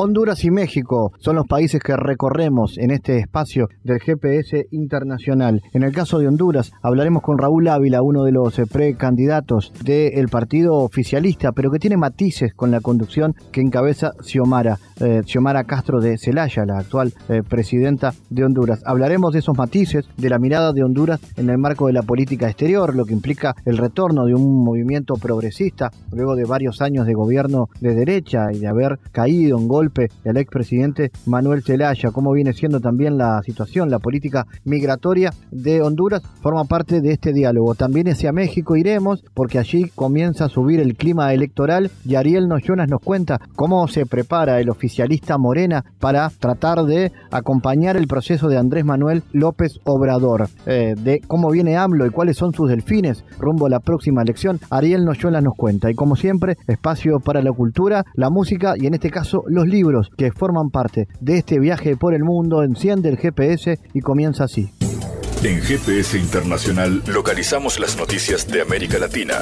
Honduras 0.00 0.44
y 0.44 0.52
México 0.52 1.10
son 1.18 1.34
los 1.34 1.48
países 1.48 1.82
que 1.82 1.96
recorremos 1.96 2.78
en 2.78 2.92
este 2.92 3.18
espacio 3.18 3.66
del 3.82 3.98
GPS 3.98 4.68
internacional. 4.70 5.60
En 5.72 5.82
el 5.82 5.92
caso 5.92 6.20
de 6.20 6.28
Honduras, 6.28 6.70
hablaremos 6.82 7.20
con 7.20 7.36
Raúl 7.36 7.66
Ávila, 7.66 8.00
uno 8.00 8.22
de 8.22 8.30
los 8.30 8.56
eh, 8.60 8.66
precandidatos 8.66 9.72
del 9.82 10.28
partido 10.28 10.76
oficialista, 10.76 11.50
pero 11.50 11.72
que 11.72 11.80
tiene 11.80 11.96
matices 11.96 12.54
con 12.54 12.70
la 12.70 12.80
conducción 12.80 13.34
que 13.50 13.60
encabeza 13.60 14.12
Xiomara, 14.22 14.78
eh, 15.00 15.22
Xiomara 15.26 15.64
Castro 15.64 16.00
de 16.00 16.16
Celaya, 16.16 16.64
la 16.64 16.78
actual 16.78 17.12
eh, 17.28 17.42
presidenta 17.42 18.14
de 18.30 18.44
Honduras. 18.44 18.80
Hablaremos 18.86 19.32
de 19.32 19.40
esos 19.40 19.58
matices, 19.58 20.08
de 20.16 20.30
la 20.30 20.38
mirada 20.38 20.72
de 20.72 20.84
Honduras 20.84 21.18
en 21.36 21.50
el 21.50 21.58
marco 21.58 21.88
de 21.88 21.94
la 21.94 22.02
política 22.02 22.46
exterior, 22.46 22.94
lo 22.94 23.04
que 23.04 23.14
implica 23.14 23.56
el 23.64 23.76
retorno 23.76 24.26
de 24.26 24.36
un 24.36 24.62
movimiento 24.62 25.14
progresista 25.14 25.90
luego 26.12 26.36
de 26.36 26.44
varios 26.44 26.80
años 26.82 27.04
de 27.04 27.14
gobierno 27.14 27.68
de 27.80 27.96
derecha 27.96 28.52
y 28.52 28.60
de 28.60 28.68
haber 28.68 29.00
caído 29.10 29.58
en 29.58 29.66
gol 29.88 30.08
del 30.24 30.36
expresidente 30.36 31.10
Manuel 31.26 31.62
Zelaya, 31.62 32.10
cómo 32.10 32.32
viene 32.32 32.52
siendo 32.52 32.80
también 32.80 33.18
la 33.18 33.42
situación, 33.42 33.90
la 33.90 33.98
política 33.98 34.46
migratoria 34.64 35.32
de 35.50 35.82
Honduras, 35.82 36.22
forma 36.40 36.64
parte 36.64 37.00
de 37.00 37.12
este 37.12 37.32
diálogo. 37.32 37.74
También 37.74 38.08
hacia 38.08 38.32
México 38.32 38.76
iremos, 38.76 39.24
porque 39.34 39.58
allí 39.58 39.90
comienza 39.94 40.46
a 40.46 40.48
subir 40.48 40.80
el 40.80 40.96
clima 40.96 41.32
electoral 41.32 41.90
y 42.04 42.14
Ariel 42.14 42.48
Noyonas 42.48 42.88
nos 42.88 43.00
cuenta 43.00 43.40
cómo 43.56 43.86
se 43.88 44.06
prepara 44.06 44.60
el 44.60 44.70
oficialista 44.70 45.38
Morena 45.38 45.84
para 45.98 46.30
tratar 46.30 46.84
de 46.84 47.12
acompañar 47.30 47.96
el 47.96 48.06
proceso 48.06 48.48
de 48.48 48.58
Andrés 48.58 48.84
Manuel 48.84 49.22
López 49.32 49.80
Obrador, 49.84 50.48
eh, 50.66 50.94
de 50.96 51.20
cómo 51.26 51.50
viene 51.50 51.76
AMLO 51.76 52.06
y 52.06 52.10
cuáles 52.10 52.36
son 52.36 52.52
sus 52.52 52.68
delfines 52.68 53.24
rumbo 53.38 53.66
a 53.66 53.70
la 53.70 53.80
próxima 53.80 54.22
elección. 54.22 54.60
Ariel 54.70 55.04
Noyonas 55.04 55.42
nos 55.42 55.54
cuenta. 55.54 55.90
Y 55.90 55.94
como 55.94 56.16
siempre, 56.16 56.56
espacio 56.66 57.20
para 57.20 57.42
la 57.42 57.52
cultura, 57.52 58.04
la 58.14 58.30
música 58.30 58.74
y 58.76 58.86
en 58.86 58.94
este 58.94 59.10
caso 59.10 59.44
los 59.46 59.66
libros 59.66 59.77
libros 59.78 60.10
que 60.16 60.32
forman 60.32 60.70
parte 60.70 61.06
de 61.20 61.38
este 61.38 61.60
viaje 61.60 61.96
por 61.96 62.12
el 62.12 62.24
mundo, 62.24 62.64
enciende 62.64 63.08
el 63.08 63.16
GPS 63.16 63.78
y 63.94 64.00
comienza 64.00 64.44
así. 64.44 64.70
En 65.44 65.60
GPS 65.60 66.18
Internacional 66.18 67.02
localizamos 67.06 67.78
las 67.78 67.96
noticias 67.96 68.48
de 68.48 68.60
América 68.60 68.98
Latina. 68.98 69.36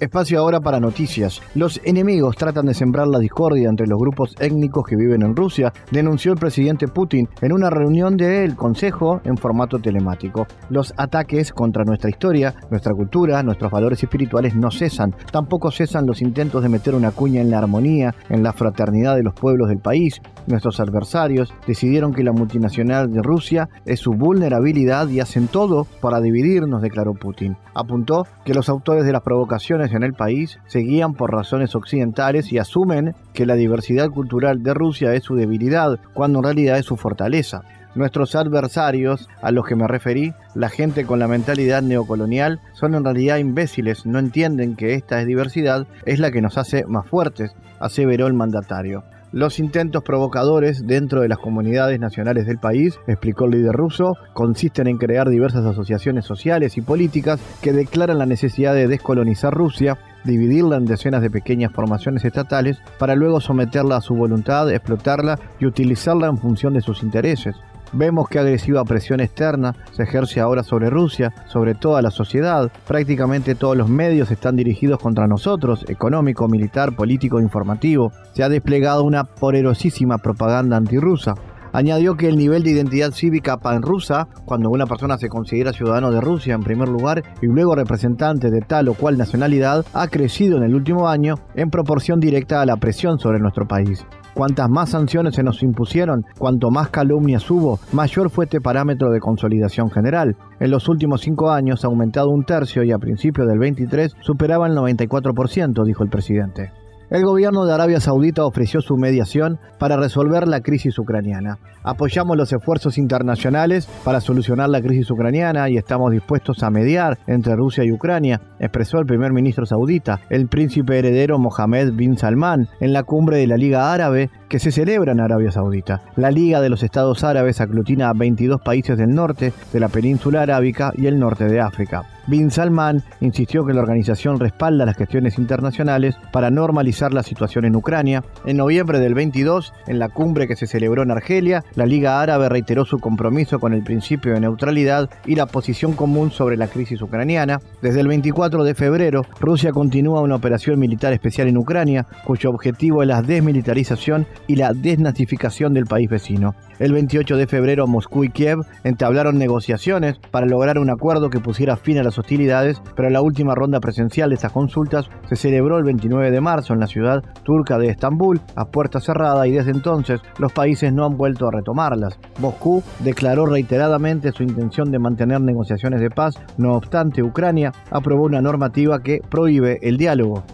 Espacio 0.00 0.40
ahora 0.40 0.60
para 0.60 0.80
noticias. 0.80 1.42
Los 1.54 1.78
enemigos 1.84 2.34
tratan 2.34 2.64
de 2.64 2.72
sembrar 2.72 3.06
la 3.06 3.18
discordia 3.18 3.68
entre 3.68 3.86
los 3.86 3.98
grupos 3.98 4.34
étnicos 4.40 4.86
que 4.86 4.96
viven 4.96 5.20
en 5.20 5.36
Rusia, 5.36 5.74
denunció 5.90 6.32
el 6.32 6.38
presidente 6.38 6.88
Putin 6.88 7.28
en 7.42 7.52
una 7.52 7.68
reunión 7.68 8.16
del 8.16 8.56
Consejo 8.56 9.20
en 9.24 9.36
formato 9.36 9.78
telemático. 9.78 10.46
Los 10.70 10.94
ataques 10.96 11.52
contra 11.52 11.84
nuestra 11.84 12.08
historia, 12.08 12.54
nuestra 12.70 12.94
cultura, 12.94 13.42
nuestros 13.42 13.70
valores 13.70 14.02
espirituales 14.02 14.56
no 14.56 14.70
cesan. 14.70 15.14
Tampoco 15.30 15.70
cesan 15.70 16.06
los 16.06 16.22
intentos 16.22 16.62
de 16.62 16.70
meter 16.70 16.94
una 16.94 17.10
cuña 17.10 17.42
en 17.42 17.50
la 17.50 17.58
armonía, 17.58 18.14
en 18.30 18.42
la 18.42 18.54
fraternidad 18.54 19.16
de 19.16 19.22
los 19.22 19.34
pueblos 19.34 19.68
del 19.68 19.80
país. 19.80 20.22
Nuestros 20.46 20.80
adversarios 20.80 21.52
decidieron 21.66 22.14
que 22.14 22.24
la 22.24 22.32
multinacional 22.32 23.12
de 23.12 23.20
Rusia 23.20 23.68
es 23.84 24.00
su 24.00 24.12
vulnerabilidad 24.12 25.08
y 25.08 25.20
hacen 25.20 25.46
todo 25.46 25.86
para 26.00 26.22
dividirnos, 26.22 26.80
declaró 26.80 27.12
Putin. 27.12 27.58
Apuntó 27.74 28.26
que 28.46 28.54
los 28.54 28.70
autores 28.70 29.04
de 29.04 29.12
las 29.12 29.22
provocaciones 29.22 29.89
en 29.92 30.02
el 30.02 30.14
país 30.14 30.58
se 30.66 30.80
guían 30.80 31.14
por 31.14 31.32
razones 31.32 31.74
occidentales 31.74 32.52
y 32.52 32.58
asumen 32.58 33.14
que 33.34 33.46
la 33.46 33.54
diversidad 33.54 34.10
cultural 34.10 34.62
de 34.62 34.74
Rusia 34.74 35.14
es 35.14 35.24
su 35.24 35.34
debilidad, 35.34 35.98
cuando 36.14 36.38
en 36.38 36.44
realidad 36.44 36.78
es 36.78 36.86
su 36.86 36.96
fortaleza. 36.96 37.62
Nuestros 37.94 38.36
adversarios, 38.36 39.28
a 39.42 39.50
los 39.50 39.66
que 39.66 39.74
me 39.74 39.88
referí, 39.88 40.32
la 40.54 40.68
gente 40.68 41.04
con 41.04 41.18
la 41.18 41.26
mentalidad 41.26 41.82
neocolonial, 41.82 42.60
son 42.72 42.94
en 42.94 43.04
realidad 43.04 43.38
imbéciles, 43.38 44.06
no 44.06 44.20
entienden 44.20 44.76
que 44.76 44.94
esta 44.94 45.24
diversidad 45.24 45.86
es 46.06 46.20
la 46.20 46.30
que 46.30 46.40
nos 46.40 46.56
hace 46.56 46.84
más 46.86 47.06
fuertes, 47.06 47.52
aseveró 47.80 48.28
el 48.28 48.34
mandatario. 48.34 49.02
Los 49.32 49.60
intentos 49.60 50.02
provocadores 50.02 50.84
dentro 50.88 51.20
de 51.20 51.28
las 51.28 51.38
comunidades 51.38 52.00
nacionales 52.00 52.46
del 52.46 52.58
país, 52.58 52.98
explicó 53.06 53.44
el 53.44 53.52
líder 53.52 53.74
ruso, 53.74 54.14
consisten 54.32 54.88
en 54.88 54.98
crear 54.98 55.28
diversas 55.28 55.64
asociaciones 55.64 56.24
sociales 56.24 56.76
y 56.76 56.80
políticas 56.80 57.40
que 57.62 57.72
declaran 57.72 58.18
la 58.18 58.26
necesidad 58.26 58.74
de 58.74 58.88
descolonizar 58.88 59.54
Rusia, 59.54 59.98
dividirla 60.24 60.78
en 60.78 60.84
decenas 60.84 61.22
de 61.22 61.30
pequeñas 61.30 61.72
formaciones 61.72 62.24
estatales 62.24 62.78
para 62.98 63.14
luego 63.14 63.40
someterla 63.40 63.98
a 63.98 64.00
su 64.00 64.16
voluntad, 64.16 64.68
explotarla 64.68 65.38
y 65.60 65.66
utilizarla 65.66 66.26
en 66.26 66.38
función 66.38 66.74
de 66.74 66.80
sus 66.80 67.04
intereses. 67.04 67.54
Vemos 67.92 68.28
que 68.28 68.38
agresiva 68.38 68.84
presión 68.84 69.20
externa 69.20 69.74
se 69.92 70.04
ejerce 70.04 70.40
ahora 70.40 70.62
sobre 70.62 70.90
Rusia, 70.90 71.32
sobre 71.48 71.74
toda 71.74 72.02
la 72.02 72.10
sociedad. 72.10 72.70
Prácticamente 72.86 73.54
todos 73.54 73.76
los 73.76 73.88
medios 73.88 74.30
están 74.30 74.56
dirigidos 74.56 75.00
contra 75.00 75.26
nosotros, 75.26 75.84
económico, 75.88 76.46
militar, 76.48 76.94
político, 76.94 77.40
informativo. 77.40 78.12
Se 78.32 78.44
ha 78.44 78.48
desplegado 78.48 79.02
una 79.02 79.24
poderosísima 79.24 80.18
propaganda 80.18 80.76
antirrusa. 80.76 81.34
Añadió 81.72 82.16
que 82.16 82.28
el 82.28 82.36
nivel 82.36 82.62
de 82.62 82.70
identidad 82.70 83.12
cívica 83.12 83.58
pan-rusa, 83.58 84.28
cuando 84.44 84.70
una 84.70 84.86
persona 84.86 85.18
se 85.18 85.28
considera 85.28 85.72
ciudadano 85.72 86.10
de 86.10 86.20
Rusia 86.20 86.54
en 86.54 86.62
primer 86.62 86.88
lugar 86.88 87.22
y 87.40 87.46
luego 87.46 87.74
representante 87.74 88.50
de 88.50 88.60
tal 88.60 88.88
o 88.88 88.94
cual 88.94 89.16
nacionalidad, 89.16 89.84
ha 89.92 90.08
crecido 90.08 90.56
en 90.56 90.64
el 90.64 90.74
último 90.74 91.08
año 91.08 91.36
en 91.54 91.70
proporción 91.70 92.20
directa 92.20 92.60
a 92.60 92.66
la 92.66 92.76
presión 92.76 93.18
sobre 93.18 93.38
nuestro 93.38 93.66
país. 93.68 94.04
Cuantas 94.34 94.70
más 94.70 94.90
sanciones 94.90 95.34
se 95.34 95.42
nos 95.42 95.62
impusieron, 95.62 96.24
cuanto 96.38 96.70
más 96.70 96.88
calumnias 96.88 97.50
hubo, 97.50 97.78
mayor 97.92 98.30
fue 98.30 98.44
este 98.44 98.60
parámetro 98.60 99.10
de 99.10 99.20
consolidación 99.20 99.90
general. 99.90 100.36
En 100.60 100.70
los 100.70 100.88
últimos 100.88 101.20
cinco 101.20 101.50
años 101.50 101.84
ha 101.84 101.88
aumentado 101.88 102.30
un 102.30 102.44
tercio 102.44 102.82
y 102.84 102.92
a 102.92 102.98
principios 102.98 103.48
del 103.48 103.58
23 103.58 104.14
superaba 104.20 104.66
el 104.66 104.76
94%, 104.76 105.84
dijo 105.84 106.04
el 106.04 106.10
presidente. 106.10 106.79
El 107.10 107.24
gobierno 107.24 107.66
de 107.66 107.74
Arabia 107.74 107.98
Saudita 107.98 108.44
ofreció 108.44 108.80
su 108.80 108.96
mediación 108.96 109.58
para 109.80 109.96
resolver 109.96 110.46
la 110.46 110.60
crisis 110.60 110.96
ucraniana. 110.96 111.58
Apoyamos 111.82 112.36
los 112.36 112.52
esfuerzos 112.52 112.98
internacionales 112.98 113.88
para 114.04 114.20
solucionar 114.20 114.68
la 114.68 114.80
crisis 114.80 115.10
ucraniana 115.10 115.68
y 115.68 115.76
estamos 115.76 116.12
dispuestos 116.12 116.62
a 116.62 116.70
mediar 116.70 117.18
entre 117.26 117.56
Rusia 117.56 117.82
y 117.82 117.90
Ucrania, 117.90 118.40
expresó 118.60 119.00
el 119.00 119.06
primer 119.06 119.32
ministro 119.32 119.66
saudita, 119.66 120.20
el 120.30 120.46
príncipe 120.46 121.00
heredero 121.00 121.40
Mohammed 121.40 121.94
bin 121.94 122.16
Salman, 122.16 122.68
en 122.78 122.92
la 122.92 123.02
cumbre 123.02 123.38
de 123.38 123.48
la 123.48 123.56
Liga 123.56 123.92
Árabe 123.92 124.30
que 124.48 124.60
se 124.60 124.70
celebra 124.70 125.10
en 125.10 125.18
Arabia 125.18 125.50
Saudita. 125.50 126.02
La 126.14 126.30
Liga 126.30 126.60
de 126.60 126.68
los 126.68 126.84
Estados 126.84 127.24
Árabes 127.24 127.60
aglutina 127.60 128.08
a 128.08 128.12
22 128.12 128.60
países 128.60 128.96
del 128.96 129.10
norte 129.10 129.52
de 129.72 129.80
la 129.80 129.88
península 129.88 130.42
arábica 130.42 130.92
y 130.96 131.06
el 131.06 131.18
norte 131.18 131.46
de 131.46 131.60
África. 131.60 132.04
Bin 132.26 132.50
Salman 132.50 133.02
insistió 133.20 133.64
que 133.64 133.74
la 133.74 133.80
organización 133.80 134.38
respalda 134.38 134.86
las 134.86 134.96
gestiones 134.96 135.38
internacionales 135.38 136.16
para 136.32 136.50
normalizar 136.50 137.12
la 137.12 137.22
situación 137.22 137.64
en 137.64 137.76
Ucrania. 137.76 138.22
En 138.44 138.56
noviembre 138.56 138.98
del 138.98 139.14
22, 139.14 139.72
en 139.86 139.98
la 139.98 140.08
cumbre 140.08 140.46
que 140.46 140.56
se 140.56 140.66
celebró 140.66 141.02
en 141.02 141.10
Argelia, 141.10 141.64
la 141.74 141.86
Liga 141.86 142.20
Árabe 142.20 142.48
reiteró 142.48 142.84
su 142.84 142.98
compromiso 142.98 143.58
con 143.58 143.72
el 143.72 143.82
principio 143.82 144.34
de 144.34 144.40
neutralidad 144.40 145.10
y 145.26 145.34
la 145.34 145.46
posición 145.46 145.92
común 145.92 146.30
sobre 146.30 146.56
la 146.56 146.68
crisis 146.68 147.02
ucraniana. 147.02 147.60
Desde 147.82 148.00
el 148.00 148.08
24 148.08 148.64
de 148.64 148.74
febrero, 148.74 149.26
Rusia 149.40 149.72
continúa 149.72 150.20
una 150.20 150.36
operación 150.36 150.78
militar 150.78 151.12
especial 151.12 151.48
en 151.48 151.56
Ucrania, 151.56 152.06
cuyo 152.24 152.50
objetivo 152.50 153.02
es 153.02 153.08
la 153.08 153.22
desmilitarización 153.22 154.26
y 154.46 154.56
la 154.56 154.72
desnazificación 154.72 155.74
del 155.74 155.86
país 155.86 156.08
vecino. 156.08 156.54
El 156.78 156.92
28 156.92 157.36
de 157.36 157.46
febrero, 157.46 157.86
Moscú 157.86 158.24
y 158.24 158.30
Kiev 158.30 158.58
entablaron 158.84 159.38
negociaciones 159.38 160.18
para 160.30 160.46
lograr 160.46 160.78
un 160.78 160.90
acuerdo 160.90 161.28
que 161.28 161.40
pusiera 161.40 161.76
fin 161.76 161.98
a 161.98 162.02
hostilidades, 162.18 162.80
pero 162.94 163.10
la 163.10 163.22
última 163.22 163.54
ronda 163.54 163.80
presencial 163.80 164.30
de 164.30 164.36
estas 164.36 164.52
consultas 164.52 165.08
se 165.28 165.36
celebró 165.36 165.78
el 165.78 165.84
29 165.84 166.30
de 166.30 166.40
marzo 166.40 166.72
en 166.72 166.80
la 166.80 166.86
ciudad 166.86 167.22
turca 167.42 167.78
de 167.78 167.88
Estambul, 167.88 168.40
a 168.54 168.66
puerta 168.66 169.00
cerrada, 169.00 169.46
y 169.46 169.52
desde 169.52 169.70
entonces 169.70 170.20
los 170.38 170.52
países 170.52 170.92
no 170.92 171.04
han 171.04 171.16
vuelto 171.16 171.48
a 171.48 171.52
retomarlas. 171.52 172.18
Moscú 172.38 172.82
declaró 173.00 173.46
reiteradamente 173.46 174.32
su 174.32 174.42
intención 174.42 174.90
de 174.90 174.98
mantener 174.98 175.40
negociaciones 175.40 176.00
de 176.00 176.10
paz, 176.10 176.34
no 176.56 176.74
obstante, 176.74 177.22
Ucrania 177.22 177.72
aprobó 177.90 178.24
una 178.24 178.40
normativa 178.40 179.00
que 179.00 179.20
prohíbe 179.28 179.78
el 179.82 179.96
diálogo. 179.96 180.44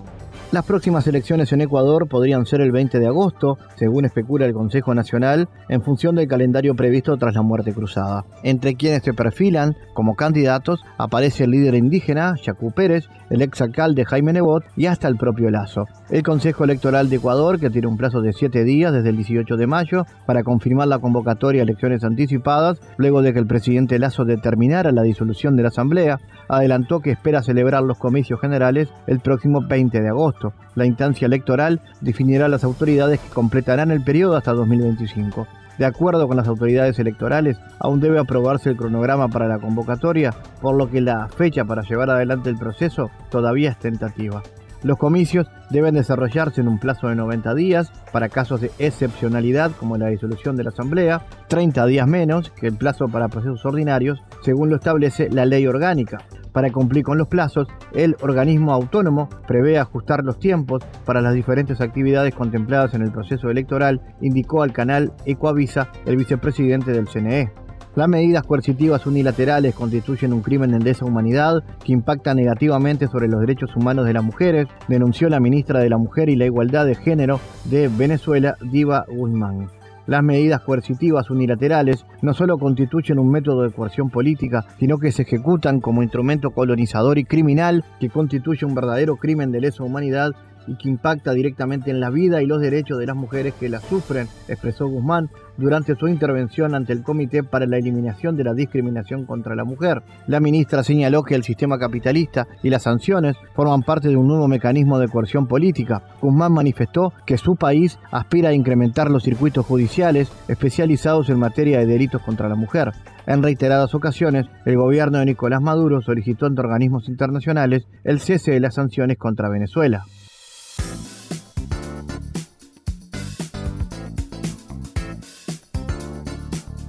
Las 0.52 0.64
próximas 0.64 1.04
elecciones 1.08 1.52
en 1.52 1.60
Ecuador 1.60 2.06
podrían 2.06 2.46
ser 2.46 2.60
el 2.60 2.70
20 2.70 3.00
de 3.00 3.08
agosto, 3.08 3.58
según 3.74 4.04
especula 4.04 4.46
el 4.46 4.54
Consejo 4.54 4.94
Nacional, 4.94 5.48
en 5.68 5.82
función 5.82 6.14
del 6.14 6.28
calendario 6.28 6.76
previsto 6.76 7.16
tras 7.16 7.34
la 7.34 7.42
muerte 7.42 7.74
cruzada. 7.74 8.24
Entre 8.44 8.76
quienes 8.76 9.02
se 9.02 9.12
perfilan 9.12 9.76
como 9.92 10.14
candidatos 10.14 10.80
aparece 10.98 11.44
el 11.44 11.50
líder 11.50 11.74
indígena, 11.74 12.36
Yacú 12.40 12.70
Pérez, 12.70 13.08
el 13.28 13.42
exalcalde 13.42 14.04
Jaime 14.04 14.32
Nebot 14.32 14.62
y 14.76 14.86
hasta 14.86 15.08
el 15.08 15.16
propio 15.16 15.50
Lazo. 15.50 15.86
El 16.10 16.22
Consejo 16.22 16.62
Electoral 16.62 17.10
de 17.10 17.16
Ecuador, 17.16 17.58
que 17.58 17.68
tiene 17.68 17.88
un 17.88 17.96
plazo 17.96 18.20
de 18.20 18.32
siete 18.32 18.62
días 18.62 18.92
desde 18.92 19.08
el 19.08 19.16
18 19.16 19.56
de 19.56 19.66
mayo 19.66 20.06
para 20.26 20.44
confirmar 20.44 20.86
la 20.86 21.00
convocatoria 21.00 21.62
a 21.62 21.64
elecciones 21.64 22.04
anticipadas, 22.04 22.80
luego 22.98 23.20
de 23.20 23.32
que 23.32 23.40
el 23.40 23.48
presidente 23.48 23.98
Lazo 23.98 24.24
determinara 24.24 24.92
la 24.92 25.02
disolución 25.02 25.56
de 25.56 25.64
la 25.64 25.70
Asamblea, 25.70 26.20
adelantó 26.48 27.00
que 27.00 27.10
espera 27.10 27.42
celebrar 27.42 27.82
los 27.82 27.98
comicios 27.98 28.40
generales 28.40 28.88
el 29.06 29.20
próximo 29.20 29.60
20 29.62 30.00
de 30.00 30.08
agosto. 30.08 30.52
La 30.74 30.86
instancia 30.86 31.26
electoral 31.26 31.80
definirá 32.00 32.48
las 32.48 32.64
autoridades 32.64 33.20
que 33.20 33.28
completarán 33.28 33.90
el 33.90 34.02
periodo 34.02 34.36
hasta 34.36 34.52
2025. 34.52 35.46
De 35.78 35.84
acuerdo 35.84 36.26
con 36.26 36.36
las 36.38 36.48
autoridades 36.48 36.98
electorales, 36.98 37.58
aún 37.78 38.00
debe 38.00 38.18
aprobarse 38.18 38.70
el 38.70 38.76
cronograma 38.76 39.28
para 39.28 39.46
la 39.46 39.58
convocatoria, 39.58 40.34
por 40.62 40.74
lo 40.74 40.90
que 40.90 41.02
la 41.02 41.28
fecha 41.28 41.64
para 41.64 41.82
llevar 41.82 42.08
adelante 42.10 42.48
el 42.48 42.56
proceso 42.56 43.10
todavía 43.30 43.70
es 43.70 43.78
tentativa. 43.78 44.42
Los 44.86 44.98
comicios 44.98 45.48
deben 45.68 45.96
desarrollarse 45.96 46.60
en 46.60 46.68
un 46.68 46.78
plazo 46.78 47.08
de 47.08 47.16
90 47.16 47.54
días 47.56 47.90
para 48.12 48.28
casos 48.28 48.60
de 48.60 48.70
excepcionalidad 48.78 49.72
como 49.72 49.96
la 49.96 50.06
disolución 50.06 50.54
de 50.54 50.62
la 50.62 50.70
Asamblea, 50.70 51.26
30 51.48 51.86
días 51.86 52.06
menos 52.06 52.50
que 52.50 52.68
el 52.68 52.76
plazo 52.76 53.08
para 53.08 53.26
procesos 53.26 53.66
ordinarios, 53.66 54.22
según 54.42 54.70
lo 54.70 54.76
establece 54.76 55.28
la 55.28 55.44
ley 55.44 55.66
orgánica. 55.66 56.18
Para 56.52 56.70
cumplir 56.70 57.02
con 57.02 57.18
los 57.18 57.26
plazos, 57.26 57.66
el 57.94 58.14
organismo 58.20 58.72
autónomo 58.72 59.28
prevé 59.48 59.76
ajustar 59.76 60.22
los 60.22 60.38
tiempos 60.38 60.84
para 61.04 61.20
las 61.20 61.34
diferentes 61.34 61.80
actividades 61.80 62.32
contempladas 62.36 62.94
en 62.94 63.02
el 63.02 63.10
proceso 63.10 63.50
electoral, 63.50 64.00
indicó 64.20 64.62
al 64.62 64.72
canal 64.72 65.12
Ecoavisa 65.24 65.88
el 66.04 66.16
vicepresidente 66.16 66.92
del 66.92 67.08
CNE. 67.08 67.65
Las 67.96 68.10
medidas 68.10 68.44
coercitivas 68.44 69.06
unilaterales 69.06 69.74
constituyen 69.74 70.34
un 70.34 70.42
crimen 70.42 70.70
de 70.70 70.80
lesa 70.80 71.06
humanidad 71.06 71.64
que 71.82 71.94
impacta 71.94 72.34
negativamente 72.34 73.08
sobre 73.08 73.26
los 73.26 73.40
derechos 73.40 73.74
humanos 73.74 74.04
de 74.04 74.12
las 74.12 74.22
mujeres, 74.22 74.68
denunció 74.86 75.30
la 75.30 75.40
ministra 75.40 75.80
de 75.80 75.88
la 75.88 75.96
Mujer 75.96 76.28
y 76.28 76.36
la 76.36 76.44
Igualdad 76.44 76.84
de 76.84 76.94
Género 76.94 77.40
de 77.64 77.88
Venezuela, 77.88 78.58
Diva 78.60 79.06
Guzmán. 79.08 79.68
Las 80.06 80.22
medidas 80.22 80.60
coercitivas 80.60 81.30
unilaterales 81.30 82.04
no 82.20 82.34
solo 82.34 82.58
constituyen 82.58 83.18
un 83.18 83.30
método 83.30 83.62
de 83.62 83.72
coerción 83.72 84.10
política, 84.10 84.66
sino 84.78 84.98
que 84.98 85.10
se 85.10 85.22
ejecutan 85.22 85.80
como 85.80 86.02
instrumento 86.02 86.50
colonizador 86.50 87.16
y 87.16 87.24
criminal 87.24 87.82
que 87.98 88.10
constituye 88.10 88.66
un 88.66 88.74
verdadero 88.74 89.16
crimen 89.16 89.52
de 89.52 89.62
lesa 89.62 89.84
humanidad 89.84 90.32
y 90.66 90.76
que 90.76 90.88
impacta 90.88 91.32
directamente 91.32 91.90
en 91.90 92.00
la 92.00 92.10
vida 92.10 92.42
y 92.42 92.46
los 92.46 92.60
derechos 92.60 92.98
de 92.98 93.06
las 93.06 93.16
mujeres 93.16 93.54
que 93.54 93.68
la 93.68 93.80
sufren, 93.80 94.28
expresó 94.48 94.88
Guzmán 94.88 95.30
durante 95.56 95.94
su 95.96 96.08
intervención 96.08 96.74
ante 96.74 96.92
el 96.92 97.02
Comité 97.02 97.42
para 97.42 97.66
la 97.66 97.78
Eliminación 97.78 98.36
de 98.36 98.44
la 98.44 98.54
Discriminación 98.54 99.24
contra 99.24 99.54
la 99.54 99.64
Mujer. 99.64 100.02
La 100.26 100.40
ministra 100.40 100.82
señaló 100.82 101.22
que 101.22 101.34
el 101.34 101.44
sistema 101.44 101.78
capitalista 101.78 102.46
y 102.62 102.70
las 102.70 102.82
sanciones 102.82 103.36
forman 103.54 103.82
parte 103.82 104.08
de 104.08 104.16
un 104.16 104.28
nuevo 104.28 104.48
mecanismo 104.48 104.98
de 104.98 105.08
coerción 105.08 105.46
política. 105.46 106.02
Guzmán 106.20 106.52
manifestó 106.52 107.12
que 107.26 107.38
su 107.38 107.56
país 107.56 107.98
aspira 108.10 108.50
a 108.50 108.54
incrementar 108.54 109.10
los 109.10 109.22
circuitos 109.22 109.64
judiciales 109.64 110.30
especializados 110.48 111.30
en 111.30 111.38
materia 111.38 111.78
de 111.78 111.86
delitos 111.86 112.22
contra 112.22 112.48
la 112.48 112.54
mujer. 112.54 112.92
En 113.26 113.42
reiteradas 113.42 113.94
ocasiones, 113.94 114.46
el 114.64 114.76
gobierno 114.76 115.18
de 115.18 115.26
Nicolás 115.26 115.60
Maduro 115.60 116.00
solicitó 116.00 116.46
ante 116.46 116.60
organismos 116.60 117.08
internacionales 117.08 117.86
el 118.04 118.20
cese 118.20 118.52
de 118.52 118.60
las 118.60 118.74
sanciones 118.74 119.18
contra 119.18 119.48
Venezuela. 119.48 120.04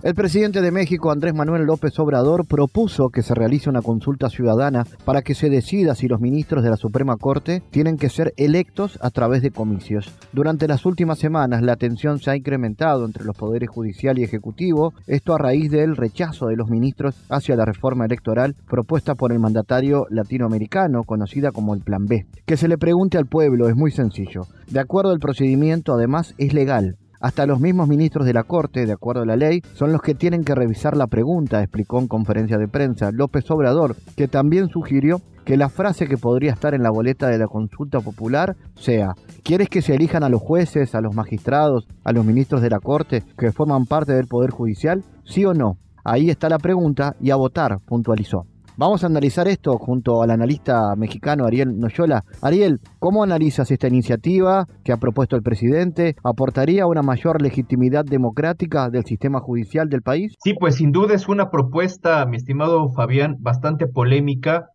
El 0.08 0.16
presidente 0.16 0.62
de 0.62 0.72
México, 0.72 1.12
Andrés 1.12 1.34
Manuel 1.34 1.66
López 1.66 2.00
Obrador, 2.00 2.48
propuso 2.48 3.10
que 3.10 3.24
se 3.24 3.36
realice 3.36 3.70
una 3.70 3.82
consulta 3.82 4.30
ciudadana 4.30 4.86
para 5.04 5.22
que 5.22 5.36
se 5.36 5.50
decida 5.50 5.96
si 5.96 6.08
los 6.08 6.22
ministros 6.22 6.64
de 6.64 6.70
la 6.70 6.78
Suprema 6.78 7.18
Corte 7.18 7.62
tienen 7.72 7.98
que 7.98 8.08
ser 8.08 8.34
electos 8.38 8.98
a 9.02 9.10
través 9.10 9.42
de 9.42 9.52
comicios. 9.52 10.16
Durante 10.32 10.66
las 10.70 10.86
últimas 10.86 11.20
semanas, 11.20 11.62
la 11.62 11.76
tensión 11.76 12.20
se 12.20 12.32
ha 12.32 12.38
incrementado 12.38 13.06
entre 13.06 13.26
los 13.26 13.36
poderes 13.36 13.70
judicial 13.70 14.18
y 14.18 14.24
ejecutivo, 14.24 14.94
esto 15.08 15.36
a 15.36 15.40
raíz 15.40 15.70
del 15.72 15.98
rechazo 15.98 16.46
de 16.46 16.56
los 16.56 16.70
ministros 16.70 17.16
hacia 17.28 17.58
la 17.58 17.66
reforma 17.66 18.06
electoral 18.06 18.56
propuesta 18.66 19.14
por 19.14 19.34
el 19.34 19.40
mandatario 19.40 20.06
latinoamericano, 20.10 21.04
conocida 21.04 21.52
como 21.52 21.74
el 21.74 21.82
Plan 21.82 22.06
B. 22.06 22.28
Que 22.46 22.56
se 22.56 22.70
le 22.70 22.78
pregunte 22.78 23.18
al 23.18 23.26
pueblo 23.26 23.68
es 23.68 23.76
muy 23.76 23.92
sencillo. 23.92 24.44
De 24.72 24.80
acuerdo 24.80 25.12
al 25.12 25.20
procedimiento, 25.20 25.94
además, 25.94 26.34
es 26.38 26.54
legal. 26.54 26.96
Hasta 27.20 27.46
los 27.46 27.60
mismos 27.60 27.88
ministros 27.88 28.26
de 28.26 28.34
la 28.34 28.44
Corte, 28.44 28.86
de 28.86 28.92
acuerdo 28.94 29.24
a 29.24 29.26
la 29.26 29.36
ley, 29.36 29.62
son 29.74 29.92
los 29.92 30.02
que 30.02 30.16
tienen 30.16 30.44
que 30.44 30.56
revisar 30.56 30.96
la 30.96 31.08
pregunta, 31.08 31.62
explicó 31.62 32.00
en 32.00 32.08
conferencia 32.08 32.58
de 32.58 32.68
prensa 32.68 33.12
López 33.12 33.50
Obrador, 33.50 33.96
que 34.16 34.28
también 34.28 34.70
sugirió 34.70 35.22
que 35.46 35.58
la 35.58 35.70
frase 35.70 36.08
que 36.08 36.18
podría 36.18 36.52
estar 36.52 36.74
en 36.74 36.84
la 36.84 36.92
boleta 36.92 37.28
de 37.30 37.38
la 37.38 37.48
consulta 37.48 38.02
popular 38.02 38.58
sea, 38.76 39.16
¿quieres 39.44 39.70
que 39.70 39.82
se 39.82 39.96
elijan 39.96 40.24
a 40.24 40.30
los 40.30 40.42
jueces, 40.42 40.94
a 40.94 41.02
los 41.02 41.16
magistrados, 41.16 41.88
a 42.04 42.12
los 42.12 42.26
ministros 42.26 42.62
de 42.62 42.70
la 42.70 42.80
Corte 42.80 43.24
que 43.38 43.54
forman 43.54 43.86
parte 43.86 44.14
del 44.14 44.28
Poder 44.28 44.52
Judicial? 44.52 45.04
¿Sí 45.24 45.46
o 45.46 45.54
no? 45.54 45.78
Ahí 46.04 46.30
está 46.30 46.50
la 46.50 46.60
pregunta 46.60 47.16
y 47.22 47.32
a 47.32 47.38
votar, 47.38 47.80
puntualizó. 47.86 48.46
Vamos 48.80 49.04
a 49.04 49.08
analizar 49.08 49.48
esto 49.48 49.76
junto 49.80 50.22
al 50.22 50.30
analista 50.30 50.96
mexicano 50.96 51.46
Ariel 51.46 51.80
Noyola. 51.80 52.24
Ariel, 52.44 52.80
¿cómo 53.00 53.24
analizas 53.24 53.72
esta 53.72 53.88
iniciativa 53.88 54.68
que 54.84 54.92
ha 54.92 54.98
propuesto 54.98 55.36
el 55.36 55.42
presidente? 55.42 56.16
¿Aportaría 56.24 56.86
una 56.86 57.02
mayor 57.02 57.42
legitimidad 57.42 58.06
democrática 58.06 58.92
del 58.92 59.04
sistema 59.04 59.40
judicial 59.40 59.90
del 59.90 60.04
país? 60.04 60.36
Sí, 60.44 60.54
pues 60.54 60.76
sin 60.76 60.92
duda 60.92 61.16
es 61.16 61.28
una 61.28 61.50
propuesta, 61.50 62.24
mi 62.28 62.38
estimado 62.38 62.92
Fabián, 62.92 63.38
bastante 63.40 63.88
polémica, 63.88 64.68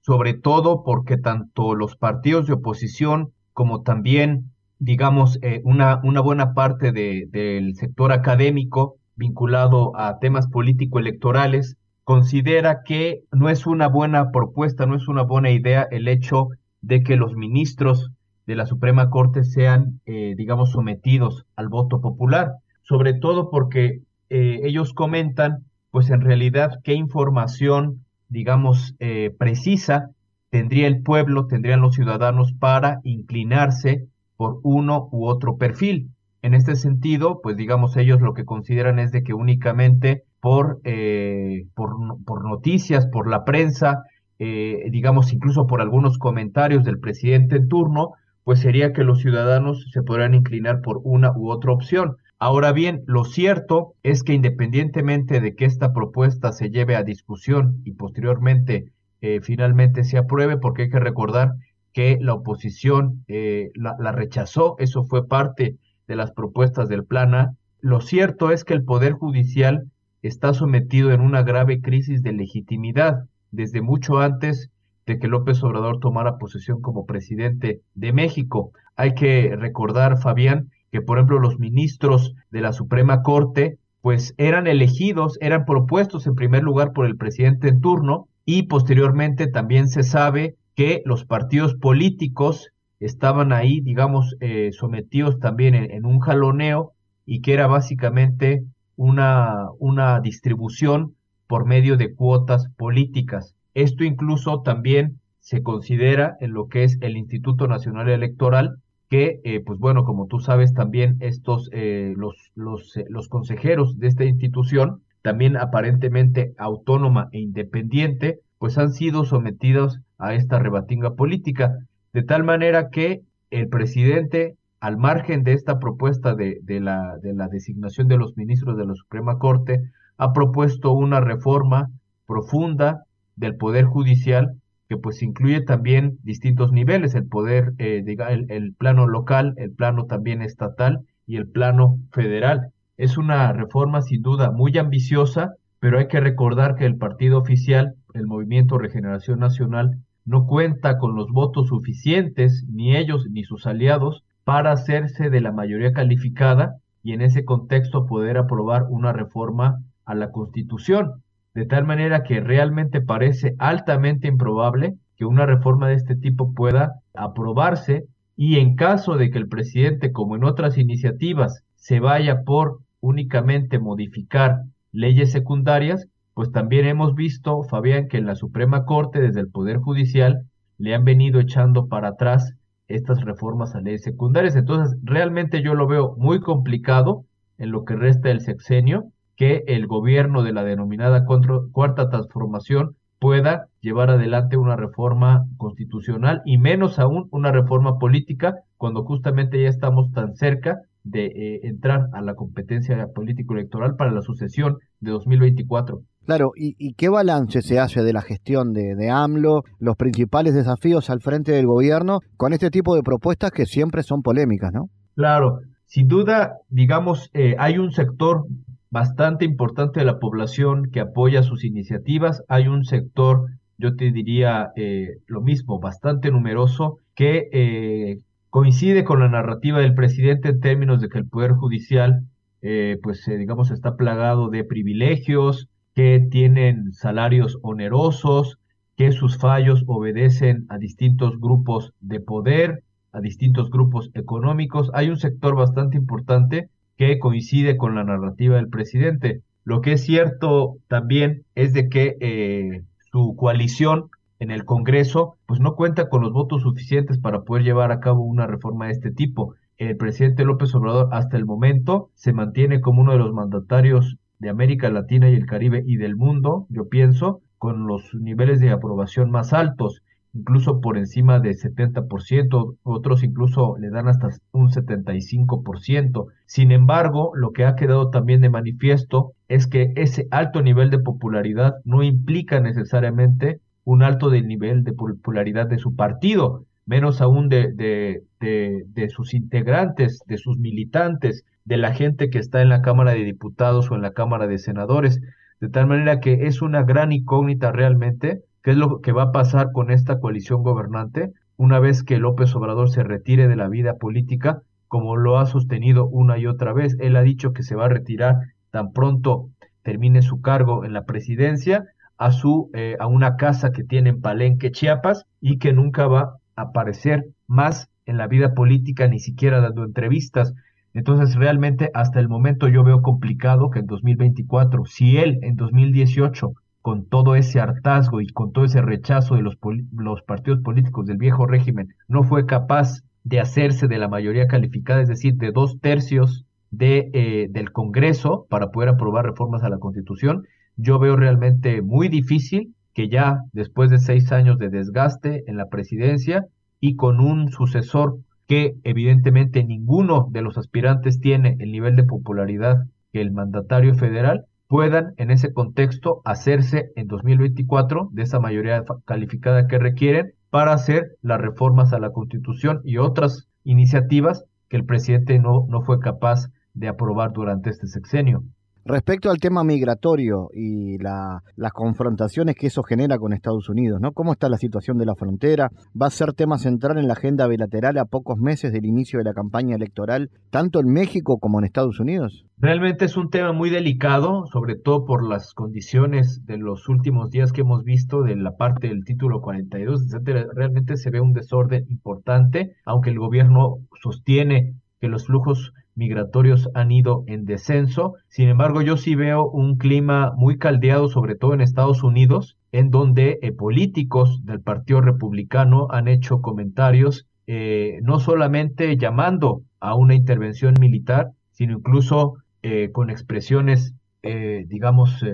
sobre 0.00 0.32
todo 0.32 0.82
porque 0.82 1.18
tanto 1.18 1.74
los 1.74 1.94
partidos 1.96 2.46
de 2.46 2.54
oposición 2.54 3.34
como 3.52 3.82
también, 3.82 4.50
digamos, 4.78 5.38
eh, 5.42 5.60
una, 5.64 6.00
una 6.04 6.22
buena 6.22 6.54
parte 6.54 6.90
del 6.90 7.74
sector 7.74 8.12
académico 8.12 8.96
vinculado 9.14 9.94
a 9.94 10.18
temas 10.20 10.48
político-electorales 10.48 11.76
considera 12.12 12.82
que 12.84 13.22
no 13.32 13.48
es 13.48 13.66
una 13.66 13.88
buena 13.88 14.32
propuesta, 14.32 14.84
no 14.84 14.96
es 14.96 15.08
una 15.08 15.22
buena 15.22 15.48
idea 15.48 15.88
el 15.90 16.08
hecho 16.08 16.48
de 16.82 17.02
que 17.02 17.16
los 17.16 17.36
ministros 17.36 18.10
de 18.46 18.54
la 18.54 18.66
Suprema 18.66 19.08
Corte 19.08 19.44
sean, 19.44 20.02
eh, 20.04 20.34
digamos, 20.36 20.72
sometidos 20.72 21.46
al 21.56 21.70
voto 21.70 22.02
popular, 22.02 22.56
sobre 22.82 23.14
todo 23.14 23.48
porque 23.48 24.02
eh, 24.28 24.60
ellos 24.62 24.92
comentan, 24.92 25.64
pues 25.90 26.10
en 26.10 26.20
realidad, 26.20 26.80
qué 26.84 26.92
información, 26.92 28.04
digamos, 28.28 28.94
eh, 28.98 29.34
precisa 29.38 30.10
tendría 30.50 30.88
el 30.88 31.02
pueblo, 31.02 31.46
tendrían 31.46 31.80
los 31.80 31.94
ciudadanos 31.94 32.52
para 32.52 33.00
inclinarse 33.04 34.06
por 34.36 34.60
uno 34.64 35.08
u 35.12 35.24
otro 35.24 35.56
perfil. 35.56 36.10
En 36.42 36.52
este 36.52 36.76
sentido, 36.76 37.40
pues 37.42 37.56
digamos, 37.56 37.96
ellos 37.96 38.20
lo 38.20 38.34
que 38.34 38.44
consideran 38.44 38.98
es 38.98 39.12
de 39.12 39.22
que 39.22 39.32
únicamente 39.32 40.24
por, 40.42 40.80
eh, 40.82 41.66
por, 41.76 42.44
noticias, 42.44 43.06
por 43.06 43.30
la 43.30 43.44
prensa, 43.44 44.02
eh, 44.40 44.88
digamos 44.90 45.32
incluso 45.32 45.68
por 45.68 45.80
algunos 45.80 46.18
comentarios 46.18 46.82
del 46.82 46.98
presidente 46.98 47.54
en 47.54 47.68
turno, 47.68 48.14
pues 48.42 48.58
sería 48.58 48.92
que 48.92 49.04
los 49.04 49.20
ciudadanos 49.20 49.86
se 49.92 50.02
podrán 50.02 50.34
inclinar 50.34 50.80
por 50.80 51.00
una 51.04 51.30
u 51.30 51.48
otra 51.52 51.70
opción. 51.70 52.16
Ahora 52.40 52.72
bien, 52.72 53.04
lo 53.06 53.24
cierto 53.24 53.94
es 54.02 54.24
que 54.24 54.32
independientemente 54.32 55.40
de 55.40 55.54
que 55.54 55.64
esta 55.64 55.92
propuesta 55.92 56.50
se 56.50 56.70
lleve 56.70 56.96
a 56.96 57.04
discusión 57.04 57.80
y 57.84 57.92
posteriormente 57.92 58.86
eh, 59.20 59.38
finalmente 59.42 60.02
se 60.02 60.18
apruebe, 60.18 60.56
porque 60.56 60.82
hay 60.82 60.90
que 60.90 60.98
recordar 60.98 61.52
que 61.92 62.18
la 62.20 62.34
oposición 62.34 63.24
la, 63.28 63.94
la, 63.96 64.10
rechazó, 64.10 64.74
eso 64.78 65.04
fue 65.04 65.28
parte 65.28 65.76
de 66.08 66.16
las 66.16 66.32
propuestas 66.32 66.88
del 66.88 67.04
plan 67.04 67.34
A, 67.34 67.54
lo 67.80 68.00
cierto 68.00 68.50
es 68.50 68.64
que 68.64 68.74
el 68.74 68.82
Poder 68.82 69.12
Judicial 69.12 69.91
está 70.22 70.54
sometido 70.54 71.12
en 71.12 71.20
una 71.20 71.42
grave 71.42 71.80
crisis 71.80 72.22
de 72.22 72.32
legitimidad 72.32 73.24
desde 73.50 73.82
mucho 73.82 74.18
antes 74.18 74.70
de 75.06 75.18
que 75.18 75.28
López 75.28 75.62
Obrador 75.62 75.98
tomara 75.98 76.38
posesión 76.38 76.80
como 76.80 77.06
presidente 77.06 77.80
de 77.94 78.12
México. 78.12 78.72
Hay 78.96 79.14
que 79.14 79.54
recordar, 79.56 80.18
Fabián, 80.18 80.70
que 80.90 81.00
por 81.00 81.18
ejemplo 81.18 81.38
los 81.38 81.58
ministros 81.58 82.34
de 82.50 82.60
la 82.60 82.72
Suprema 82.72 83.22
Corte 83.22 83.78
pues 84.00 84.34
eran 84.36 84.66
elegidos, 84.66 85.38
eran 85.40 85.64
propuestos 85.64 86.26
en 86.26 86.34
primer 86.34 86.62
lugar 86.62 86.92
por 86.92 87.06
el 87.06 87.16
presidente 87.16 87.68
en 87.68 87.80
turno 87.80 88.28
y 88.44 88.64
posteriormente 88.64 89.46
también 89.46 89.88
se 89.88 90.02
sabe 90.02 90.56
que 90.74 91.02
los 91.04 91.24
partidos 91.24 91.74
políticos 91.74 92.72
estaban 92.98 93.52
ahí, 93.52 93.80
digamos, 93.80 94.36
eh, 94.40 94.70
sometidos 94.72 95.38
también 95.38 95.74
en, 95.74 96.04
un 96.04 96.18
jaloneo 96.18 96.92
y 97.24 97.40
que 97.40 97.52
era 97.52 97.66
básicamente 97.66 98.64
una, 98.96 99.68
una 99.78 100.20
distribución 100.20 101.14
por 101.46 101.66
medio 101.66 101.96
de 101.96 102.14
cuotas 102.14 102.68
políticas. 102.76 103.54
Esto 103.74 104.04
incluso 104.04 104.62
también 104.62 105.20
se 105.40 105.62
considera 105.62 106.36
en 106.40 106.52
lo 106.52 106.68
que 106.68 106.84
es 106.84 106.98
el 107.00 107.16
Instituto 107.16 107.66
Nacional 107.66 108.08
Electoral 108.08 108.76
que, 109.12 109.40
eh, 109.44 109.60
pues 109.60 109.78
bueno, 109.78 110.04
como 110.04 110.26
tú 110.26 110.40
sabes, 110.40 110.72
también 110.72 111.18
estos, 111.20 111.68
eh, 111.72 112.14
los, 112.16 112.34
los, 112.54 112.96
eh, 112.96 113.04
los 113.10 113.28
consejeros 113.28 113.98
de 113.98 114.08
esta 114.08 114.24
institución, 114.24 115.02
también 115.20 115.58
aparentemente 115.58 116.54
autónoma 116.56 117.28
e 117.32 117.40
independiente, 117.40 118.40
pues 118.58 118.78
han 118.78 118.92
sido 118.92 119.26
sometidos 119.26 120.00
a 120.16 120.34
esta 120.34 120.58
rebatinga 120.58 121.14
política, 121.14 121.76
de 122.14 122.22
tal 122.22 122.44
manera 122.44 122.88
que 122.88 123.20
el 123.50 123.68
presidente, 123.68 124.56
al 124.82 124.96
margen 124.96 125.44
de 125.44 125.52
esta 125.52 125.78
propuesta 125.78 126.34
de, 126.34 126.60
la, 126.80 127.16
de 127.22 127.34
la 127.34 127.46
designación 127.46 128.08
de 128.08 128.16
los 128.16 128.36
ministros 128.36 128.76
de 128.76 128.84
la 128.84 128.96
Suprema 128.96 129.38
Corte, 129.38 129.80
ha 130.16 130.32
propuesto 130.32 130.90
una 130.90 131.20
reforma 131.20 131.88
profunda 132.26 133.04
del 133.36 133.54
Poder 133.54 133.84
Judicial 133.84 134.56
que 134.88 134.96
pues 134.96 135.22
incluye 135.22 135.60
también 135.60 136.18
distintos 136.24 136.72
niveles, 136.72 137.14
el 137.14 137.28
poder, 137.28 137.74
eh, 137.78 138.02
el, 138.04 138.46
el 138.50 138.74
plano 138.74 139.06
local, 139.06 139.54
el 139.56 139.70
plano 139.70 140.06
también 140.06 140.42
estatal 140.42 141.06
y 141.28 141.36
el 141.36 141.46
plano 141.46 142.00
federal. 142.10 142.72
Es 142.96 143.16
una 143.16 143.52
reforma 143.52 144.02
sin 144.02 144.20
duda 144.20 144.50
muy 144.50 144.76
ambiciosa, 144.78 145.54
pero 145.78 146.00
hay 146.00 146.08
que 146.08 146.18
recordar 146.18 146.74
que 146.74 146.86
el 146.86 146.96
partido 146.96 147.38
oficial, 147.38 147.94
el 148.14 148.26
Movimiento 148.26 148.78
Regeneración 148.78 149.38
Nacional, 149.38 149.98
no 150.24 150.48
cuenta 150.48 150.98
con 150.98 151.14
los 151.14 151.30
votos 151.30 151.68
suficientes, 151.68 152.64
ni 152.68 152.96
ellos 152.96 153.28
ni 153.30 153.44
sus 153.44 153.68
aliados, 153.68 154.24
para 154.44 154.72
hacerse 154.72 155.30
de 155.30 155.40
la 155.40 155.52
mayoría 155.52 155.92
calificada 155.92 156.76
y 157.02 157.12
en 157.12 157.22
ese 157.22 157.44
contexto 157.44 158.06
poder 158.06 158.38
aprobar 158.38 158.84
una 158.88 159.12
reforma 159.12 159.82
a 160.04 160.14
la 160.14 160.30
Constitución 160.30 161.22
de 161.54 161.66
tal 161.66 161.84
manera 161.84 162.22
que 162.22 162.40
realmente 162.40 163.00
parece 163.00 163.54
altamente 163.58 164.28
improbable 164.28 164.94
que 165.16 165.24
una 165.26 165.46
reforma 165.46 165.88
de 165.88 165.94
este 165.94 166.16
tipo 166.16 166.54
pueda 166.54 167.00
aprobarse 167.14 168.04
y 168.36 168.58
en 168.58 168.74
caso 168.74 169.16
de 169.16 169.30
que 169.30 169.38
el 169.38 169.48
presidente, 169.48 170.12
como 170.12 170.36
en 170.36 170.44
otras 170.44 170.78
iniciativas, 170.78 171.62
se 171.76 172.00
vaya 172.00 172.42
por 172.42 172.78
únicamente 173.00 173.78
modificar 173.78 174.62
leyes 174.92 175.30
secundarias, 175.30 176.08
pues 176.34 176.50
también 176.50 176.86
hemos 176.86 177.14
visto, 177.14 177.62
Fabián, 177.64 178.08
que 178.08 178.16
en 178.16 178.26
la 178.26 178.34
Suprema 178.34 178.84
Corte, 178.86 179.20
desde 179.20 179.40
el 179.40 179.48
Poder 179.48 179.76
Judicial, 179.76 180.46
le 180.78 180.94
han 180.94 181.04
venido 181.04 181.40
echando 181.40 181.88
para 181.88 182.08
atrás 182.08 182.54
estas 182.94 183.22
reformas 183.22 183.74
a 183.74 183.80
leyes 183.80 184.02
secundarias. 184.02 184.56
Entonces, 184.56 184.98
realmente 185.02 185.62
yo 185.62 185.74
lo 185.74 185.86
veo 185.86 186.14
muy 186.16 186.40
complicado 186.40 187.24
en 187.58 187.70
lo 187.70 187.84
que 187.84 187.96
resta 187.96 188.28
del 188.28 188.40
sexenio 188.40 189.12
que 189.36 189.64
el 189.66 189.86
gobierno 189.86 190.42
de 190.42 190.52
la 190.52 190.64
denominada 190.64 191.24
cuarta 191.24 192.08
transformación 192.08 192.96
pueda 193.18 193.68
llevar 193.80 194.10
adelante 194.10 194.56
una 194.56 194.76
reforma 194.76 195.46
constitucional 195.56 196.42
y 196.44 196.58
menos 196.58 196.98
aún 196.98 197.28
una 197.30 197.52
reforma 197.52 197.98
política 197.98 198.56
cuando 198.76 199.04
justamente 199.04 199.62
ya 199.62 199.68
estamos 199.68 200.10
tan 200.12 200.34
cerca 200.34 200.80
de 201.04 201.26
eh, 201.26 201.60
entrar 201.64 202.08
a 202.12 202.20
la 202.20 202.34
competencia 202.34 203.08
político-electoral 203.14 203.96
para 203.96 204.10
la 204.10 204.22
sucesión 204.22 204.78
de 205.00 205.12
2024. 205.12 206.02
Claro, 206.24 206.52
¿y, 206.54 206.94
qué 206.94 207.08
balance 207.08 207.62
se 207.62 207.80
hace 207.80 208.02
de 208.02 208.12
la 208.12 208.22
gestión 208.22 208.72
de, 208.72 208.94
de, 208.94 209.10
AMLO, 209.10 209.64
los 209.78 209.96
principales 209.96 210.54
desafíos 210.54 211.10
al 211.10 211.20
frente 211.20 211.52
del 211.52 211.66
gobierno 211.66 212.20
con 212.36 212.52
este 212.52 212.70
tipo 212.70 212.94
de 212.94 213.02
propuestas 213.02 213.50
que 213.50 213.66
siempre 213.66 214.02
son 214.02 214.22
polémicas, 214.22 214.72
¿no? 214.72 214.88
Claro, 215.16 215.60
sin 215.86 216.08
duda, 216.08 216.58
digamos, 216.68 217.28
eh, 217.34 217.56
hay 217.58 217.78
un 217.78 217.90
sector 217.90 218.46
bastante 218.92 219.46
importante 219.46 220.00
de 220.00 220.06
la 220.06 220.18
población 220.18 220.90
que 220.92 221.00
apoya 221.00 221.42
sus 221.42 221.64
iniciativas. 221.64 222.44
Hay 222.48 222.68
un 222.68 222.84
sector, 222.84 223.46
yo 223.78 223.96
te 223.96 224.12
diría 224.12 224.68
eh, 224.76 225.16
lo 225.26 225.40
mismo, 225.40 225.80
bastante 225.80 226.30
numeroso, 226.30 226.98
que 227.14 227.48
eh, 227.52 228.18
coincide 228.50 229.02
con 229.02 229.20
la 229.20 229.30
narrativa 229.30 229.80
del 229.80 229.94
presidente 229.94 230.50
en 230.50 230.60
términos 230.60 231.00
de 231.00 231.08
que 231.08 231.18
el 231.18 231.26
Poder 231.26 231.52
Judicial, 231.52 232.20
eh, 232.60 232.98
pues 233.02 233.24
digamos, 233.26 233.70
está 233.70 233.96
plagado 233.96 234.50
de 234.50 234.62
privilegios, 234.62 235.68
que 235.94 236.26
tienen 236.30 236.92
salarios 236.92 237.58
onerosos, 237.62 238.58
que 238.96 239.12
sus 239.12 239.38
fallos 239.38 239.84
obedecen 239.86 240.66
a 240.68 240.78
distintos 240.78 241.38
grupos 241.40 241.92
de 242.00 242.20
poder, 242.20 242.82
a 243.12 243.20
distintos 243.20 243.70
grupos 243.70 244.10
económicos. 244.14 244.90
Hay 244.94 245.08
un 245.08 245.16
sector 245.16 245.54
bastante 245.54 245.96
importante 245.96 246.68
que 246.96 247.18
coincide 247.18 247.76
con 247.76 247.94
la 247.94 248.04
narrativa 248.04 248.56
del 248.56 248.68
presidente. 248.68 249.42
Lo 249.64 249.80
que 249.80 249.92
es 249.92 250.04
cierto 250.04 250.76
también 250.88 251.44
es 251.54 251.72
de 251.72 251.88
que 251.88 252.16
eh, 252.20 252.82
su 253.10 253.36
coalición 253.36 254.10
en 254.38 254.50
el 254.50 254.64
Congreso 254.64 255.36
pues 255.46 255.60
no 255.60 255.76
cuenta 255.76 256.08
con 256.08 256.22
los 256.22 256.32
votos 256.32 256.62
suficientes 256.62 257.18
para 257.18 257.42
poder 257.42 257.64
llevar 257.64 257.92
a 257.92 258.00
cabo 258.00 258.24
una 258.24 258.46
reforma 258.46 258.86
de 258.86 258.92
este 258.92 259.12
tipo. 259.12 259.54
El 259.78 259.96
presidente 259.96 260.44
López 260.44 260.74
Obrador 260.74 261.08
hasta 261.12 261.36
el 261.36 261.44
momento 261.44 262.10
se 262.14 262.32
mantiene 262.32 262.80
como 262.80 263.02
uno 263.02 263.12
de 263.12 263.18
los 263.18 263.32
mandatarios 263.32 264.16
de 264.42 264.50
América 264.50 264.90
Latina 264.90 265.30
y 265.30 265.34
el 265.34 265.46
Caribe 265.46 265.82
y 265.86 265.96
del 265.96 266.16
mundo, 266.16 266.66
yo 266.68 266.88
pienso, 266.88 267.40
con 267.58 267.86
los 267.86 268.12
niveles 268.14 268.58
de 268.60 268.70
aprobación 268.70 269.30
más 269.30 269.52
altos 269.52 270.02
incluso 270.34 270.80
por 270.80 270.96
encima 270.96 271.40
de 271.40 271.50
70%, 271.50 272.76
otros 272.82 273.22
incluso 273.22 273.76
le 273.78 273.90
dan 273.90 274.08
hasta 274.08 274.30
un 274.52 274.70
75%. 274.70 276.26
Sin 276.46 276.72
embargo, 276.72 277.32
lo 277.34 277.52
que 277.52 277.64
ha 277.64 277.76
quedado 277.76 278.10
también 278.10 278.40
de 278.40 278.50
manifiesto 278.50 279.32
es 279.48 279.66
que 279.66 279.92
ese 279.96 280.28
alto 280.30 280.62
nivel 280.62 280.90
de 280.90 280.98
popularidad 280.98 281.74
no 281.84 282.02
implica 282.02 282.60
necesariamente 282.60 283.60
un 283.84 284.02
alto 284.02 284.30
nivel 284.30 284.84
de 284.84 284.92
popularidad 284.92 285.66
de 285.66 285.78
su 285.78 285.94
partido, 285.94 286.64
menos 286.86 287.20
aún 287.20 287.48
de, 287.48 287.72
de, 287.72 288.22
de, 288.40 288.84
de 288.86 289.08
sus 289.08 289.34
integrantes, 289.34 290.20
de 290.26 290.38
sus 290.38 290.58
militantes, 290.58 291.44
de 291.64 291.76
la 291.76 291.94
gente 291.94 292.30
que 292.30 292.38
está 292.38 292.62
en 292.62 292.68
la 292.68 292.82
Cámara 292.82 293.12
de 293.12 293.24
Diputados 293.24 293.90
o 293.90 293.94
en 293.94 294.02
la 294.02 294.12
Cámara 294.12 294.46
de 294.46 294.58
Senadores, 294.58 295.20
de 295.60 295.68
tal 295.68 295.86
manera 295.86 296.20
que 296.20 296.46
es 296.46 296.62
una 296.62 296.82
gran 296.82 297.12
incógnita 297.12 297.72
realmente 297.72 298.42
qué 298.62 298.72
es 298.72 298.76
lo 298.76 299.00
que 299.00 299.12
va 299.12 299.24
a 299.24 299.32
pasar 299.32 299.72
con 299.72 299.90
esta 299.90 300.18
coalición 300.20 300.62
gobernante 300.62 301.32
una 301.56 301.78
vez 301.78 302.02
que 302.02 302.18
López 302.18 302.54
Obrador 302.56 302.90
se 302.90 303.04
retire 303.04 303.46
de 303.46 303.56
la 303.56 303.68
vida 303.68 303.96
política, 303.98 304.62
como 304.88 305.16
lo 305.16 305.38
ha 305.38 305.46
sostenido 305.46 306.08
una 306.08 306.38
y 306.38 306.46
otra 306.46 306.72
vez. 306.72 306.96
Él 306.98 307.16
ha 307.16 307.22
dicho 307.22 307.52
que 307.52 307.62
se 307.62 307.76
va 307.76 307.86
a 307.86 307.88
retirar 307.88 308.36
tan 308.70 308.92
pronto 308.92 309.50
termine 309.82 310.22
su 310.22 310.40
cargo 310.40 310.84
en 310.84 310.92
la 310.92 311.04
presidencia 311.04 311.84
a 312.16 312.30
su 312.30 312.70
eh, 312.72 312.96
a 313.00 313.06
una 313.06 313.36
casa 313.36 313.72
que 313.72 313.84
tiene 313.84 314.10
en 314.10 314.20
Palenque, 314.20 314.70
Chiapas, 314.70 315.26
y 315.40 315.58
que 315.58 315.72
nunca 315.72 316.06
va 316.06 316.38
a 316.56 316.62
aparecer 316.62 317.26
más 317.46 317.88
en 318.06 318.16
la 318.16 318.26
vida 318.26 318.54
política, 318.54 319.08
ni 319.08 319.18
siquiera 319.18 319.60
dando 319.60 319.84
entrevistas. 319.84 320.54
Entonces, 320.94 321.34
realmente 321.36 321.90
hasta 321.94 322.20
el 322.20 322.28
momento 322.28 322.68
yo 322.68 322.84
veo 322.84 323.02
complicado 323.02 323.70
que 323.70 323.80
en 323.80 323.86
2024, 323.86 324.84
si 324.84 325.16
él 325.16 325.38
en 325.42 325.56
2018 325.56 326.52
con 326.82 327.06
todo 327.06 327.36
ese 327.36 327.60
hartazgo 327.60 328.20
y 328.20 328.26
con 328.26 328.52
todo 328.52 328.64
ese 328.64 328.82
rechazo 328.82 329.36
de 329.36 329.42
los, 329.42 329.56
los 329.92 330.22
partidos 330.22 330.60
políticos 330.60 331.06
del 331.06 331.16
viejo 331.16 331.46
régimen, 331.46 331.94
no 332.08 332.24
fue 332.24 332.44
capaz 332.44 333.02
de 333.24 333.40
hacerse 333.40 333.86
de 333.86 333.98
la 333.98 334.08
mayoría 334.08 334.48
calificada, 334.48 335.00
es 335.00 335.08
decir, 335.08 335.36
de 335.36 335.52
dos 335.52 335.78
tercios 335.80 336.44
de, 336.70 337.10
eh, 337.12 337.46
del 337.50 337.70
Congreso 337.70 338.46
para 338.50 338.70
poder 338.72 338.88
aprobar 338.88 339.26
reformas 339.26 339.62
a 339.62 339.68
la 339.68 339.78
Constitución, 339.78 340.44
yo 340.76 340.98
veo 340.98 341.16
realmente 341.16 341.82
muy 341.82 342.08
difícil 342.08 342.74
que 342.94 343.08
ya 343.08 343.44
después 343.52 343.90
de 343.90 343.98
seis 343.98 344.32
años 344.32 344.58
de 344.58 344.68
desgaste 344.68 345.44
en 345.46 345.56
la 345.56 345.68
presidencia 345.68 346.46
y 346.80 346.96
con 346.96 347.20
un 347.20 347.50
sucesor 347.50 348.18
que 348.52 348.76
evidentemente 348.84 349.64
ninguno 349.64 350.28
de 350.30 350.42
los 350.42 350.58
aspirantes 350.58 351.22
tiene 351.22 351.56
el 351.60 351.72
nivel 351.72 351.96
de 351.96 352.04
popularidad 352.04 352.84
que 353.10 353.22
el 353.22 353.32
mandatario 353.32 353.94
federal, 353.94 354.44
puedan 354.68 355.14
en 355.16 355.30
ese 355.30 355.54
contexto 355.54 356.20
hacerse 356.26 356.92
en 356.94 357.06
2024 357.06 358.10
de 358.12 358.22
esa 358.24 358.40
mayoría 358.40 358.84
calificada 359.06 359.66
que 359.68 359.78
requieren 359.78 360.34
para 360.50 360.74
hacer 360.74 361.16
las 361.22 361.40
reformas 361.40 361.94
a 361.94 361.98
la 361.98 362.10
Constitución 362.10 362.82
y 362.84 362.98
otras 362.98 363.48
iniciativas 363.64 364.44
que 364.68 364.76
el 364.76 364.84
presidente 364.84 365.38
no, 365.38 365.64
no 365.70 365.80
fue 365.80 365.98
capaz 365.98 366.50
de 366.74 366.88
aprobar 366.88 367.32
durante 367.32 367.70
este 367.70 367.86
sexenio. 367.86 368.44
Respecto 368.84 369.30
al 369.30 369.38
tema 369.38 369.62
migratorio 369.62 370.48
y 370.52 370.98
la, 370.98 371.42
las 371.54 371.72
confrontaciones 371.72 372.56
que 372.56 372.66
eso 372.66 372.82
genera 372.82 373.16
con 373.16 373.32
Estados 373.32 373.68
Unidos, 373.68 374.00
¿no? 374.00 374.10
¿Cómo 374.10 374.32
está 374.32 374.48
la 374.48 374.56
situación 374.56 374.98
de 374.98 375.06
la 375.06 375.14
frontera? 375.14 375.70
¿Va 376.00 376.06
a 376.06 376.10
ser 376.10 376.32
tema 376.32 376.58
central 376.58 376.98
en 376.98 377.06
la 377.06 377.12
agenda 377.12 377.46
bilateral 377.46 377.96
a 377.98 378.06
pocos 378.06 378.38
meses 378.38 378.72
del 378.72 378.84
inicio 378.84 379.20
de 379.20 379.24
la 379.24 379.34
campaña 379.34 379.76
electoral, 379.76 380.30
tanto 380.50 380.80
en 380.80 380.88
México 380.88 381.38
como 381.38 381.60
en 381.60 381.64
Estados 381.64 382.00
Unidos? 382.00 382.44
Realmente 382.58 383.04
es 383.04 383.16
un 383.16 383.30
tema 383.30 383.52
muy 383.52 383.70
delicado, 383.70 384.46
sobre 384.52 384.74
todo 384.76 385.04
por 385.04 385.28
las 385.28 385.54
condiciones 385.54 386.44
de 386.44 386.58
los 386.58 386.88
últimos 386.88 387.30
días 387.30 387.52
que 387.52 387.60
hemos 387.60 387.84
visto 387.84 388.22
de 388.22 388.34
la 388.34 388.56
parte 388.56 388.88
del 388.88 389.04
título 389.04 389.40
42, 389.40 390.02
etcétera. 390.06 390.46
Realmente 390.54 390.96
se 390.96 391.10
ve 391.10 391.20
un 391.20 391.32
desorden 391.32 391.84
importante, 391.88 392.74
aunque 392.84 393.10
el 393.10 393.18
gobierno 393.20 393.76
sostiene 394.02 394.74
que 395.00 395.08
los 395.08 395.26
flujos 395.26 395.72
migratorios 395.94 396.70
han 396.74 396.90
ido 396.90 397.24
en 397.26 397.44
descenso. 397.44 398.14
Sin 398.28 398.48
embargo, 398.48 398.82
yo 398.82 398.96
sí 398.96 399.14
veo 399.14 399.48
un 399.48 399.76
clima 399.76 400.32
muy 400.36 400.58
caldeado, 400.58 401.08
sobre 401.08 401.34
todo 401.34 401.54
en 401.54 401.60
Estados 401.60 402.02
Unidos, 402.02 402.56
en 402.72 402.90
donde 402.90 403.38
eh, 403.42 403.52
políticos 403.52 404.44
del 404.44 404.60
Partido 404.60 405.00
Republicano 405.00 405.88
han 405.90 406.08
hecho 406.08 406.40
comentarios 406.40 407.26
eh, 407.46 407.98
no 408.02 408.18
solamente 408.20 408.96
llamando 408.96 409.62
a 409.80 409.94
una 409.94 410.14
intervención 410.14 410.74
militar, 410.80 411.32
sino 411.50 411.74
incluso 411.78 412.34
eh, 412.62 412.90
con 412.92 413.10
expresiones, 413.10 413.94
digamos, 414.22 415.24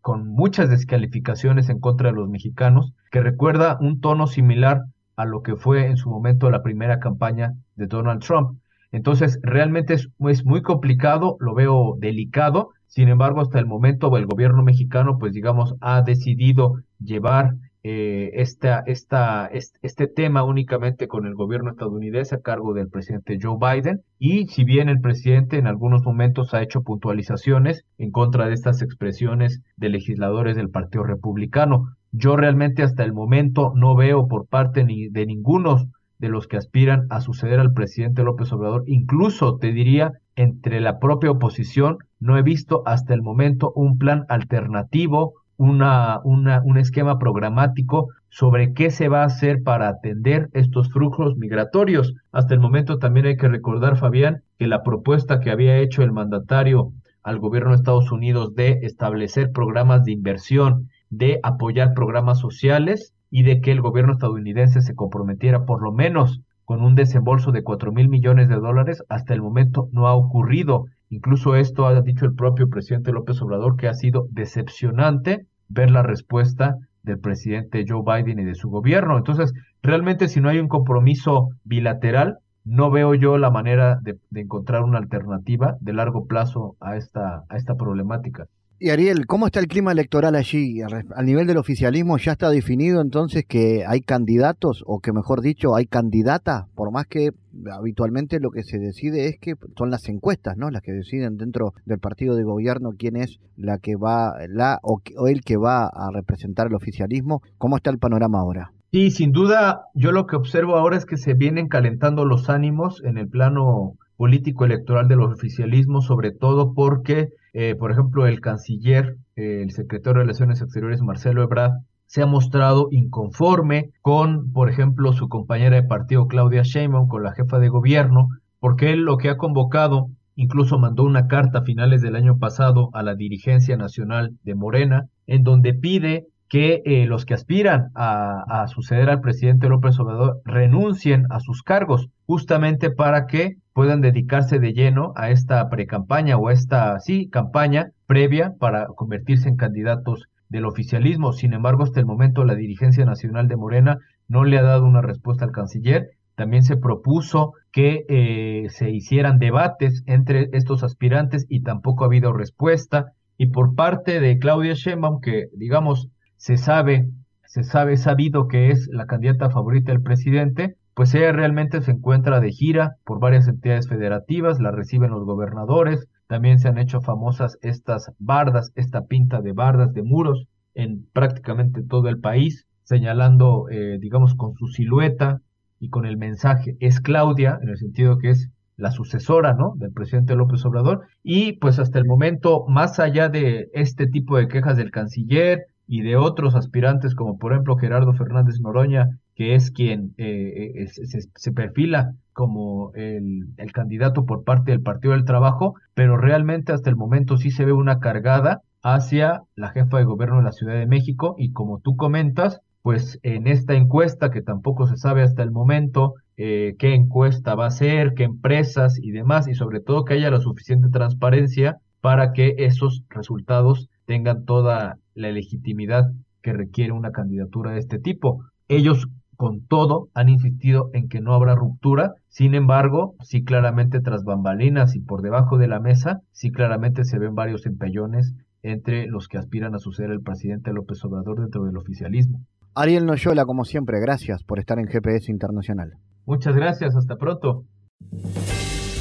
con 0.00 0.26
muchas 0.26 0.70
descalificaciones 0.70 1.68
en 1.68 1.80
contra 1.80 2.08
de 2.08 2.16
los 2.16 2.30
mexicanos, 2.30 2.94
que 3.10 3.20
recuerda 3.20 3.76
un 3.78 4.00
tono 4.00 4.26
similar 4.26 4.84
a 5.16 5.26
lo 5.26 5.42
que 5.42 5.56
fue 5.56 5.86
en 5.86 5.98
su 5.98 6.08
momento 6.08 6.50
la 6.50 6.62
primera 6.62 6.98
campaña 6.98 7.52
de 7.76 7.86
Donald 7.88 8.22
Trump. 8.22 8.58
Entonces, 8.92 9.40
realmente 9.42 9.94
es, 9.94 10.08
muy 10.44 10.62
complicado, 10.62 11.36
lo 11.40 11.54
veo 11.54 11.96
delicado, 11.98 12.70
sin 12.86 13.08
embargo, 13.08 13.40
hasta 13.40 13.58
el 13.58 13.66
momento 13.66 14.14
el 14.18 14.26
gobierno 14.26 14.62
mexicano, 14.62 15.18
pues 15.18 15.32
digamos, 15.32 15.74
ha 15.80 16.02
decidido 16.02 16.74
llevar 16.98 17.54
eh, 17.84 18.30
esta, 18.34 18.82
esta, 18.86 19.46
este, 19.46 20.06
tema 20.06 20.44
únicamente 20.44 21.08
con 21.08 21.26
el 21.26 21.34
gobierno 21.34 21.70
estadounidense 21.70 22.34
a 22.34 22.40
cargo 22.42 22.74
del 22.74 22.90
presidente 22.90 23.38
Joe 23.40 23.56
Biden. 23.58 24.02
Y 24.18 24.46
si 24.48 24.64
bien 24.64 24.90
el 24.90 25.00
presidente 25.00 25.56
en 25.56 25.66
algunos 25.66 26.04
momentos 26.04 26.52
ha 26.52 26.62
hecho 26.62 26.82
puntualizaciones 26.82 27.84
en 27.96 28.10
contra 28.10 28.46
de 28.46 28.54
estas 28.54 28.82
expresiones 28.82 29.62
de 29.76 29.88
legisladores 29.88 30.54
del 30.54 30.70
Partido 30.70 31.02
Republicano, 31.02 31.96
yo 32.12 32.36
realmente 32.36 32.82
hasta 32.82 33.04
el 33.04 33.14
momento 33.14 33.72
no 33.74 33.96
veo 33.96 34.28
por 34.28 34.46
parte 34.46 34.84
ni 34.84 35.08
de 35.08 35.24
ninguno 35.24 35.88
de 36.22 36.28
los 36.28 36.46
que 36.46 36.56
aspiran 36.56 37.08
a 37.10 37.20
suceder 37.20 37.58
al 37.58 37.72
presidente 37.72 38.22
López 38.22 38.52
Obrador, 38.52 38.84
incluso 38.86 39.58
te 39.58 39.72
diría 39.72 40.12
entre 40.36 40.80
la 40.80 41.00
propia 41.00 41.32
oposición, 41.32 41.98
no 42.20 42.38
he 42.38 42.42
visto 42.42 42.84
hasta 42.86 43.12
el 43.12 43.22
momento 43.22 43.72
un 43.74 43.98
plan 43.98 44.24
alternativo, 44.28 45.34
una, 45.56 46.20
un 46.22 46.78
esquema 46.78 47.18
programático 47.18 48.06
sobre 48.28 48.72
qué 48.72 48.90
se 48.90 49.08
va 49.08 49.22
a 49.22 49.26
hacer 49.26 49.64
para 49.64 49.88
atender 49.88 50.48
estos 50.52 50.92
flujos 50.92 51.36
migratorios. 51.36 52.14
Hasta 52.30 52.54
el 52.54 52.60
momento 52.60 52.98
también 52.98 53.26
hay 53.26 53.36
que 53.36 53.48
recordar, 53.48 53.96
Fabián, 53.96 54.42
que 54.58 54.68
la 54.68 54.84
propuesta 54.84 55.40
que 55.40 55.50
había 55.50 55.78
hecho 55.78 56.04
el 56.04 56.12
mandatario 56.12 56.92
al 57.24 57.40
gobierno 57.40 57.70
de 57.70 57.76
Estados 57.76 58.12
Unidos 58.12 58.54
de 58.54 58.78
establecer 58.82 59.50
programas 59.50 60.04
de 60.04 60.12
inversión, 60.12 60.88
de 61.10 61.40
apoyar 61.42 61.94
programas 61.94 62.38
sociales 62.38 63.12
y 63.32 63.44
de 63.44 63.62
que 63.62 63.72
el 63.72 63.80
gobierno 63.80 64.12
estadounidense 64.12 64.82
se 64.82 64.94
comprometiera 64.94 65.64
por 65.64 65.82
lo 65.82 65.90
menos 65.90 66.42
con 66.66 66.82
un 66.82 66.94
desembolso 66.94 67.50
de 67.50 67.64
cuatro 67.64 67.90
mil 67.90 68.08
millones 68.08 68.48
de 68.50 68.56
dólares, 68.56 69.02
hasta 69.08 69.32
el 69.32 69.40
momento 69.40 69.88
no 69.90 70.06
ha 70.06 70.14
ocurrido. 70.14 70.84
Incluso 71.08 71.56
esto 71.56 71.86
ha 71.86 71.98
dicho 72.02 72.26
el 72.26 72.34
propio 72.34 72.68
presidente 72.68 73.10
López 73.10 73.40
Obrador 73.40 73.76
que 73.76 73.88
ha 73.88 73.94
sido 73.94 74.26
decepcionante 74.30 75.46
ver 75.68 75.90
la 75.90 76.02
respuesta 76.02 76.76
del 77.02 77.18
presidente 77.18 77.86
Joe 77.88 78.02
Biden 78.04 78.38
y 78.38 78.44
de 78.44 78.54
su 78.54 78.68
gobierno. 78.68 79.16
Entonces, 79.16 79.54
realmente 79.82 80.28
si 80.28 80.42
no 80.42 80.50
hay 80.50 80.58
un 80.58 80.68
compromiso 80.68 81.48
bilateral, 81.64 82.36
no 82.64 82.90
veo 82.90 83.14
yo 83.14 83.38
la 83.38 83.50
manera 83.50 83.98
de, 84.02 84.18
de 84.28 84.40
encontrar 84.42 84.84
una 84.84 84.98
alternativa 84.98 85.76
de 85.80 85.94
largo 85.94 86.26
plazo 86.26 86.76
a 86.80 86.96
esta, 86.96 87.44
a 87.48 87.56
esta 87.56 87.76
problemática. 87.76 88.46
Y 88.84 88.90
Ariel, 88.90 89.26
¿cómo 89.28 89.46
está 89.46 89.60
el 89.60 89.68
clima 89.68 89.92
electoral 89.92 90.34
allí? 90.34 90.80
Al 90.82 91.24
nivel 91.24 91.46
del 91.46 91.56
oficialismo 91.56 92.18
ya 92.18 92.32
está 92.32 92.50
definido 92.50 93.00
entonces 93.00 93.44
que 93.46 93.84
hay 93.86 94.00
candidatos, 94.00 94.82
o 94.88 94.98
que 94.98 95.12
mejor 95.12 95.40
dicho, 95.40 95.76
hay 95.76 95.86
candidata, 95.86 96.66
por 96.74 96.90
más 96.90 97.06
que 97.06 97.30
habitualmente 97.70 98.40
lo 98.40 98.50
que 98.50 98.64
se 98.64 98.80
decide 98.80 99.28
es 99.28 99.38
que 99.38 99.54
son 99.78 99.92
las 99.92 100.08
encuestas, 100.08 100.56
¿no? 100.56 100.68
Las 100.68 100.82
que 100.82 100.90
deciden 100.90 101.36
dentro 101.36 101.74
del 101.86 102.00
partido 102.00 102.34
de 102.34 102.42
gobierno 102.42 102.90
quién 102.98 103.14
es 103.14 103.38
la 103.56 103.78
que 103.78 103.94
va, 103.94 104.34
la 104.48 104.80
o, 104.82 105.00
el 105.28 105.42
que 105.42 105.56
va 105.56 105.86
a 105.86 106.10
representar 106.12 106.66
el 106.66 106.74
oficialismo. 106.74 107.40
¿Cómo 107.58 107.76
está 107.76 107.90
el 107.90 108.00
panorama 108.00 108.40
ahora? 108.40 108.72
Sí, 108.90 109.12
sin 109.12 109.30
duda, 109.30 109.82
yo 109.94 110.10
lo 110.10 110.26
que 110.26 110.34
observo 110.34 110.74
ahora 110.74 110.96
es 110.96 111.06
que 111.06 111.18
se 111.18 111.34
vienen 111.34 111.68
calentando 111.68 112.24
los 112.24 112.50
ánimos 112.50 113.00
en 113.04 113.16
el 113.16 113.28
plano 113.28 113.92
político 114.16 114.64
electoral 114.64 115.06
del 115.06 115.20
oficialismo, 115.20 116.00
sobre 116.02 116.32
todo 116.32 116.74
porque 116.74 117.28
eh, 117.52 117.74
por 117.74 117.92
ejemplo, 117.92 118.26
el 118.26 118.40
canciller, 118.40 119.16
el 119.36 119.70
secretario 119.70 120.18
de 120.18 120.24
Relaciones 120.24 120.62
Exteriores, 120.62 121.02
Marcelo 121.02 121.42
Ebrard, 121.42 121.72
se 122.06 122.22
ha 122.22 122.26
mostrado 122.26 122.88
inconforme 122.90 123.90
con, 124.02 124.52
por 124.52 124.68
ejemplo, 124.68 125.12
su 125.12 125.28
compañera 125.28 125.76
de 125.76 125.82
partido, 125.82 126.26
Claudia 126.26 126.62
Sheinbaum, 126.62 127.08
con 127.08 127.22
la 127.22 127.32
jefa 127.32 127.58
de 127.58 127.68
gobierno, 127.68 128.28
porque 128.60 128.92
él 128.92 129.00
lo 129.00 129.16
que 129.16 129.30
ha 129.30 129.38
convocado, 129.38 130.08
incluso 130.34 130.78
mandó 130.78 131.04
una 131.04 131.26
carta 131.26 131.60
a 131.60 131.64
finales 131.64 132.02
del 132.02 132.16
año 132.16 132.38
pasado 132.38 132.90
a 132.92 133.02
la 133.02 133.14
dirigencia 133.14 133.76
nacional 133.76 134.36
de 134.42 134.54
Morena, 134.54 135.06
en 135.26 135.42
donde 135.42 135.74
pide 135.74 136.26
que 136.50 136.82
eh, 136.84 137.06
los 137.06 137.24
que 137.24 137.32
aspiran 137.32 137.88
a, 137.94 138.42
a, 138.46 138.68
suceder 138.68 139.08
al 139.08 139.22
presidente 139.22 139.70
López 139.70 139.98
Obrador 139.98 140.42
renuncien 140.44 141.24
a 141.30 141.40
sus 141.40 141.62
cargos, 141.62 142.08
justamente 142.26 142.90
para 142.90 143.26
que 143.26 143.56
puedan 143.72 144.00
dedicarse 144.00 144.58
de 144.58 144.72
lleno 144.72 145.12
a 145.16 145.30
esta 145.30 145.68
precampaña 145.68 146.36
o 146.36 146.48
a 146.48 146.52
esta, 146.52 146.98
sí, 147.00 147.28
campaña 147.28 147.90
previa 148.06 148.52
para 148.58 148.86
convertirse 148.86 149.48
en 149.48 149.56
candidatos 149.56 150.28
del 150.48 150.66
oficialismo. 150.66 151.32
Sin 151.32 151.54
embargo, 151.54 151.82
hasta 151.82 152.00
el 152.00 152.06
momento 152.06 152.44
la 152.44 152.54
dirigencia 152.54 153.04
nacional 153.04 153.48
de 153.48 153.56
Morena 153.56 153.98
no 154.28 154.44
le 154.44 154.58
ha 154.58 154.62
dado 154.62 154.84
una 154.84 155.00
respuesta 155.00 155.44
al 155.44 155.52
canciller. 155.52 156.10
También 156.34 156.62
se 156.62 156.76
propuso 156.76 157.52
que 157.72 158.04
eh, 158.08 158.68
se 158.70 158.90
hicieran 158.90 159.38
debates 159.38 160.02
entre 160.06 160.48
estos 160.52 160.82
aspirantes 160.82 161.46
y 161.48 161.62
tampoco 161.62 162.04
ha 162.04 162.06
habido 162.06 162.32
respuesta. 162.32 163.12
Y 163.38 163.46
por 163.46 163.74
parte 163.74 164.20
de 164.20 164.38
Claudia 164.38 164.74
Sheinbaum, 164.74 165.20
que 165.20 165.46
digamos 165.56 166.08
se 166.36 166.56
sabe, 166.56 167.08
se 167.46 167.64
sabe 167.64 167.96
sabido 167.96 168.48
que 168.48 168.70
es 168.70 168.88
la 168.90 169.06
candidata 169.06 169.50
favorita 169.50 169.92
del 169.92 170.02
presidente, 170.02 170.76
pues 170.94 171.14
ella 171.14 171.32
realmente 171.32 171.80
se 171.80 171.92
encuentra 171.92 172.40
de 172.40 172.50
gira 172.50 172.96
por 173.04 173.20
varias 173.20 173.48
entidades 173.48 173.88
federativas, 173.88 174.60
la 174.60 174.70
reciben 174.70 175.10
los 175.10 175.24
gobernadores, 175.24 176.06
también 176.26 176.58
se 176.58 176.68
han 176.68 176.78
hecho 176.78 177.00
famosas 177.00 177.58
estas 177.62 178.12
bardas, 178.18 178.72
esta 178.74 179.06
pinta 179.06 179.40
de 179.40 179.52
bardas, 179.52 179.92
de 179.92 180.02
muros 180.02 180.46
en 180.74 181.06
prácticamente 181.12 181.82
todo 181.82 182.08
el 182.08 182.20
país, 182.20 182.66
señalando, 182.84 183.68
eh, 183.70 183.98
digamos, 184.00 184.34
con 184.34 184.54
su 184.54 184.68
silueta 184.68 185.40
y 185.78 185.88
con 185.88 186.06
el 186.06 186.16
mensaje, 186.16 186.76
es 186.80 187.00
Claudia, 187.00 187.58
en 187.62 187.68
el 187.70 187.76
sentido 187.76 188.18
que 188.18 188.30
es 188.30 188.50
la 188.76 188.90
sucesora, 188.90 189.54
¿no? 189.54 189.74
Del 189.76 189.92
presidente 189.92 190.34
López 190.34 190.64
Obrador. 190.64 191.02
Y 191.22 191.54
pues 191.54 191.78
hasta 191.78 191.98
el 191.98 192.06
momento, 192.06 192.64
más 192.68 192.98
allá 192.98 193.28
de 193.28 193.68
este 193.74 194.06
tipo 194.06 194.36
de 194.36 194.48
quejas 194.48 194.76
del 194.76 194.90
canciller, 194.90 195.66
y 195.86 196.00
de 196.00 196.16
otros 196.16 196.54
aspirantes 196.54 197.14
como 197.14 197.38
por 197.38 197.52
ejemplo 197.52 197.76
Gerardo 197.76 198.14
Fernández 198.14 198.60
Noroña, 198.60 199.18
que 199.42 199.56
es 199.56 199.72
quien 199.72 200.14
eh, 200.18 200.72
eh, 200.76 200.86
se, 200.86 201.50
perfila 201.50 202.14
como 202.32 202.92
el, 202.94 203.48
el, 203.56 203.72
candidato 203.72 204.24
por 204.24 204.44
parte 204.44 204.70
del 204.70 204.82
Partido 204.82 205.14
del 205.14 205.24
Trabajo, 205.24 205.74
pero 205.94 206.16
realmente 206.16 206.72
hasta 206.72 206.90
el 206.90 206.94
momento 206.94 207.36
sí 207.36 207.50
se 207.50 207.64
ve 207.64 207.72
una 207.72 207.98
cargada 207.98 208.60
hacia 208.84 209.42
la 209.56 209.70
jefa 209.70 209.98
de 209.98 210.04
gobierno 210.04 210.36
de 210.36 210.44
la 210.44 210.52
Ciudad 210.52 210.74
de 210.74 210.86
México 210.86 211.34
y 211.38 211.50
como 211.50 211.80
tú 211.80 211.96
comentas, 211.96 212.60
pues 212.82 213.18
en 213.24 213.48
esta 213.48 213.74
encuesta 213.74 214.30
que 214.30 214.42
tampoco 214.42 214.86
se 214.86 214.96
sabe 214.96 215.22
hasta 215.24 215.42
el 215.42 215.50
momento 215.50 216.14
eh, 216.36 216.76
qué 216.78 216.94
encuesta 216.94 217.56
va 217.56 217.66
a 217.66 217.70
ser, 217.70 218.14
qué 218.14 218.22
empresas 218.22 218.96
y 219.02 219.10
demás, 219.10 219.48
y 219.48 219.54
sobre 219.54 219.80
todo 219.80 220.04
que 220.04 220.14
haya 220.14 220.30
la 220.30 220.40
suficiente 220.40 220.88
transparencia 220.88 221.78
para 222.00 222.32
que 222.32 222.54
esos 222.58 223.02
resultados 223.08 223.88
tengan 224.06 224.44
toda 224.44 224.98
la 225.14 225.32
legitimidad 225.32 226.12
que 226.42 226.52
requiere 226.52 226.92
una 226.92 227.10
candidatura 227.10 227.72
de 227.72 227.80
este 227.80 227.98
tipo. 227.98 228.44
Ellos 228.68 229.08
con 229.42 229.66
todo 229.66 230.06
han 230.14 230.28
insistido 230.28 230.88
en 230.92 231.08
que 231.08 231.20
no 231.20 231.34
habrá 231.34 231.56
ruptura, 231.56 232.12
sin 232.28 232.54
embargo, 232.54 233.16
sí 233.24 233.42
claramente 233.42 233.98
tras 233.98 234.22
bambalinas 234.22 234.94
y 234.94 235.00
por 235.00 235.20
debajo 235.20 235.58
de 235.58 235.66
la 235.66 235.80
mesa, 235.80 236.20
sí 236.30 236.52
claramente 236.52 237.02
se 237.02 237.18
ven 237.18 237.34
varios 237.34 237.66
empellones 237.66 238.36
entre 238.62 239.08
los 239.08 239.26
que 239.26 239.38
aspiran 239.38 239.74
a 239.74 239.80
suceder 239.80 240.12
el 240.12 240.20
presidente 240.20 240.72
López 240.72 241.04
Obrador 241.04 241.40
dentro 241.40 241.64
del 241.64 241.76
oficialismo. 241.76 242.46
Ariel 242.76 243.04
Noyola, 243.04 243.44
como 243.44 243.64
siempre, 243.64 243.98
gracias 243.98 244.44
por 244.44 244.60
estar 244.60 244.78
en 244.78 244.86
GPS 244.86 245.32
Internacional. 245.32 245.94
Muchas 246.24 246.54
gracias, 246.54 246.94
hasta 246.94 247.16
pronto. 247.16 247.64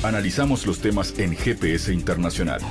Analizamos 0.04 0.66
los 0.66 0.82
temas 0.82 1.20
en 1.20 1.36
GPS 1.36 1.94
Internacional. 1.94 2.62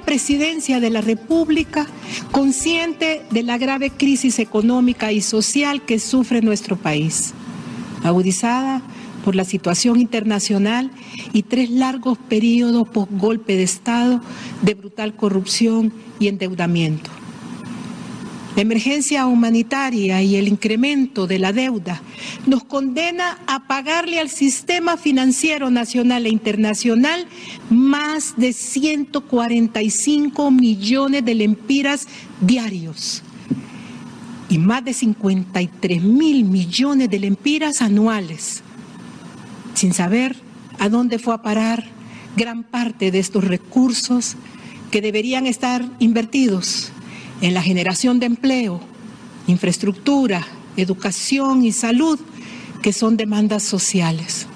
Presidencia 0.00 0.80
de 0.80 0.90
la 0.90 1.00
República 1.00 1.86
consciente 2.30 3.22
de 3.30 3.42
la 3.42 3.58
grave 3.58 3.90
crisis 3.90 4.38
económica 4.38 5.12
y 5.12 5.20
social 5.20 5.82
que 5.82 5.98
sufre 5.98 6.42
nuestro 6.42 6.76
país, 6.76 7.32
agudizada 8.02 8.82
por 9.24 9.34
la 9.36 9.44
situación 9.44 10.00
internacional 10.00 10.90
y 11.32 11.42
tres 11.42 11.70
largos 11.70 12.18
periodos 12.18 12.88
post 12.88 13.12
golpe 13.12 13.56
de 13.56 13.62
Estado 13.62 14.20
de 14.62 14.74
brutal 14.74 15.14
corrupción 15.14 15.92
y 16.18 16.28
endeudamiento. 16.28 17.10
La 18.56 18.62
emergencia 18.62 19.26
humanitaria 19.26 20.22
y 20.22 20.34
el 20.36 20.48
incremento 20.48 21.26
de 21.28 21.38
la 21.38 21.52
deuda 21.52 22.02
nos 22.46 22.64
condena 22.64 23.38
a 23.46 23.66
pagarle 23.68 24.18
al 24.18 24.28
sistema 24.28 24.96
financiero 24.96 25.70
nacional 25.70 26.26
e 26.26 26.30
internacional 26.30 27.26
más 27.70 28.34
de 28.36 28.52
145 28.52 30.50
millones 30.50 31.24
de 31.24 31.34
lempiras 31.34 32.08
diarios 32.40 33.22
y 34.48 34.58
más 34.58 34.84
de 34.84 34.94
53 34.94 36.02
mil 36.02 36.44
millones 36.44 37.08
de 37.08 37.20
lempiras 37.20 37.80
anuales, 37.80 38.64
sin 39.74 39.94
saber 39.94 40.34
a 40.80 40.88
dónde 40.88 41.20
fue 41.20 41.34
a 41.34 41.42
parar 41.42 41.84
gran 42.36 42.64
parte 42.64 43.12
de 43.12 43.20
estos 43.20 43.44
recursos 43.44 44.34
que 44.90 45.00
deberían 45.00 45.46
estar 45.46 45.88
invertidos 46.00 46.90
en 47.40 47.54
la 47.54 47.62
generación 47.62 48.20
de 48.20 48.26
empleo, 48.26 48.80
infraestructura, 49.46 50.46
educación 50.76 51.64
y 51.64 51.72
salud, 51.72 52.18
que 52.82 52.92
son 52.92 53.16
demandas 53.16 53.62
sociales. 53.62 54.46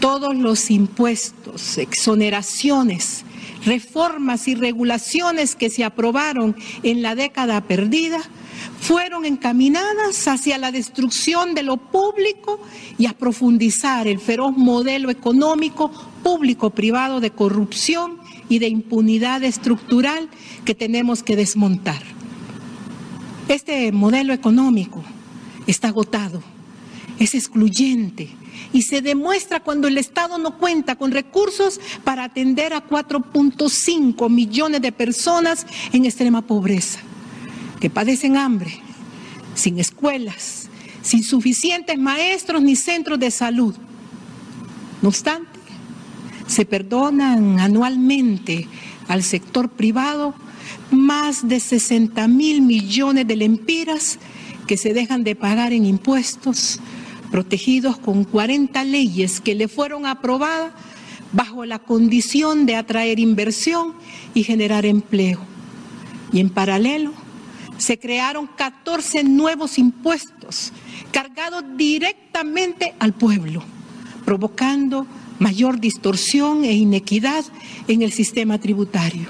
Todos 0.00 0.36
los 0.36 0.70
impuestos, 0.70 1.78
exoneraciones, 1.78 3.24
reformas 3.64 4.48
y 4.48 4.54
regulaciones 4.54 5.56
que 5.56 5.70
se 5.70 5.84
aprobaron 5.84 6.54
en 6.82 7.02
la 7.02 7.14
década 7.14 7.60
perdida 7.62 8.20
fueron 8.80 9.24
encaminadas 9.24 10.28
hacia 10.28 10.58
la 10.58 10.70
destrucción 10.70 11.54
de 11.54 11.62
lo 11.62 11.78
público 11.78 12.60
y 12.98 13.06
a 13.06 13.14
profundizar 13.14 14.06
el 14.06 14.20
feroz 14.20 14.56
modelo 14.56 15.10
económico 15.10 15.90
público-privado 16.22 17.20
de 17.20 17.30
corrupción 17.30 18.18
y 18.48 18.58
de 18.58 18.68
impunidad 18.68 19.42
estructural 19.42 20.28
que 20.64 20.74
tenemos 20.74 21.22
que 21.22 21.36
desmontar. 21.36 22.02
Este 23.48 23.92
modelo 23.92 24.32
económico 24.32 25.02
está 25.66 25.88
agotado, 25.88 26.42
es 27.18 27.34
excluyente 27.34 28.28
y 28.72 28.82
se 28.82 29.02
demuestra 29.02 29.60
cuando 29.60 29.88
el 29.88 29.98
Estado 29.98 30.38
no 30.38 30.58
cuenta 30.58 30.96
con 30.96 31.12
recursos 31.12 31.80
para 32.04 32.24
atender 32.24 32.72
a 32.72 32.86
4.5 32.86 34.30
millones 34.30 34.80
de 34.80 34.92
personas 34.92 35.66
en 35.92 36.04
extrema 36.04 36.42
pobreza, 36.42 37.00
que 37.80 37.90
padecen 37.90 38.36
hambre, 38.36 38.80
sin 39.54 39.78
escuelas, 39.78 40.68
sin 41.02 41.22
suficientes 41.22 41.98
maestros 41.98 42.62
ni 42.62 42.76
centros 42.76 43.18
de 43.18 43.30
salud. 43.30 43.74
No 45.02 45.08
obstante, 45.08 45.53
se 46.46 46.64
perdonan 46.64 47.58
anualmente 47.60 48.68
al 49.08 49.22
sector 49.22 49.68
privado 49.70 50.34
más 50.90 51.48
de 51.48 51.60
60 51.60 52.26
mil 52.28 52.62
millones 52.62 53.26
de 53.26 53.36
lempiras 53.36 54.18
que 54.66 54.76
se 54.76 54.94
dejan 54.94 55.24
de 55.24 55.36
pagar 55.36 55.72
en 55.72 55.84
impuestos, 55.84 56.80
protegidos 57.30 57.98
con 57.98 58.24
40 58.24 58.84
leyes 58.84 59.40
que 59.40 59.54
le 59.54 59.68
fueron 59.68 60.06
aprobadas 60.06 60.72
bajo 61.32 61.64
la 61.64 61.80
condición 61.80 62.64
de 62.64 62.76
atraer 62.76 63.18
inversión 63.18 63.94
y 64.34 64.44
generar 64.44 64.86
empleo. 64.86 65.40
Y 66.32 66.40
en 66.40 66.48
paralelo, 66.48 67.12
se 67.76 67.98
crearon 67.98 68.46
14 68.46 69.24
nuevos 69.24 69.78
impuestos 69.78 70.72
cargados 71.10 71.64
directamente 71.76 72.94
al 73.00 73.12
pueblo, 73.12 73.62
provocando 74.24 75.06
mayor 75.44 75.78
distorsión 75.78 76.64
e 76.64 76.72
inequidad 76.72 77.44
en 77.86 78.00
el 78.00 78.12
sistema 78.12 78.58
tributario. 78.58 79.28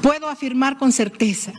Puedo 0.00 0.30
afirmar 0.30 0.78
con 0.78 0.92
certeza 0.92 1.52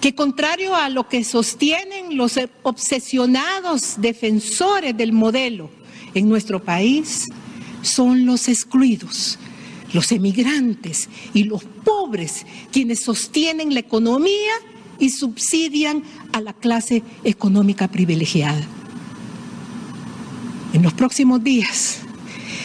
que 0.00 0.14
contrario 0.14 0.74
a 0.74 0.88
lo 0.88 1.10
que 1.10 1.24
sostienen 1.24 2.16
los 2.16 2.40
obsesionados 2.62 4.00
defensores 4.00 4.96
del 4.96 5.12
modelo 5.12 5.68
en 6.14 6.26
nuestro 6.26 6.64
país, 6.64 7.28
son 7.82 8.24
los 8.24 8.48
excluidos, 8.48 9.38
los 9.92 10.10
emigrantes 10.10 11.10
y 11.34 11.44
los 11.44 11.64
pobres 11.84 12.46
quienes 12.72 13.04
sostienen 13.04 13.74
la 13.74 13.80
economía 13.80 14.54
y 14.98 15.10
subsidian 15.10 16.02
a 16.32 16.40
la 16.40 16.54
clase 16.54 17.02
económica 17.24 17.88
privilegiada. 17.88 18.66
En 20.72 20.82
los 20.82 20.94
próximos 20.94 21.44
días 21.44 22.00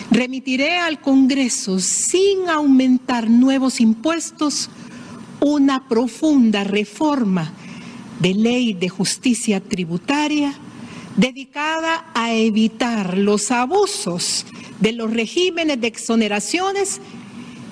remitiré 0.10 0.78
al 0.78 1.02
Congreso, 1.02 1.80
sin 1.80 2.48
aumentar 2.50 3.30
nuevos 3.30 3.82
impuestos, 3.82 4.70
una 5.42 5.88
profunda 5.90 6.64
reforma 6.64 7.52
de 8.20 8.34
ley 8.34 8.74
de 8.74 8.88
justicia 8.88 9.60
tributaria 9.60 10.54
dedicada 11.18 12.06
a 12.14 12.34
evitar 12.34 13.18
los 13.18 13.52
abusos 13.52 14.46
de 14.80 14.94
los 14.94 15.12
regímenes 15.12 15.82
de 15.82 15.88
exoneraciones 15.88 17.02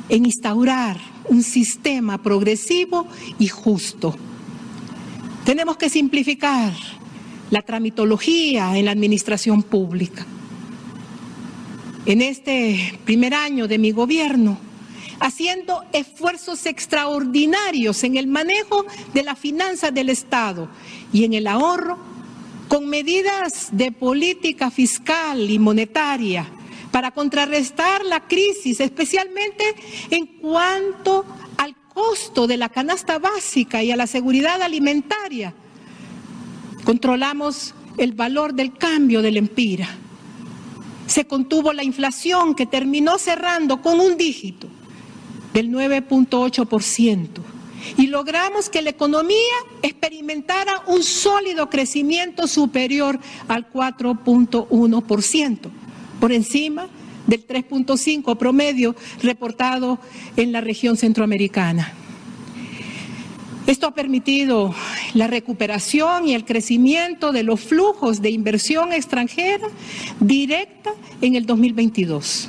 en 0.10 0.26
instaurar 0.26 1.00
un 1.30 1.44
sistema 1.44 2.22
progresivo 2.22 3.08
y 3.40 3.48
justo. 3.48 4.16
Tenemos 5.46 5.78
que 5.78 5.90
simplificar 5.90 6.74
la 7.52 7.62
tramitología 7.62 8.78
en 8.78 8.86
la 8.86 8.92
administración 8.92 9.64
pública. 9.64 10.26
En 12.06 12.22
este 12.22 13.00
primer 13.06 13.34
año 13.34 13.68
de 13.68 13.78
mi 13.78 13.92
gobierno, 13.92 14.58
haciendo 15.20 15.84
esfuerzos 15.94 16.66
extraordinarios 16.66 18.04
en 18.04 18.18
el 18.18 18.28
manejo 18.28 18.86
de 19.14 19.24
la 19.24 19.36
finanza 19.36 19.92
del 19.92 20.10
Estado 20.10 20.70
y 21.12 21.24
en 21.24 21.34
el 21.34 21.48
ahorro, 21.48 21.98
con 22.68 22.88
medidas 22.88 23.70
de 23.72 23.92
política 23.92 24.72
fiscal 24.72 25.50
y 25.50 25.60
monetaria 25.60 26.48
para 26.92 27.12
contrarrestar 27.12 28.04
la 28.06 28.22
crisis, 28.28 28.80
especialmente 28.80 29.64
en 30.10 30.26
cuanto 30.26 31.26
al 31.58 31.76
costo 31.94 32.48
de 32.48 32.58
la 32.58 32.70
canasta 32.70 33.20
básica 33.20 33.84
y 33.84 33.92
a 33.92 33.96
la 33.96 34.08
seguridad 34.08 34.62
alimentaria 34.62 35.54
Controlamos 36.86 37.74
el 37.98 38.14
valor 38.14 38.54
del 38.54 38.74
cambio 38.78 39.22
del 39.22 39.38
empira. 39.38 39.90
Se 41.08 41.26
contuvo 41.26 41.74
la 41.74 41.84
inflación 41.84 42.56
que 42.56 42.66
terminó 42.66 43.18
cerrando 43.18 43.82
con 43.82 44.00
un 44.00 44.16
dígito 44.18 44.68
del 45.54 45.72
9.8% 45.72 47.28
y 47.98 48.08
logramos 48.08 48.70
que 48.70 48.82
la 48.82 48.90
economía 48.92 49.38
experimentara 49.82 50.84
un 50.88 51.04
sólido 51.04 51.70
crecimiento 51.70 52.48
superior 52.48 53.20
al 53.48 53.72
4.1%, 53.72 55.60
por 56.20 56.32
encima 56.32 56.88
del 57.28 57.46
3.5% 57.48 58.38
promedio 58.38 58.96
reportado 59.22 60.00
en 60.36 60.52
la 60.52 60.62
región 60.62 60.98
centroamericana. 60.98 61.94
Esto 63.68 63.88
ha 63.88 63.92
permitido 63.92 64.74
la 65.16 65.26
recuperación 65.26 66.28
y 66.28 66.36
el 66.36 66.46
crecimiento 66.46 67.32
de 67.32 67.42
los 67.42 67.60
flujos 67.60 68.22
de 68.22 68.30
inversión 68.30 68.94
extranjera 68.94 69.68
directa 70.20 70.92
en 71.20 71.34
el 71.34 71.48
2022, 71.48 72.48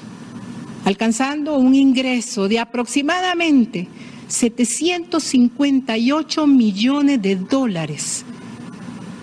alcanzando 0.84 1.56
un 1.56 1.74
ingreso 1.74 2.48
de 2.48 2.58
aproximadamente 2.58 3.88
758 4.28 6.46
millones 6.46 7.22
de 7.22 7.36
dólares, 7.36 8.26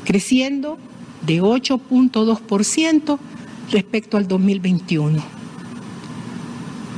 creciendo 0.03 0.79
de 1.27 1.43
8.2% 1.43 3.19
respecto 3.71 4.17
al 4.17 4.27
2021. 4.27 5.23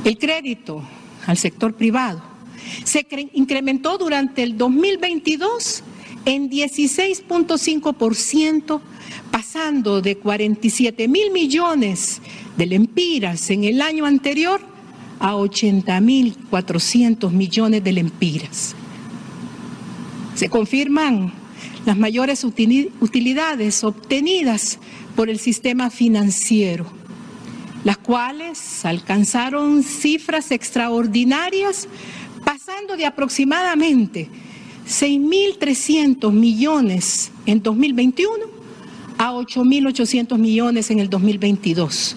El 0.04 0.16
crédito 0.16 0.82
al 1.26 1.36
sector 1.36 1.74
privado 1.74 2.35
se 2.84 3.06
incrementó 3.34 3.98
durante 3.98 4.42
el 4.42 4.56
2022 4.56 5.82
en 6.24 6.50
16.5%, 6.50 8.80
pasando 9.30 10.00
de 10.02 10.16
47 10.16 11.06
mil 11.08 11.30
millones 11.30 12.20
de 12.56 12.66
lempiras 12.66 13.50
en 13.50 13.62
el 13.64 13.80
año 13.80 14.06
anterior 14.06 14.60
a 15.18 15.34
80 15.36 16.00
mil 16.00 16.36
400 16.50 17.32
millones 17.32 17.84
de 17.84 17.92
lempiras. 17.92 18.74
Se 20.34 20.48
confirman 20.48 21.32
las 21.86 21.96
mayores 21.96 22.44
utilidades 22.44 23.84
obtenidas 23.84 24.78
por 25.14 25.30
el 25.30 25.38
sistema 25.38 25.88
financiero, 25.88 26.84
las 27.84 27.96
cuales 27.96 28.84
alcanzaron 28.84 29.84
cifras 29.84 30.50
extraordinarias 30.50 31.88
pasando 32.46 32.96
de 32.96 33.04
aproximadamente 33.04 34.30
6.300 34.86 36.30
millones 36.30 37.32
en 37.44 37.60
2021 37.60 38.30
a 39.18 39.32
8.800 39.32 40.38
millones 40.38 40.92
en 40.92 41.00
el 41.00 41.10
2022, 41.10 42.14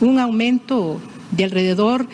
un 0.00 0.18
aumento 0.18 0.98
de 1.30 1.44
alrededor 1.44 2.08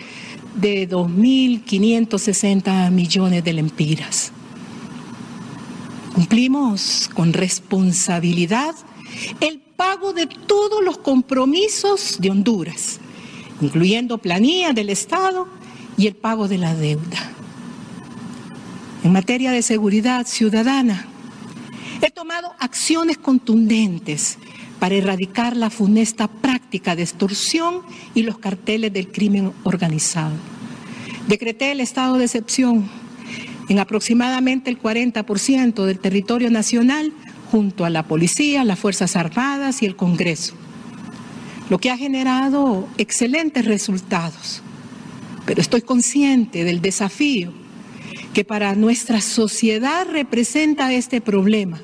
de 0.57 0.91
2.560 0.91 2.91
millones 2.91 3.45
de 3.45 3.53
lempiras. 3.53 4.33
Cumplimos 6.17 7.09
con 7.15 7.33
responsabilidad 7.33 8.75
el 9.39 9.61
pago 9.61 10.13
de 10.13 10.27
todos 10.27 10.83
los 10.83 10.99
compromisos 10.99 12.17
de 12.19 12.31
Honduras, 12.31 12.99
incluyendo 13.61 14.19
planilla 14.19 14.73
del 14.73 14.91
Estado 14.91 15.55
y 15.97 16.07
el 16.07 16.15
pago 16.15 16.49
de 16.49 16.59
la 16.59 16.75
deuda. 16.75 17.33
En 19.05 19.13
materia 19.13 19.51
de 19.53 19.63
seguridad 19.63 20.27
ciudadana, 20.27 21.07
he 22.03 22.11
tomado 22.11 22.53
acciones 22.59 23.19
contundentes 23.19 24.39
para 24.79 24.95
erradicar 24.95 25.57
la 25.57 25.71
funesta 25.71 26.29
práctica 26.29 26.97
de 26.97 27.03
extorsión 27.03 27.83
y 28.15 28.23
los 28.23 28.39
carteles 28.39 28.93
del 28.93 29.09
crimen 29.09 29.53
organizado. 29.65 30.35
Decreté 31.29 31.73
el 31.73 31.81
estado 31.81 32.19
de 32.19 32.25
excepción 32.25 32.89
en 33.69 33.79
aproximadamente 33.79 34.71
el 34.71 34.81
40% 34.81 35.85
del 35.85 35.99
territorio 35.99 36.51
nacional 36.51 37.13
junto 37.51 37.85
a 37.85 37.91
la 37.91 38.05
policía, 38.05 38.65
las 38.65 38.79
Fuerzas 38.79 39.17
Armadas 39.17 39.83
y 39.83 39.87
el 39.87 39.97
Congreso, 39.97 40.55
lo 41.71 41.79
que 41.79 41.91
ha 41.91 41.97
generado 41.97 42.89
excelentes 42.99 43.65
resultados. 43.65 44.63
Pero 45.47 45.61
estoy 45.61 45.83
consciente 45.83 46.65
del 46.65 46.83
desafío 46.83 47.53
que 48.35 48.45
para 48.45 48.75
nuestra 48.75 49.21
sociedad 49.21 50.07
representa 50.11 50.93
este 50.93 51.21
problema 51.21 51.81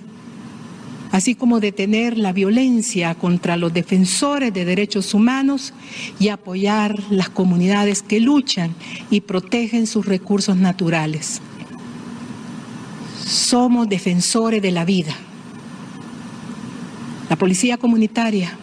así 1.13 1.35
como 1.35 1.61
detener 1.61 2.19
la 2.19 2.33
violencia 2.33 3.15
contra 3.15 3.57
los 3.59 3.73
defensores 3.73 4.53
de 4.53 4.65
derechos 4.65 5.13
humanos 5.13 5.75
y 6.19 6.29
apoyar 6.29 6.99
las 7.11 7.29
comunidades 7.29 8.03
que 8.03 8.19
luchan 8.19 8.75
y 9.11 9.21
protegen 9.21 9.87
sus 9.87 10.07
recursos 10.07 10.57
naturales. 10.57 11.43
Somos 13.25 13.89
defensores 13.89 14.63
de 14.63 14.73
la 14.73 14.87
vida. 14.87 15.15
La 17.29 17.37
Policía 17.37 17.77
Comunitaria 17.77 18.59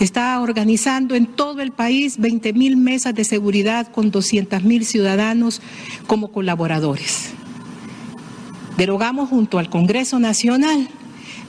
está 0.00 0.40
organizando 0.40 1.14
en 1.14 1.26
todo 1.26 1.60
el 1.60 1.72
país 1.72 2.18
20 2.18 2.52
mil 2.52 2.76
mesas 2.76 3.14
de 3.14 3.24
seguridad 3.24 3.90
con 3.92 4.10
200 4.10 4.62
mil 4.62 4.84
ciudadanos 4.84 5.60
como 6.06 6.32
colaboradores. 6.32 7.30
Derogamos 8.76 9.28
junto 9.30 9.58
al 9.58 9.70
Congreso 9.70 10.18
Nacional 10.18 10.88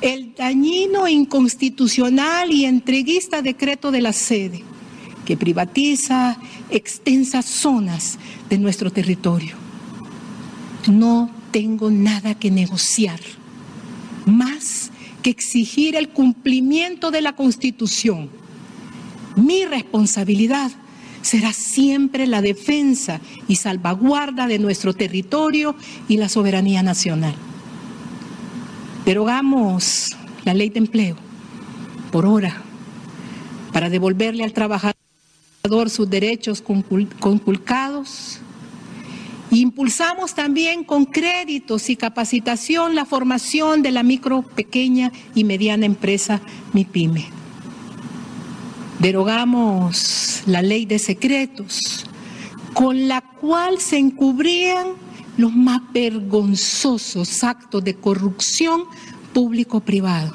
el 0.01 0.33
dañino, 0.35 1.07
inconstitucional 1.07 2.51
y 2.51 2.65
entreguista 2.65 3.41
decreto 3.41 3.91
de 3.91 4.01
la 4.01 4.13
sede, 4.13 4.63
que 5.25 5.35
privatiza 5.35 6.37
extensas 6.69 7.45
zonas 7.45 8.17
de 8.49 8.57
nuestro 8.59 8.91
territorio. 8.91 9.55
No 10.87 11.29
tengo 11.51 11.89
nada 11.89 12.35
que 12.35 12.51
negociar, 12.51 13.19
más 14.25 14.91
exigir 15.29 15.95
el 15.95 16.09
cumplimiento 16.09 17.11
de 17.11 17.21
la 17.21 17.35
Constitución. 17.35 18.29
Mi 19.35 19.65
responsabilidad 19.65 20.71
será 21.21 21.53
siempre 21.53 22.25
la 22.27 22.41
defensa 22.41 23.19
y 23.47 23.57
salvaguarda 23.57 24.47
de 24.47 24.59
nuestro 24.59 24.93
territorio 24.93 25.75
y 26.07 26.17
la 26.17 26.29
soberanía 26.29 26.83
nacional. 26.83 27.35
Derogamos 29.05 30.15
la 30.45 30.53
ley 30.53 30.69
de 30.69 30.79
empleo 30.79 31.17
por 32.11 32.25
hora 32.25 32.61
para 33.73 33.89
devolverle 33.89 34.43
al 34.43 34.53
trabajador 34.53 34.95
sus 35.89 36.09
derechos 36.09 36.63
conculcados. 37.19 38.39
Impulsamos 39.51 40.35
también 40.35 40.83
con 40.83 41.05
créditos 41.05 41.89
y 41.89 41.95
capacitación 41.95 42.95
la 42.95 43.05
formación 43.05 43.81
de 43.81 43.91
la 43.91 44.03
micro, 44.03 44.41
pequeña 44.41 45.11
y 45.35 45.45
mediana 45.45 45.85
empresa 45.85 46.41
MIPYME. 46.73 47.25
Derogamos 48.99 50.43
la 50.47 50.61
ley 50.61 50.85
de 50.85 50.99
secretos, 50.99 52.05
con 52.73 53.07
la 53.07 53.21
cual 53.21 53.79
se 53.79 53.97
encubrían 53.97 54.87
los 55.37 55.55
más 55.55 55.81
vergonzosos 55.93 57.43
actos 57.43 57.83
de 57.83 57.95
corrupción 57.95 58.83
público-privado. 59.33 60.33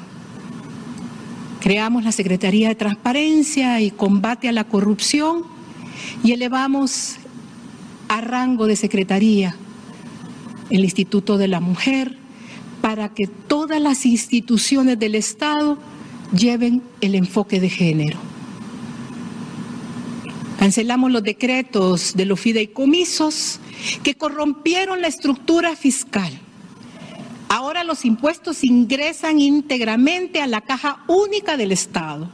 Creamos 1.59 2.03
la 2.03 2.11
Secretaría 2.11 2.69
de 2.69 2.75
Transparencia 2.75 3.79
y 3.79 3.91
Combate 3.91 4.49
a 4.49 4.51
la 4.51 4.63
Corrupción 4.63 5.43
y 6.23 6.31
elevamos 6.31 7.17
a 8.13 8.21
rango 8.21 8.67
de 8.67 8.75
Secretaría 8.75 9.55
el 10.69 10.83
Instituto 10.83 11.39
de 11.39 11.47
la 11.47 11.59
Mujer 11.59 12.15
para 12.79 13.09
que 13.09 13.25
todas 13.25 13.81
las 13.81 14.05
instituciones 14.05 14.99
del 14.99 15.15
Estado 15.15 15.79
lleven 16.31 16.83
el 17.01 17.15
enfoque 17.15 17.59
de 17.59 17.69
género. 17.69 18.19
Cancelamos 20.59 21.11
los 21.11 21.23
decretos 21.23 22.13
de 22.13 22.25
los 22.25 22.39
fideicomisos 22.39 23.59
que 24.03 24.13
corrompieron 24.13 25.01
la 25.01 25.07
estructura 25.07 25.75
fiscal. 25.75 26.31
Ahora 27.49 27.83
los 27.83 28.05
impuestos 28.05 28.63
ingresan 28.63 29.39
íntegramente 29.39 30.39
a 30.39 30.45
la 30.45 30.61
caja 30.61 31.03
única 31.07 31.57
del 31.57 31.71
Estado. 31.71 32.29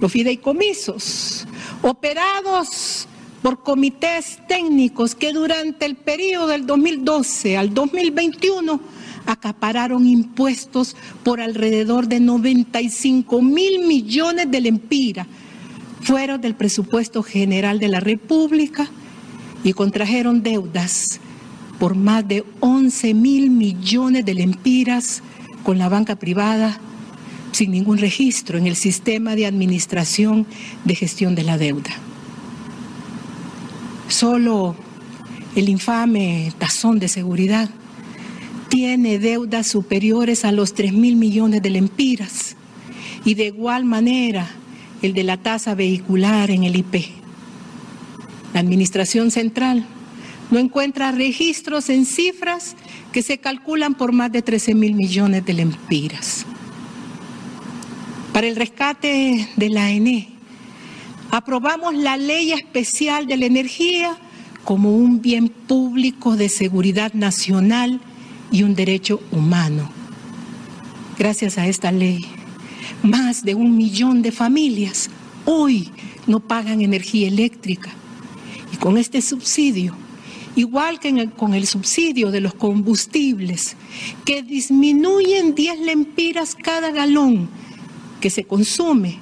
Los 0.00 0.12
fideicomisos, 0.12 1.46
operados 1.80 3.08
por 3.42 3.62
comités 3.62 4.38
técnicos 4.48 5.14
que 5.14 5.32
durante 5.32 5.84
el 5.84 5.96
periodo 5.96 6.46
del 6.46 6.64
2012 6.64 7.56
al 7.56 7.74
2021 7.74 8.80
acapararon 9.26 10.06
impuestos 10.06 10.96
por 11.22 11.40
alrededor 11.40 12.06
de 12.08 12.20
95 12.20 13.42
mil 13.42 13.86
millones 13.86 14.50
de 14.50 14.60
lempiras, 14.60 15.26
fueron 16.00 16.40
del 16.40 16.54
presupuesto 16.54 17.22
general 17.22 17.78
de 17.78 17.88
la 17.88 18.00
República 18.00 18.88
y 19.64 19.72
contrajeron 19.72 20.42
deudas 20.42 21.20
por 21.78 21.94
más 21.94 22.26
de 22.26 22.44
11 22.60 23.14
mil 23.14 23.50
millones 23.50 24.24
de 24.24 24.34
lempiras 24.34 25.22
con 25.62 25.78
la 25.78 25.88
banca 25.88 26.16
privada 26.16 26.78
sin 27.52 27.70
ningún 27.70 27.98
registro 27.98 28.58
en 28.58 28.66
el 28.66 28.76
sistema 28.76 29.36
de 29.36 29.46
administración 29.46 30.46
de 30.84 30.94
gestión 30.94 31.34
de 31.34 31.42
la 31.42 31.58
deuda. 31.58 31.90
Solo 34.12 34.76
el 35.56 35.70
infame 35.70 36.52
tazón 36.58 36.98
de 36.98 37.08
seguridad 37.08 37.70
tiene 38.68 39.18
deudas 39.18 39.66
superiores 39.66 40.44
a 40.44 40.52
los 40.52 40.74
3 40.74 40.92
mil 40.92 41.16
millones 41.16 41.62
de 41.62 41.70
lempiras 41.70 42.54
y 43.24 43.32
de 43.32 43.46
igual 43.46 43.86
manera 43.86 44.50
el 45.00 45.14
de 45.14 45.22
la 45.22 45.38
tasa 45.38 45.74
vehicular 45.74 46.50
en 46.50 46.64
el 46.64 46.76
IP. 46.76 47.06
La 48.52 48.60
Administración 48.60 49.30
Central 49.30 49.86
no 50.50 50.58
encuentra 50.58 51.10
registros 51.10 51.88
en 51.88 52.04
cifras 52.04 52.76
que 53.12 53.22
se 53.22 53.38
calculan 53.38 53.94
por 53.94 54.12
más 54.12 54.30
de 54.30 54.42
13 54.42 54.74
mil 54.74 54.92
millones 54.92 55.46
de 55.46 55.54
lempiras. 55.54 56.44
Para 58.34 58.46
el 58.46 58.56
rescate 58.56 59.48
de 59.56 59.70
la 59.70 59.90
ENE, 59.90 60.28
aprobamos 61.32 61.94
la 61.94 62.18
Ley 62.18 62.52
Especial 62.52 63.26
de 63.26 63.38
la 63.38 63.46
Energía 63.46 64.18
como 64.64 64.94
un 64.94 65.22
bien 65.22 65.48
público 65.48 66.36
de 66.36 66.50
seguridad 66.50 67.14
nacional 67.14 68.00
y 68.50 68.64
un 68.64 68.74
derecho 68.74 69.18
humano. 69.32 69.90
Gracias 71.18 71.56
a 71.56 71.66
esta 71.66 71.90
ley, 71.90 72.26
más 73.02 73.44
de 73.44 73.54
un 73.54 73.78
millón 73.78 74.20
de 74.20 74.30
familias 74.30 75.08
hoy 75.46 75.90
no 76.26 76.38
pagan 76.38 76.82
energía 76.82 77.28
eléctrica 77.28 77.90
con 78.78 78.98
este 78.98 79.22
subsidio, 79.22 79.94
igual 80.54 81.00
que 81.00 81.30
con 81.30 81.54
el 81.54 81.66
subsidio 81.66 82.30
de 82.30 82.42
los 82.42 82.52
combustibles, 82.52 83.74
que 84.26 84.42
disminuyen 84.42 85.54
10 85.54 85.80
lempiras 85.80 86.54
cada 86.54 86.90
galón 86.90 87.48
que 88.20 88.28
se 88.28 88.44
consume, 88.44 89.21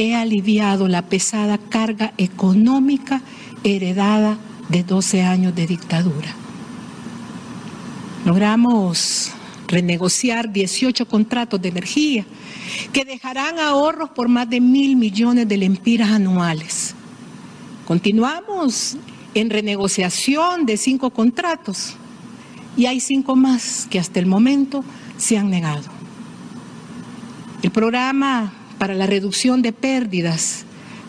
he 0.00 0.16
aliviado 0.16 0.88
la 0.88 1.02
pesada 1.02 1.58
carga 1.58 2.14
económica 2.16 3.20
heredada 3.64 4.38
de 4.70 4.82
12 4.82 5.22
años 5.22 5.54
de 5.54 5.66
dictadura. 5.66 6.34
Logramos 8.24 9.30
renegociar 9.68 10.50
18 10.50 11.06
contratos 11.06 11.60
de 11.60 11.68
energía 11.68 12.24
que 12.94 13.04
dejarán 13.04 13.58
ahorros 13.58 14.08
por 14.10 14.28
más 14.28 14.48
de 14.48 14.62
mil 14.62 14.96
millones 14.96 15.46
de 15.46 15.58
lempiras 15.58 16.10
anuales. 16.10 16.94
Continuamos 17.86 18.96
en 19.34 19.50
renegociación 19.50 20.64
de 20.64 20.78
cinco 20.78 21.10
contratos 21.10 21.94
y 22.74 22.86
hay 22.86 23.00
cinco 23.00 23.36
más 23.36 23.86
que 23.90 23.98
hasta 23.98 24.18
el 24.18 24.24
momento 24.24 24.82
se 25.18 25.36
han 25.36 25.50
negado. 25.50 25.84
El 27.62 27.70
programa 27.70 28.54
para 28.80 28.94
la 28.94 29.06
reducción 29.06 29.60
de 29.60 29.74
pérdidas 29.74 30.64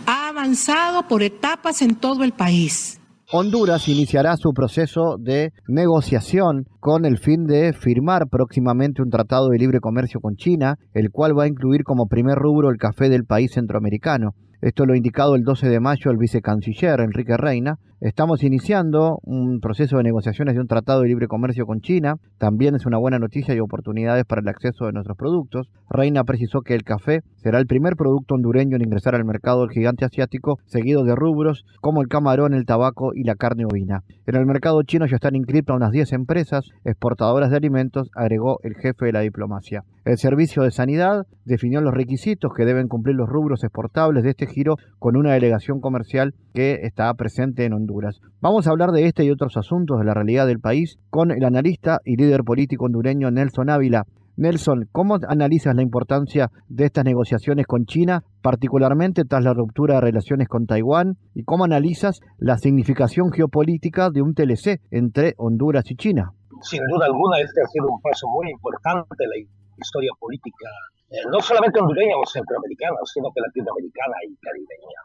ha 0.05 0.27
avanzado 0.27 1.07
por 1.07 1.23
etapas 1.23 1.81
en 1.81 1.95
todo 1.95 2.25
el 2.25 2.33
país. 2.33 2.99
Honduras 3.31 3.87
iniciará 3.87 4.35
su 4.35 4.51
proceso 4.51 5.15
de 5.17 5.53
negociación 5.69 6.65
con 6.81 7.05
el 7.05 7.17
fin 7.17 7.45
de 7.45 7.71
firmar 7.71 8.27
próximamente 8.29 9.01
un 9.01 9.09
tratado 9.09 9.47
de 9.47 9.57
libre 9.57 9.79
comercio 9.79 10.19
con 10.19 10.35
China, 10.35 10.75
el 10.93 11.11
cual 11.11 11.31
va 11.37 11.43
a 11.43 11.47
incluir 11.47 11.83
como 11.85 12.07
primer 12.07 12.35
rubro 12.35 12.69
el 12.69 12.77
café 12.77 13.07
del 13.07 13.23
país 13.23 13.53
centroamericano. 13.53 14.31
Esto 14.59 14.85
lo 14.85 14.93
ha 14.93 14.97
indicado 14.97 15.35
el 15.35 15.43
12 15.43 15.69
de 15.69 15.79
mayo 15.79 16.11
el 16.11 16.17
vicecanciller 16.17 16.99
Enrique 16.99 17.37
Reina. 17.37 17.77
Estamos 18.01 18.41
iniciando 18.41 19.19
un 19.21 19.59
proceso 19.59 19.97
de 19.97 20.03
negociaciones 20.03 20.55
de 20.55 20.59
un 20.59 20.65
tratado 20.65 21.01
de 21.01 21.07
libre 21.07 21.27
comercio 21.27 21.67
con 21.67 21.81
China. 21.81 22.15
También 22.39 22.73
es 22.73 22.87
una 22.87 22.97
buena 22.97 23.19
noticia 23.19 23.53
y 23.53 23.59
oportunidades 23.59 24.25
para 24.25 24.41
el 24.41 24.47
acceso 24.47 24.87
de 24.87 24.91
nuestros 24.91 25.15
productos. 25.15 25.69
Reina 25.87 26.23
precisó 26.23 26.61
que 26.61 26.73
el 26.73 26.81
café 26.81 27.21
será 27.35 27.59
el 27.59 27.67
primer 27.67 27.95
producto 27.95 28.33
hondureño 28.33 28.75
en 28.75 28.81
ingresar 28.81 29.13
al 29.13 29.23
mercado 29.23 29.61
del 29.61 29.69
gigante 29.69 30.03
asiático, 30.03 30.57
seguido 30.65 31.03
de 31.03 31.13
rubros 31.13 31.63
como 31.79 32.01
el 32.01 32.07
camarón, 32.07 32.55
el 32.55 32.65
tabaco 32.65 33.11
y 33.13 33.23
la 33.23 33.35
carne 33.35 33.65
ovina. 33.65 34.01
En 34.25 34.35
el 34.35 34.47
mercado 34.47 34.81
chino 34.81 35.05
ya 35.05 35.17
están 35.17 35.35
inscritas 35.35 35.75
unas 35.75 35.91
10 35.91 36.13
empresas 36.13 36.65
exportadoras 36.83 37.51
de 37.51 37.57
alimentos, 37.57 38.09
agregó 38.15 38.57
el 38.63 38.73
jefe 38.73 39.05
de 39.05 39.11
la 39.11 39.19
diplomacia. 39.19 39.83
El 40.05 40.17
Servicio 40.17 40.63
de 40.63 40.71
Sanidad 40.71 41.27
definió 41.45 41.81
los 41.81 41.93
requisitos 41.93 42.51
que 42.57 42.65
deben 42.65 42.87
cumplir 42.87 43.15
los 43.15 43.29
rubros 43.29 43.63
exportables 43.63 44.23
de 44.23 44.31
este 44.31 44.47
giro 44.47 44.77
con 44.97 45.15
una 45.15 45.33
delegación 45.33 45.79
comercial 45.81 46.33
que 46.55 46.79
está 46.81 47.13
presente 47.13 47.65
en 47.65 47.73
Honduras.Amos 47.91 48.67
a 48.67 48.71
hablar 48.71 48.91
de 48.91 49.05
este 49.05 49.25
y 49.25 49.31
otros 49.31 49.57
asuntos 49.57 49.99
de 49.99 50.05
la 50.05 50.13
realidad 50.13 50.47
del 50.47 50.59
país 50.59 50.97
con 51.09 51.31
el 51.31 51.43
analista 51.43 51.99
y 52.05 52.15
líder 52.15 52.43
político 52.43 52.85
hondureño 52.85 53.29
Nelson 53.31 53.69
Ávila. 53.69 54.05
Nelson, 54.37 54.87
¿cómo 54.93 55.17
analizas 55.27 55.75
la 55.75 55.81
importancia 55.81 56.49
de 56.69 56.85
estas 56.85 57.03
negociaciones 57.03 57.67
con 57.67 57.85
China, 57.85 58.23
particularmente 58.41 59.25
tras 59.25 59.43
la 59.43 59.53
ruptura 59.53 59.95
de 59.95 60.01
relaciones 60.01 60.47
con 60.47 60.65
Taiwán? 60.65 61.17
¿Y 61.35 61.43
cómo 61.43 61.65
analizas 61.65 62.21
la 62.37 62.57
significación 62.57 63.31
geopolítica 63.31 64.09
de 64.09 64.21
un 64.21 64.33
TLC 64.33 64.79
entre 64.89 65.33
Honduras 65.37 65.83
y 65.91 65.95
China? 65.95 66.31
Sin 66.61 66.81
duda 66.87 67.07
alguna, 67.07 67.39
este 67.39 67.61
ha 67.61 67.67
sido 67.67 67.87
un 67.91 68.01
paso 68.01 68.27
muy 68.29 68.49
importante 68.51 69.15
en 69.19 69.29
la 69.29 69.49
historia 69.77 70.11
política 70.17 70.69
eh, 71.11 71.27
no 71.29 71.41
solamente 71.41 71.77
hondureña 71.77 72.15
o 72.15 72.25
centroamericana, 72.25 72.95
sino 73.03 73.27
que 73.35 73.41
latinoamericana 73.41 74.15
y 74.23 74.35
caribeña. 74.39 75.01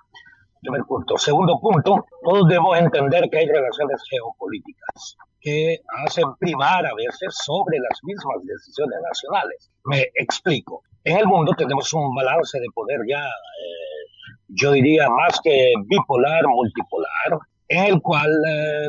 Primer 0.61 0.83
punto. 0.85 1.17
Segundo 1.19 1.59
punto, 1.61 2.07
todos 2.23 2.49
debemos 2.49 2.79
entender 2.79 3.29
que 3.31 3.39
hay 3.39 3.47
relaciones 3.47 4.03
geopolíticas 4.11 5.17
que 5.41 5.79
hacen 6.05 6.25
primar 6.41 6.85
a 6.85 6.95
veces 6.95 7.37
sobre 7.45 7.79
las 7.79 7.99
mismas 8.03 8.37
decisiones 8.43 8.99
nacionales. 9.09 9.71
Me 9.85 10.07
explico. 10.15 10.83
En 11.05 11.19
el 11.19 11.27
mundo 11.27 11.53
tenemos 11.57 11.93
un 11.93 12.13
balance 12.15 12.59
de 12.59 12.67
poder 12.75 12.99
ya, 13.09 13.25
eh, 13.25 14.33
yo 14.49 14.73
diría, 14.73 15.09
más 15.09 15.41
que 15.41 15.73
bipolar, 15.87 16.43
multipolar, 16.49 17.39
en 17.69 17.85
el 17.85 18.03
cual 18.03 18.31
eh, 18.49 18.89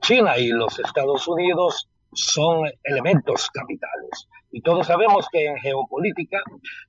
China 0.00 0.38
y 0.38 0.48
los 0.48 0.78
Estados 0.78 1.26
Unidos 1.26 1.88
son 2.16 2.68
elementos 2.82 3.48
capitales. 3.50 4.28
Y 4.50 4.62
todos 4.62 4.86
sabemos 4.86 5.28
que 5.30 5.44
en 5.44 5.56
geopolítica 5.58 6.40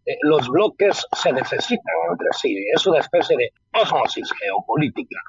eh, 0.05 0.17
los 0.21 0.47
bloques 0.47 1.05
se 1.11 1.33
necesitan 1.33 1.95
entre 2.09 2.29
sí. 2.31 2.55
Es 2.73 2.87
una 2.87 2.99
especie 2.99 3.35
de 3.37 3.51
osmosis 3.73 4.31
geopolítica. 4.39 5.19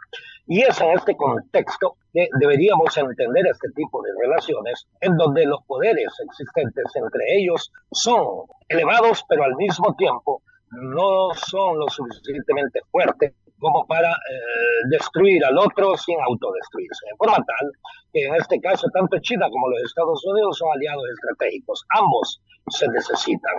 Y 0.47 0.63
es 0.63 0.81
en 0.81 0.91
este 0.93 1.17
contexto 1.17 1.97
que 2.13 2.29
deberíamos 2.41 2.97
entender 2.97 3.45
este 3.51 3.69
tipo 3.75 4.01
de 4.03 4.11
relaciones 4.21 4.87
en 5.01 5.17
donde 5.17 5.45
los 5.47 5.63
poderes 5.67 6.13
existentes 6.25 6.85
entre 6.95 7.23
ellos 7.37 7.71
son 7.91 8.47
elevados, 8.69 9.25
pero 9.29 9.45
al 9.45 9.57
mismo 9.57 9.95
tiempo 9.97 10.43
no 10.71 11.31
son 11.35 11.79
lo 11.79 11.89
suficientemente 11.89 12.81
fuertes 12.91 13.35
como 13.59 13.87
para 13.87 14.11
eh, 14.11 14.89
destruir 14.91 15.45
al 15.45 15.59
otro 15.59 15.97
sin 15.97 16.17
autodestruirse. 16.21 17.07
De 17.11 17.17
forma 17.17 17.37
tal 17.37 17.73
que 18.13 18.25
en 18.25 18.35
este 18.37 18.61
caso 18.61 18.89
tanto 18.93 19.19
China 19.21 19.49
como 19.51 19.69
los 19.69 19.83
Estados 19.83 20.25
Unidos 20.25 20.59
son 20.59 20.69
aliados 20.75 21.05
estratégicos. 21.15 21.85
Ambos 21.95 22.41
se 22.71 22.89
necesitan. 22.89 23.55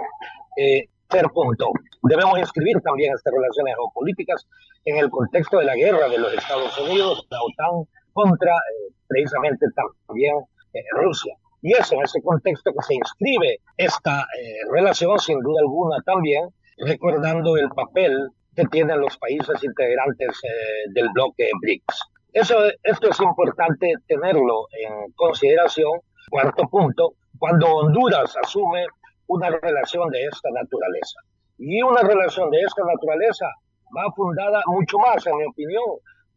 Eh, 0.58 0.86
tercer 1.08 1.32
punto, 1.32 1.66
debemos 2.04 2.38
inscribir 2.38 2.80
también 2.82 3.14
estas 3.16 3.34
relaciones 3.34 3.74
geopolíticas 3.76 4.48
en 4.86 4.98
el 4.98 5.10
contexto 5.10 5.58
de 5.58 5.66
la 5.66 5.76
guerra 5.76 6.08
de 6.08 6.20
los 6.20 6.34
Estados 6.34 6.78
Unidos, 6.78 7.26
la 7.32 7.40
OTAN, 7.42 7.88
contra 8.14 8.52
eh, 8.52 8.94
precisamente 9.08 9.66
también 10.08 10.36
Rusia. 11.02 11.34
Y 11.64 11.74
es 11.74 11.92
en 11.92 12.02
ese 12.04 12.22
contexto 12.22 12.72
que 12.72 12.86
se 12.86 12.94
inscribe 12.94 13.60
esta 13.76 14.26
relación, 14.72 15.18
sin 15.20 15.40
duda 15.40 15.62
alguna 15.62 15.98
también, 16.06 16.50
recordando 16.78 17.58
el 17.58 17.70
papel 17.70 18.30
que 18.60 18.68
tienen 18.68 19.00
los 19.00 19.18
países 19.18 19.64
integrantes 19.64 20.30
eh, 20.44 20.92
del 20.94 21.08
bloque 21.14 21.50
BRICS. 21.62 22.00
Eso, 22.34 22.56
esto 22.84 23.10
es 23.10 23.20
importante 23.22 23.94
tenerlo 24.06 24.68
en 24.72 25.12
consideración. 25.14 26.02
Cuarto 26.30 26.68
punto, 26.68 27.14
cuando 27.38 27.68
Honduras 27.68 28.36
asume 28.44 28.86
una 29.28 29.50
relación 29.50 30.10
de 30.10 30.26
esta 30.26 30.50
naturaleza. 30.52 31.20
Y 31.58 31.82
una 31.82 32.02
relación 32.02 32.50
de 32.52 32.60
esta 32.60 32.84
naturaleza 32.84 33.46
va 33.96 34.12
fundada 34.14 34.62
mucho 34.68 34.98
más, 34.98 35.26
en 35.26 35.38
mi 35.38 35.46
opinión, 35.46 35.86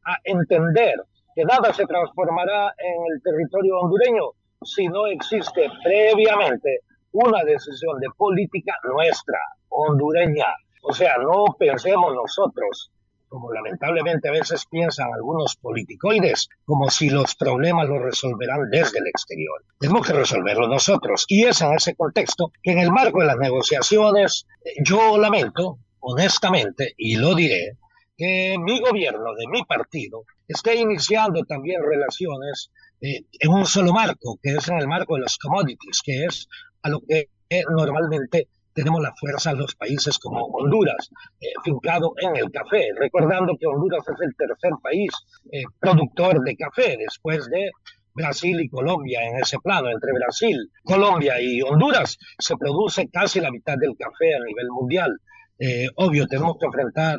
a 0.05 0.17
entender 0.25 0.95
que 1.35 1.45
nada 1.45 1.73
se 1.73 1.87
transformará 1.87 2.73
en 2.79 3.13
el 3.13 3.23
territorio 3.23 3.81
hondureño 3.81 4.31
si 4.63 4.87
no 4.87 5.09
existe 5.09 5.69
previamente 5.83 6.81
una 7.13 7.43
decisión 7.45 7.99
de 7.99 8.09
política 8.17 8.75
nuestra, 8.85 9.39
hondureña, 9.71 10.47
o 10.83 10.93
sea, 10.93 11.17
no 11.19 11.57
pensemos 11.59 12.13
nosotros, 12.13 12.91
como 13.29 13.53
lamentablemente 13.53 14.29
a 14.29 14.33
veces 14.33 14.67
piensan 14.67 15.09
algunos 15.15 15.57
politicoides, 15.57 16.49
como 16.65 16.91
si 16.91 17.09
los 17.09 17.35
problemas 17.37 17.89
los 17.89 18.03
resolverán 18.03 18.69
desde 18.69 18.99
el 18.99 19.07
exterior. 19.07 19.65
Tenemos 19.79 20.07
que 20.07 20.13
resolverlo 20.13 20.69
nosotros. 20.69 21.25
Y 21.29 21.45
es 21.45 21.61
en 21.63 21.73
ese 21.73 21.95
contexto 21.95 22.53
que 22.63 22.73
en 22.73 22.81
el 22.81 22.91
marco 22.91 23.21
de 23.21 23.27
las 23.27 23.39
negociaciones, 23.39 24.47
yo 24.85 25.17
lamento, 25.19 25.79
honestamente, 26.01 26.95
y 26.99 27.17
lo 27.17 27.35
diré, 27.35 27.79
que 28.17 28.57
mi 28.59 28.81
gobierno, 28.81 29.35
de 29.35 29.47
mi 29.49 29.65
partido, 29.65 30.25
esté 30.49 30.75
iniciando 30.75 31.45
también 31.45 31.81
relaciones 31.83 32.71
eh, 33.01 33.25
en 33.39 33.53
un 33.53 33.67
solo 33.67 33.93
marco, 33.93 34.39
que 34.43 34.51
es 34.51 34.69
en 34.69 34.79
el 34.79 34.89
marco 34.89 35.15
de 35.15 35.23
los 35.23 35.39
commodities, 35.39 36.03
que 36.05 36.25
es 36.25 36.49
a 36.83 36.89
lo 36.89 37.01
que 37.01 37.29
normalmente 37.71 38.49
tenemos 38.75 39.01
la 39.03 39.13
fuerza 39.15 39.51
en 39.51 39.59
los 39.59 39.75
países 39.75 40.19
como 40.19 40.47
Honduras, 40.47 41.11
eh, 41.41 41.49
fincado 41.65 42.15
en 42.19 42.37
el 42.37 42.51
café, 42.51 42.89
recordando 42.97 43.57
que 43.59 43.67
Honduras 43.67 44.05
es 44.09 44.21
el 44.21 44.35
tercer 44.37 44.73
país 44.83 45.11
eh, 45.51 45.63
productor 45.79 46.43
de 46.43 46.57
café 46.57 46.97
después 46.99 47.49
de 47.51 47.71
Brasil 48.15 48.61
y 48.61 48.69
Colombia 48.69 49.21
en 49.23 49.41
ese 49.41 49.59
plano. 49.59 49.91
Entre 49.91 50.13
Brasil, 50.13 50.71
Colombia 50.85 51.41
y 51.41 51.63
Honduras 51.63 52.19
se 52.39 52.57
produce 52.57 53.09
casi 53.09 53.41
la 53.41 53.51
mitad 53.51 53.77
del 53.79 53.97
café 53.99 54.35
a 54.35 54.45
nivel 54.45 54.69
mundial. 54.71 55.19
Eh, 55.59 55.89
obvio, 55.97 56.27
tenemos 56.27 56.57
que 56.59 56.67
enfrentar 56.67 57.19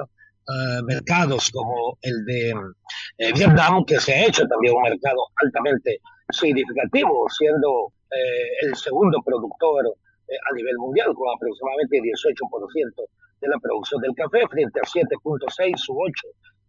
mercados 0.86 1.50
como 1.52 1.98
el 2.02 2.26
de 2.26 2.54
Vietnam, 3.34 3.86
que 3.86 3.98
se 3.98 4.12
ha 4.13 4.26
hecho 4.26 4.46
también 4.46 4.76
un 4.76 4.82
mercado 4.82 5.30
altamente 5.42 6.02
significativo, 6.30 7.30
siendo 7.30 7.94
el 8.62 8.76
segundo 8.76 9.20
productor 9.26 9.96
a 10.28 10.54
nivel 10.56 10.78
mundial, 10.78 11.14
con 11.14 11.28
aproximadamente 11.36 11.98
18% 11.98 13.04
de 13.42 13.48
la 13.48 13.60
producción 13.60 14.02
del 14.02 14.16
café 14.16 14.48
frente 14.50 14.80
a 14.80 14.84
7.6 14.84 15.90
u 15.90 16.04
8 16.04 16.14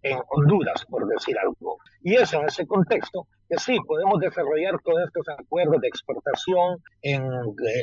en 0.03 0.19
Honduras, 0.31 0.85
por 0.91 1.07
decir 1.07 1.37
algo. 1.39 1.79
Y 2.03 2.15
es 2.15 2.33
en 2.33 2.45
ese 2.45 2.67
contexto 2.67 3.27
que 3.49 3.57
sí, 3.59 3.79
podemos 3.87 4.21
desarrollar 4.21 4.75
todos 4.85 5.01
estos 5.07 5.27
acuerdos 5.29 5.81
de 5.81 5.89
exportación 5.89 6.79
en, 7.03 7.25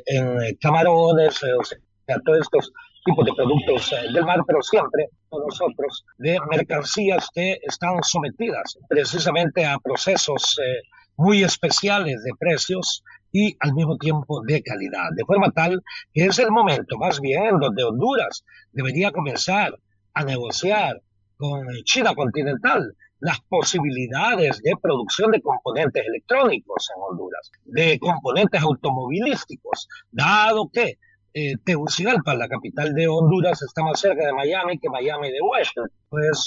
en 0.06 0.56
camarones, 0.62 1.42
eh, 1.44 1.54
o 1.60 1.64
sea, 1.64 1.78
todos 2.26 2.40
estos 2.42 2.72
tipos 3.06 3.26
de 3.26 3.34
productos 3.34 3.94
eh, 3.94 4.12
del 4.14 4.26
mar, 4.26 4.40
pero 4.46 4.62
siempre 4.62 5.08
nosotros 5.32 6.06
de 6.18 6.38
mercancías 6.50 7.28
que 7.34 7.58
están 7.64 8.04
sometidas 8.04 8.78
precisamente 8.88 9.66
a 9.66 9.80
procesos 9.80 10.60
muy 11.16 11.44
especiales 11.44 12.24
de 12.24 12.32
precios 12.40 13.04
y 13.32 13.56
al 13.60 13.74
mismo 13.74 13.98
tiempo 13.98 14.42
de 14.42 14.62
calidad, 14.62 15.10
de 15.16 15.26
forma 15.26 15.52
tal 15.52 15.84
que 16.14 16.26
es 16.26 16.40
el 16.40 16.52
momento 16.52 16.98
más 16.98 17.20
bien 17.20 17.60
donde 17.60 17.84
Honduras 17.84 18.44
debería 18.72 19.12
comenzar 19.12 19.78
a 20.14 20.24
negociar 20.24 21.02
con 21.38 21.66
China 21.84 22.14
continental 22.14 22.96
las 23.20 23.40
posibilidades 23.42 24.62
de 24.62 24.74
producción 24.82 25.32
de 25.32 25.42
componentes 25.42 26.04
electrónicos 26.06 26.90
en 26.96 27.02
Honduras, 27.02 27.52
de 27.66 28.00
componentes 28.00 28.62
automovilísticos, 28.62 29.88
dado 30.12 30.70
que 30.74 30.98
eh, 31.34 31.56
Tegucigalpa, 31.64 32.36
la 32.36 32.50
capital 32.50 32.94
de 32.94 33.08
Honduras, 33.08 33.62
está 33.62 33.84
más 33.84 34.00
cerca 34.00 34.26
de 34.26 34.34
Miami 34.34 34.80
que 34.80 34.90
Miami 34.90 35.32
de 35.32 35.40
Washington. 35.42 35.90
Pues 36.10 36.46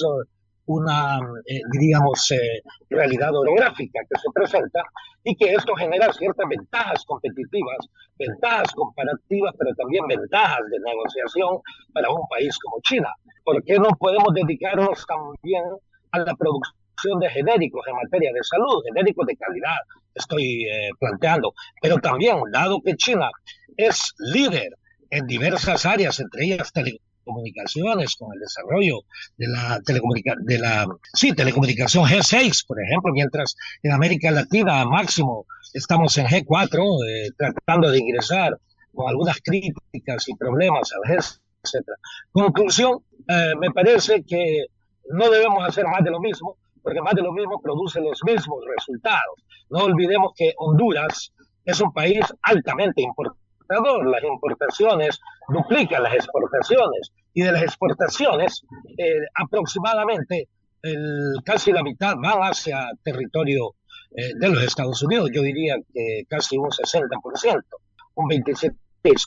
una, 0.67 1.19
eh, 1.47 1.61
eh, 1.61 2.63
realidad 2.91 3.35
orográfica 3.35 4.01
que 4.09 4.19
se 4.19 4.31
presenta 4.33 4.83
y 5.23 5.37
que 5.37 5.55
esto 5.55 5.75
genera 5.75 6.13
ciertas 6.13 6.49
ventajas 6.49 7.05
competitivas, 7.05 7.79
ventajas 8.19 8.73
comparativas, 8.73 9.55
pero 9.59 9.75
también 9.75 10.07
ventajas 10.07 10.61
de 10.71 10.79
negociación 10.81 11.59
para 11.93 12.11
un 12.11 12.27
país 12.29 12.57
como 12.59 12.81
China. 12.83 13.13
¿Por 13.43 13.63
qué 13.65 13.79
no 13.79 13.91
podemos 13.99 14.33
dedicarnos 14.35 15.05
también 15.07 15.65
a 16.13 16.19
la 16.19 16.35
producción 16.35 17.19
de 17.21 17.29
genéricos 17.31 17.87
en 17.87 17.97
materia 17.97 18.31
de 18.33 18.43
salud, 18.43 18.83
genéricos 18.87 19.27
de 19.27 19.37
calidad, 19.37 19.77
estoy 20.15 20.65
eh, 20.65 20.91
planteando, 20.99 21.53
pero 21.81 21.97
también, 21.99 22.37
dado 22.53 22.81
que 22.83 22.97
China 22.97 23.31
es 23.77 24.15
líder 24.19 24.77
en 25.11 25.27
diversas 25.27 25.87
áreas, 25.87 26.21
entre 26.21 26.45
ellas 26.45 26.73
telecomunicaciones, 26.73 27.14
con 27.25 28.33
el 28.35 28.41
desarrollo 28.41 29.01
de 29.37 29.49
la, 29.49 29.81
de 29.83 30.59
la 30.59 30.87
sí, 31.13 31.33
telecomunicación 31.33 32.05
G6, 32.05 32.67
por 32.67 32.81
ejemplo, 32.83 33.13
mientras 33.13 33.57
en 33.83 33.93
América 33.93 34.31
Latina 34.31 34.85
máximo 34.85 35.47
estamos 35.73 36.17
en 36.19 36.27
G4, 36.27 36.79
eh, 37.09 37.31
tratando 37.37 37.91
de 37.91 37.99
ingresar 37.99 38.59
con 38.93 39.09
algunas 39.09 39.39
críticas 39.43 40.29
y 40.29 40.37
problemas 40.37 40.91
al 40.93 41.17
G, 41.17 41.41
etc. 41.65 41.87
Conclusión, 42.33 43.01
eh, 43.29 43.53
me 43.59 43.71
parece 43.71 44.23
que 44.23 44.67
no 45.11 45.31
debemos 45.31 45.67
hacer 45.67 45.87
más 45.87 46.05
de 46.05 46.11
lo 46.11 46.21
mismo, 46.21 46.57
porque 46.83 47.01
más 47.01 47.15
de 47.15 47.23
lo 47.23 47.33
mismo 47.33 47.61
produce 47.61 48.01
los 48.01 48.23
mismos 48.25 48.63
resultados. 48.77 49.45
No 49.71 49.81
olvidemos 49.81 50.33
que 50.37 50.53
Honduras 50.59 51.33
es 51.65 51.81
un 51.81 51.93
país 51.93 52.21
altamente 52.43 53.03
importador, 53.65 54.07
las 54.07 54.23
importaciones 54.23 55.21
duplican 55.49 56.03
las 56.03 56.15
exportaciones 56.15 57.13
y 57.33 57.43
de 57.43 57.53
las 57.53 57.63
exportaciones 57.63 58.63
eh, 58.99 59.05
aproximadamente 59.35 60.49
el, 60.83 61.37
casi 61.45 61.73
la 61.73 61.83
mitad 61.83 62.15
van 62.17 62.41
hacia 62.41 62.91
territorio 63.03 63.75
eh, 64.17 64.33
de 64.39 64.49
los 64.49 64.63
Estados 64.63 65.03
Unidos, 65.03 65.31
yo 65.33 65.43
diría 65.43 65.77
que 65.93 66.25
casi 66.29 66.57
un 66.57 66.69
60%, 66.69 67.63
un 68.15 68.29
27% 68.29 68.75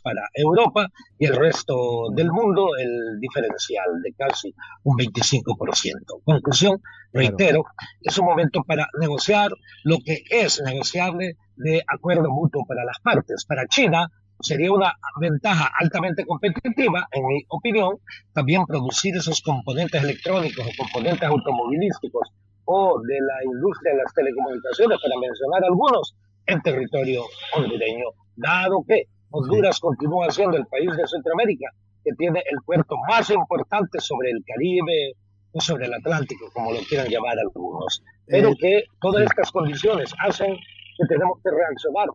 para 0.02 0.22
Europa 0.34 0.88
y 1.20 1.26
el 1.26 1.36
resto 1.36 2.10
del 2.16 2.32
mundo 2.32 2.70
el 2.78 3.20
diferencial 3.20 4.02
de 4.02 4.14
casi 4.14 4.54
un 4.84 4.98
25%. 4.98 6.24
Conclusión, 6.24 6.82
reitero, 7.14 7.64
es 8.02 8.18
un 8.18 8.26
momento 8.26 8.64
para 8.64 8.88
negociar 9.00 9.52
lo 9.84 9.98
que 10.04 10.24
es 10.30 10.62
negociable 10.62 11.38
de 11.56 11.84
acuerdo 11.88 12.30
mutuo 12.30 12.66
para 12.68 12.84
las 12.86 13.00
partes. 13.00 13.46
Para 13.46 13.68
China 13.68 14.10
sería 14.40 14.72
una 14.72 14.94
ventaja 15.20 15.72
altamente 15.80 16.26
competitiva, 16.26 17.08
en 17.12 17.26
mi 17.26 17.44
opinión, 17.50 17.98
también 18.34 18.66
producir 18.66 19.16
esos 19.16 19.42
componentes 19.42 20.04
electrónicos 20.04 20.66
o 20.66 20.84
componentes 20.84 21.28
automovilísticos 21.28 22.30
o 22.66 23.00
de 23.02 23.20
la 23.22 23.44
industria 23.46 23.94
de 23.94 24.04
las 24.04 24.14
telecomunicaciones, 24.14 25.00
para 25.02 25.20
mencionar 25.20 25.64
algunos, 25.64 26.16
en 26.46 26.62
territorio 26.62 27.24
hondureño, 27.56 28.06
dado 28.36 28.84
que 28.88 29.04
Honduras 29.30 29.80
continúa 29.80 30.32
siendo 30.32 30.58
el 30.58 30.66
país 30.68 30.90
de 30.96 31.08
Centroamérica 31.08 31.70
que 32.04 32.14
tiene 32.14 32.42
el 32.50 32.58
puerto 32.66 32.96
más 33.10 33.30
importante 33.30 34.00
sobre 34.00 34.32
el 34.32 34.44
Caribe 34.46 35.14
o 35.52 35.60
sobre 35.60 35.88
el 35.88 35.94
Atlántico, 35.94 36.50
como 36.54 36.72
lo 36.72 36.80
quieran 36.80 37.08
llamar 37.10 37.38
algunos. 37.38 38.02
Pero 38.26 38.50
eh, 38.50 38.56
que 38.60 38.84
todas 39.02 39.24
estas 39.24 39.52
condiciones 39.52 40.14
hacen 40.24 40.56
que 40.98 41.06
tenemos 41.08 41.40
que 41.44 41.50
reaccionar 41.52 42.08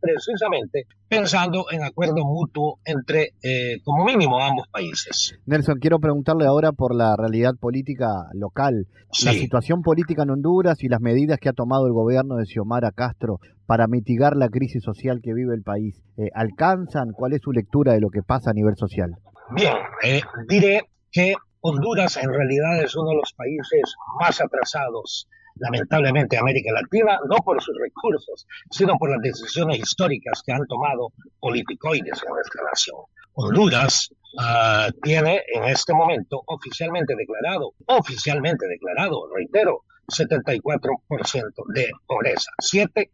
precisamente 0.00 0.86
pensando 1.08 1.66
en 1.70 1.84
acuerdo 1.84 2.24
mutuo 2.24 2.78
entre, 2.84 3.32
eh, 3.42 3.80
como 3.84 4.04
mínimo, 4.04 4.40
ambos 4.40 4.68
países. 4.68 5.38
Nelson, 5.46 5.78
quiero 5.78 5.98
preguntarle 5.98 6.46
ahora 6.46 6.72
por 6.72 6.94
la 6.94 7.16
realidad 7.16 7.54
política 7.58 8.28
local, 8.32 8.86
la 9.24 9.32
situación 9.32 9.82
política 9.82 10.24
en 10.24 10.30
Honduras 10.30 10.82
y 10.82 10.88
las 10.88 11.00
medidas 11.00 11.38
que 11.38 11.48
ha 11.48 11.52
tomado 11.52 11.86
el 11.86 11.92
gobierno 11.92 12.36
de 12.36 12.46
Xiomara 12.46 12.90
Castro 12.90 13.38
para 13.66 13.86
mitigar 13.86 14.36
la 14.36 14.48
crisis 14.48 14.82
social 14.82 15.20
que 15.22 15.32
vive 15.32 15.54
el 15.54 15.62
país. 15.62 16.02
Eh, 16.16 16.30
¿Alcanzan? 16.34 17.12
¿Cuál 17.12 17.32
es 17.32 17.42
su 17.42 17.52
lectura 17.52 17.92
de 17.94 18.00
lo 18.00 18.10
que 18.10 18.22
pasa 18.22 18.50
a 18.50 18.54
nivel 18.54 18.76
social? 18.76 19.16
Bien, 19.54 19.74
eh, 20.02 20.20
diré 20.48 20.82
que 21.10 21.34
Honduras 21.60 22.16
en 22.16 22.30
realidad 22.30 22.82
es 22.82 22.94
uno 22.94 23.10
de 23.10 23.16
los 23.16 23.32
países 23.32 23.94
más 24.20 24.40
atrasados 24.40 25.28
lamentablemente 25.58 26.38
América 26.38 26.72
Latina, 26.72 27.18
no 27.28 27.36
por 27.36 27.62
sus 27.62 27.76
recursos, 27.80 28.46
sino 28.70 28.96
por 28.98 29.10
las 29.10 29.20
decisiones 29.20 29.78
históricas 29.78 30.42
que 30.44 30.52
han 30.52 30.66
tomado 30.66 31.12
politicoides 31.40 32.22
en 32.22 32.32
nuestra 32.32 32.62
nación. 32.64 32.96
Honduras 33.34 34.10
ah, 34.38 34.88
tiene 35.02 35.42
en 35.52 35.64
este 35.64 35.92
momento 35.92 36.42
oficialmente 36.46 37.14
declarado, 37.16 37.74
oficialmente 37.86 38.66
declarado, 38.66 39.28
reitero, 39.34 39.82
74% 40.08 41.52
de 41.74 41.90
pobreza. 42.06 42.50
7-4. 42.62 43.10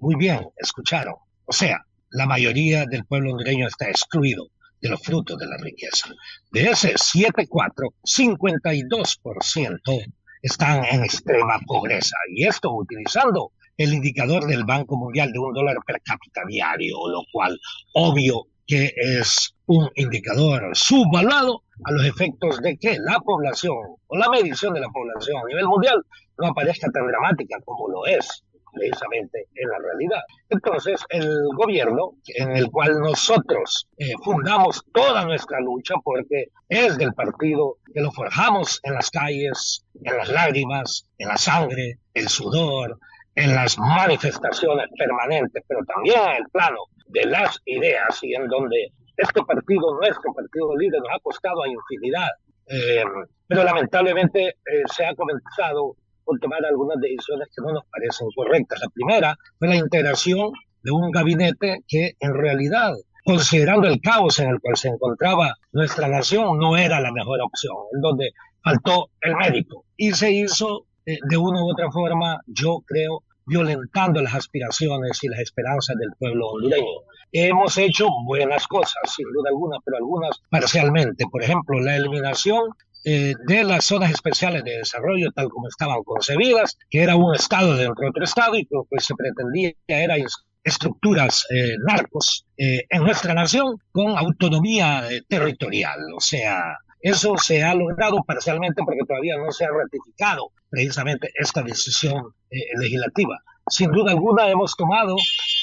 Muy 0.00 0.16
bien, 0.16 0.46
escucharon. 0.56 1.14
O 1.46 1.52
sea, 1.52 1.84
la 2.10 2.26
mayoría 2.26 2.84
del 2.86 3.06
pueblo 3.06 3.32
hondureño 3.32 3.66
está 3.66 3.88
excluido 3.88 4.48
de 4.80 4.88
los 4.88 5.02
frutos 5.02 5.36
de 5.38 5.46
la 5.46 5.56
riqueza. 5.58 6.08
De 6.50 6.70
ese 6.70 6.94
7-4, 6.94 7.92
52% 8.02 10.12
están 10.42 10.84
en 10.84 11.04
extrema 11.04 11.58
pobreza. 11.66 12.16
Y 12.34 12.46
esto 12.46 12.72
utilizando 12.72 13.52
el 13.76 13.94
indicador 13.94 14.46
del 14.46 14.64
Banco 14.64 14.96
Mundial 14.96 15.32
de 15.32 15.38
un 15.38 15.52
dólar 15.52 15.76
per 15.86 16.00
cápita 16.02 16.42
diario, 16.46 16.96
lo 17.08 17.22
cual 17.32 17.58
obvio 17.94 18.46
que 18.66 18.92
es 18.96 19.54
un 19.66 19.88
indicador 19.96 20.76
subvaluado 20.76 21.62
a 21.84 21.92
los 21.92 22.04
efectos 22.04 22.60
de 22.60 22.76
que 22.76 22.98
la 22.98 23.18
población 23.20 23.76
o 24.06 24.16
la 24.16 24.28
medición 24.28 24.74
de 24.74 24.80
la 24.80 24.88
población 24.88 25.38
a 25.42 25.48
nivel 25.48 25.66
mundial 25.66 26.04
no 26.38 26.48
aparezca 26.48 26.90
tan 26.90 27.06
dramática 27.06 27.58
como 27.64 27.88
lo 27.88 28.06
es 28.06 28.44
precisamente 28.72 29.46
en 29.54 29.68
la 29.68 29.78
realidad. 29.78 30.20
Entonces, 30.48 31.04
el 31.10 31.28
gobierno 31.56 32.12
en 32.26 32.56
el 32.56 32.70
cual 32.70 33.00
nosotros 33.00 33.88
eh, 33.98 34.12
fundamos 34.22 34.82
toda 34.92 35.24
nuestra 35.24 35.60
lucha, 35.60 35.94
porque 36.04 36.46
es 36.68 36.98
del 36.98 37.12
partido 37.14 37.76
que 37.92 38.00
lo 38.00 38.10
forjamos 38.12 38.80
en 38.82 38.94
las 38.94 39.10
calles, 39.10 39.84
en 40.02 40.16
las 40.16 40.28
lágrimas, 40.28 41.06
en 41.18 41.28
la 41.28 41.36
sangre, 41.36 41.98
el 42.14 42.28
sudor, 42.28 42.98
en 43.34 43.54
las 43.54 43.78
manifestaciones 43.78 44.86
permanentes, 44.98 45.62
pero 45.66 45.80
también 45.84 46.20
en 46.20 46.36
el 46.36 46.48
plano 46.52 46.78
de 47.06 47.26
las 47.26 47.58
ideas 47.64 48.18
y 48.22 48.34
en 48.34 48.46
donde 48.48 48.92
este 49.16 49.42
partido, 49.42 49.94
nuestro 50.00 50.32
partido 50.32 50.76
líder, 50.76 51.00
nos 51.00 51.10
ha 51.14 51.20
costado 51.22 51.62
a 51.62 51.68
infinidad. 51.68 52.28
Eh, 52.66 53.02
pero 53.46 53.64
lamentablemente 53.64 54.48
eh, 54.48 54.82
se 54.86 55.04
ha 55.04 55.14
comenzado 55.14 55.96
tomar 56.38 56.64
algunas 56.64 56.98
decisiones 57.00 57.48
que 57.54 57.62
no 57.62 57.72
nos 57.72 57.84
parecen 57.86 58.28
correctas. 58.34 58.80
La 58.80 58.88
primera 58.88 59.36
fue 59.58 59.68
la 59.68 59.76
integración 59.76 60.52
de 60.82 60.90
un 60.90 61.10
gabinete 61.10 61.84
que 61.88 62.12
en 62.20 62.34
realidad, 62.34 62.94
considerando 63.24 63.88
el 63.88 64.00
caos 64.00 64.38
en 64.38 64.50
el 64.50 64.60
cual 64.60 64.76
se 64.76 64.88
encontraba 64.88 65.54
nuestra 65.72 66.08
nación, 66.08 66.58
no 66.58 66.76
era 66.76 67.00
la 67.00 67.12
mejor 67.12 67.40
opción, 67.42 67.76
en 67.94 68.00
donde 68.00 68.30
faltó 68.62 69.10
el 69.20 69.36
mérito. 69.36 69.84
Y 69.96 70.12
se 70.12 70.30
hizo 70.32 70.86
eh, 71.06 71.18
de 71.28 71.36
una 71.36 71.62
u 71.62 71.70
otra 71.70 71.90
forma, 71.90 72.40
yo 72.46 72.82
creo, 72.86 73.24
violentando 73.46 74.22
las 74.22 74.34
aspiraciones 74.34 75.22
y 75.24 75.28
las 75.28 75.40
esperanzas 75.40 75.96
del 75.96 76.10
pueblo 76.18 76.48
hondureño. 76.48 77.00
Hemos 77.32 77.78
hecho 77.78 78.06
buenas 78.24 78.66
cosas, 78.66 79.02
sin 79.14 79.26
duda 79.32 79.50
alguna, 79.50 79.78
pero 79.84 79.96
algunas 79.98 80.40
parcialmente. 80.50 81.26
Por 81.30 81.42
ejemplo, 81.42 81.80
la 81.80 81.96
eliminación 81.96 82.70
eh, 83.04 83.34
de 83.46 83.64
las 83.64 83.86
zonas 83.86 84.10
especiales 84.10 84.62
de 84.64 84.78
desarrollo 84.78 85.32
tal 85.32 85.48
como 85.48 85.68
estaban 85.68 86.02
concebidas, 86.04 86.76
que 86.90 87.02
era 87.02 87.16
un 87.16 87.34
estado 87.34 87.74
dentro 87.76 88.02
de 88.02 88.08
otro 88.10 88.24
estado 88.24 88.56
y 88.56 88.66
que 88.66 89.00
se 89.00 89.14
pretendía 89.14 89.72
era 89.86 90.16
estructuras 90.62 91.46
eh, 91.50 91.76
narcos 91.86 92.46
eh, 92.58 92.84
en 92.90 93.02
nuestra 93.02 93.32
nación 93.32 93.78
con 93.92 94.18
autonomía 94.18 95.04
territorial. 95.28 95.98
O 96.14 96.20
sea, 96.20 96.76
eso 97.00 97.36
se 97.38 97.62
ha 97.62 97.74
logrado 97.74 98.22
parcialmente 98.24 98.82
porque 98.84 99.06
todavía 99.08 99.36
no 99.38 99.50
se 99.50 99.64
ha 99.64 99.70
ratificado 99.70 100.50
precisamente 100.68 101.30
esta 101.34 101.62
decisión 101.62 102.34
legislativa. 102.78 103.42
Sin 103.70 103.92
duda 103.92 104.10
alguna 104.10 104.50
hemos 104.50 104.74
tomado 104.76 105.14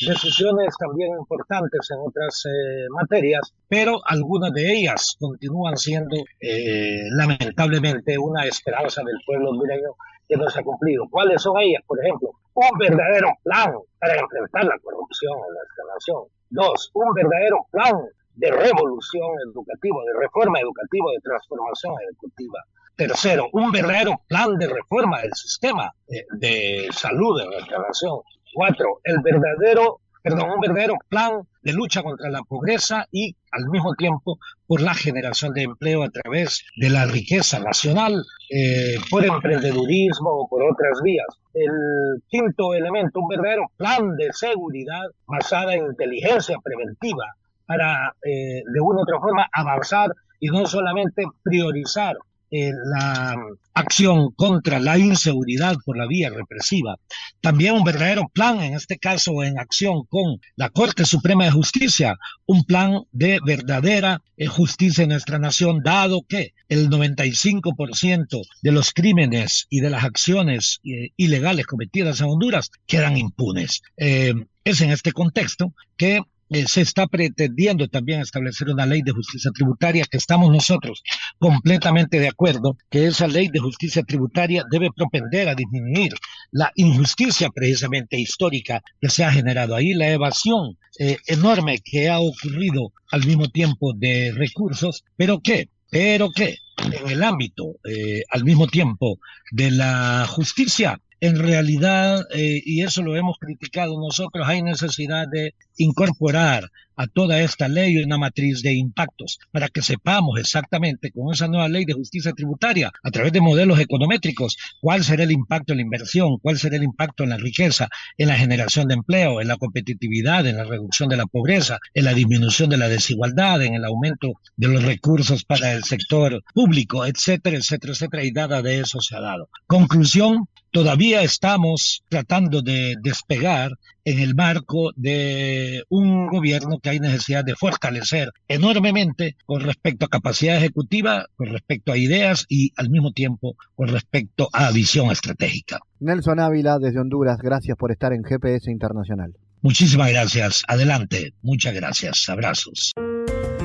decisiones 0.07 0.73
también 0.79 1.11
importantes 1.19 1.91
en 1.91 1.99
otras 1.99 2.45
eh, 2.45 2.87
materias, 2.89 3.53
pero 3.67 3.99
algunas 4.05 4.53
de 4.53 4.63
ellas 4.73 5.17
continúan 5.19 5.75
siendo 5.75 6.15
eh, 6.39 7.03
lamentablemente 7.11 8.17
una 8.17 8.45
esperanza 8.45 9.03
del 9.03 9.17
pueblo 9.25 9.49
hondureño 9.49 9.89
que 10.25 10.37
no 10.37 10.49
se 10.49 10.61
ha 10.61 10.63
cumplido. 10.63 11.03
¿Cuáles 11.09 11.41
son 11.41 11.59
ellas? 11.59 11.83
Por 11.85 11.99
ejemplo, 11.99 12.31
un 12.53 12.77
verdadero 12.79 13.27
plan 13.43 13.75
para 13.99 14.17
enfrentar 14.17 14.63
la 14.63 14.79
corrupción 14.79 15.33
en 15.33 15.53
nuestra 15.53 15.83
nación. 15.93 16.23
Dos, 16.49 16.89
un 16.93 17.13
verdadero 17.13 17.65
plan 17.71 17.93
de 18.35 18.51
revolución 18.51 19.27
educativa, 19.51 19.97
de 20.05 20.19
reforma 20.21 20.61
educativa, 20.61 21.11
de 21.11 21.21
transformación 21.23 21.93
educativa. 22.09 22.59
Tercero, 22.97 23.47
un 23.53 23.71
verdadero 23.71 24.23
plan 24.27 24.57
de 24.57 24.67
reforma 24.67 25.21
del 25.21 25.31
sistema 25.35 25.93
de, 26.07 26.87
salud 26.91 27.39
en 27.41 27.51
nuestra 27.51 27.77
nación. 27.77 28.21
Cuatro, 28.55 29.01
el 29.03 29.21
verdadero, 29.21 29.99
perdón, 30.23 30.49
un 30.55 30.59
verdadero 30.59 30.95
plan 31.07 31.43
de 31.61 31.73
lucha 31.73 32.01
contra 32.01 32.31
la 32.31 32.41
pobreza 32.41 33.05
y 33.11 33.35
al 33.51 33.69
mismo 33.69 33.93
tiempo 33.93 34.39
por 34.65 34.81
la 34.81 34.95
generación 34.95 35.53
de 35.53 35.61
empleo 35.61 36.01
a 36.01 36.09
través 36.09 36.65
de 36.75 36.89
la 36.89 37.05
riqueza 37.05 37.59
nacional, 37.59 38.23
eh, 38.49 38.95
por 39.11 39.23
emprendedurismo 39.23 40.31
o 40.31 40.47
por 40.49 40.63
otras 40.63 40.99
vías. 41.03 41.27
El 41.53 42.23
quinto 42.29 42.73
elemento, 42.73 43.19
un 43.19 43.27
verdadero 43.27 43.71
plan 43.77 44.15
de 44.15 44.33
seguridad 44.33 45.03
basada 45.27 45.75
en 45.75 45.85
inteligencia 45.85 46.57
preventiva 46.63 47.35
para, 47.67 48.15
eh, 48.23 48.63
de 48.65 48.79
una 48.81 49.01
u 49.01 49.03
otra 49.03 49.19
forma, 49.19 49.47
avanzar 49.53 50.09
y 50.39 50.47
no 50.47 50.65
solamente 50.65 51.25
priorizar 51.43 52.17
eh, 52.51 52.71
la 52.91 53.35
acción 53.73 54.31
contra 54.35 54.79
la 54.79 54.97
inseguridad 54.97 55.75
por 55.85 55.97
la 55.97 56.07
vía 56.07 56.29
represiva. 56.29 56.95
También 57.41 57.75
un 57.75 57.83
verdadero 57.83 58.27
plan, 58.33 58.61
en 58.61 58.73
este 58.73 58.97
caso 58.97 59.43
en 59.43 59.59
acción 59.59 60.03
con 60.09 60.39
la 60.55 60.69
Corte 60.69 61.05
Suprema 61.05 61.45
de 61.45 61.51
Justicia, 61.51 62.17
un 62.45 62.63
plan 62.63 63.01
de 63.11 63.39
verdadera 63.45 64.21
eh, 64.37 64.47
justicia 64.47 65.03
en 65.03 65.09
nuestra 65.09 65.39
nación, 65.39 65.81
dado 65.83 66.23
que 66.27 66.53
el 66.69 66.89
95% 66.89 68.41
de 68.61 68.71
los 68.71 68.93
crímenes 68.93 69.67
y 69.69 69.81
de 69.81 69.89
las 69.89 70.03
acciones 70.03 70.79
eh, 70.83 71.09
ilegales 71.17 71.65
cometidas 71.65 72.21
en 72.21 72.27
Honduras 72.27 72.71
quedan 72.85 73.17
impunes. 73.17 73.81
es 73.97 74.81
en 74.81 74.91
este 74.91 75.11
contexto 75.11 75.73
que 75.97 76.21
eh, 76.49 76.65
se 76.67 76.81
está 76.81 77.07
pretendiendo 77.07 77.87
también 77.87 78.21
establecer 78.21 78.69
una 78.69 78.85
ley 78.85 79.01
de 79.01 79.11
justicia 79.11 79.51
tributaria 79.53 80.05
que 80.09 80.17
estamos 80.17 80.51
nosotros 80.51 81.03
completamente 81.37 82.19
de 82.19 82.27
acuerdo 82.27 82.77
que 82.89 83.07
esa 83.07 83.27
ley 83.27 83.49
de 83.49 83.59
justicia 83.59 84.03
tributaria 84.03 84.63
debe 84.71 84.89
propender 84.95 85.49
a 85.49 85.55
disminuir 85.55 86.13
la 86.51 86.71
injusticia 86.75 87.49
precisamente 87.49 88.19
histórica 88.19 88.81
que 89.01 89.09
se 89.09 89.23
ha 89.23 89.31
generado 89.31 89.75
ahí, 89.75 89.93
la 89.93 90.09
evasión 90.09 90.77
eh, 90.99 91.17
enorme 91.27 91.79
que 91.83 92.09
ha 92.09 92.19
ocurrido 92.19 92.93
al 93.11 93.25
mismo 93.25 93.49
tiempo 93.49 93.93
de 93.93 94.31
recursos, 94.33 95.03
pero 95.15 95.41
que, 95.41 95.69
pero 95.89 96.31
que 96.31 96.57
en 96.77 97.09
el 97.09 97.23
ámbito 97.23 97.75
eh, 97.83 98.23
al 98.31 98.43
mismo 98.43 98.67
tiempo 98.67 99.19
de 99.51 99.71
la 99.71 100.25
justicia 100.27 100.99
en 101.19 101.37
realidad, 101.37 102.25
eh, 102.33 102.61
y 102.65 102.83
eso 102.83 103.01
lo 103.01 103.15
hemos 103.15 103.37
criticado 103.39 103.99
nosotros, 103.99 104.47
hay 104.47 104.61
necesidad 104.61 105.27
de 105.27 105.53
incorporar 105.77 106.69
a 106.97 107.07
toda 107.07 107.39
esta 107.41 107.67
ley 107.67 107.97
una 108.03 108.17
matriz 108.17 108.61
de 108.63 108.73
impactos 108.73 109.39
para 109.51 109.69
que 109.69 109.83
sepamos 109.83 110.39
exactamente 110.39 111.11
con 111.11 111.31
esa 111.31 111.47
nueva 111.47 111.69
ley 111.69 111.85
de 111.85 111.93
justicia 111.93 112.33
tributaria, 112.33 112.91
a 113.03 113.11
través 113.11 113.31
de 113.31 113.39
modelos 113.39 113.79
econométricos, 113.79 114.57
cuál 114.81 115.03
será 115.03 115.23
el 115.23 115.31
impacto 115.31 115.73
en 115.73 115.77
la 115.77 115.83
inversión, 115.83 116.39
cuál 116.39 116.57
será 116.57 116.75
el 116.75 116.83
impacto 116.83 117.23
en 117.23 117.29
la 117.29 117.37
riqueza, 117.37 117.87
en 118.17 118.29
la 118.29 118.35
generación 118.35 118.87
de 118.87 118.95
empleo, 118.95 119.39
en 119.39 119.47
la 119.47 119.57
competitividad, 119.57 120.47
en 120.47 120.57
la 120.57 120.63
reducción 120.63 121.07
de 121.09 121.17
la 121.17 121.27
pobreza, 121.27 121.77
en 121.93 122.05
la 122.05 122.13
disminución 122.13 122.69
de 122.69 122.77
la 122.77 122.89
desigualdad, 122.89 123.61
en 123.61 123.75
el 123.75 123.85
aumento 123.85 124.33
de 124.55 124.67
los 124.67 124.83
recursos 124.83 125.45
para 125.45 125.73
el 125.73 125.83
sector 125.83 126.43
público, 126.53 127.05
etcétera, 127.05 127.57
etcétera, 127.57 127.93
etcétera, 127.93 128.25
y 128.25 128.31
nada 128.31 128.61
de 128.63 128.79
eso 128.79 128.99
se 129.01 129.15
ha 129.15 129.21
dado. 129.21 129.49
Conclusión, 129.67 130.47
todavía 130.77 131.23
estamos 131.23 132.03
tratando 132.07 132.61
de 132.61 132.97
despegar 133.01 133.71
en 134.05 134.19
el 134.19 134.35
marco 134.35 134.91
de 134.95 135.81
un 135.89 136.27
gobierno 136.27 136.77
que 136.77 136.91
hay 136.91 136.99
necesidad 136.99 137.43
de 137.43 137.55
fortalecer 137.55 138.29
enormemente 138.47 139.37
con 139.47 139.61
respecto 139.61 140.05
a 140.05 140.09
capacidad 140.09 140.55
ejecutiva, 140.55 141.25
con 141.35 141.47
respecto 141.47 141.91
a 141.91 141.97
ideas 141.97 142.45
y 142.47 142.73
al 142.75 142.91
mismo 142.91 143.11
tiempo 143.11 143.55
con 143.75 143.87
respecto 143.87 144.49
a 144.53 144.71
visión 144.71 145.09
estratégica. 145.09 145.79
Nelson 145.99 146.39
Ávila 146.39 146.77
desde 146.77 146.99
Honduras, 146.99 147.39
gracias 147.41 147.75
por 147.75 147.91
estar 147.91 148.13
en 148.13 148.23
GPS 148.23 148.69
Internacional. 148.69 149.33
Muchísimas 149.63 150.11
gracias. 150.11 150.61
Adelante. 150.67 151.33
Muchas 151.41 151.73
gracias. 151.73 152.29
Abrazos. 152.29 152.91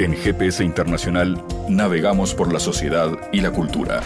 En 0.00 0.14
GPS 0.14 0.64
Internacional 0.64 1.36
navegamos 1.68 2.34
por 2.34 2.50
la 2.50 2.58
sociedad 2.58 3.10
y 3.34 3.42
la 3.42 3.50
cultura. 3.50 4.00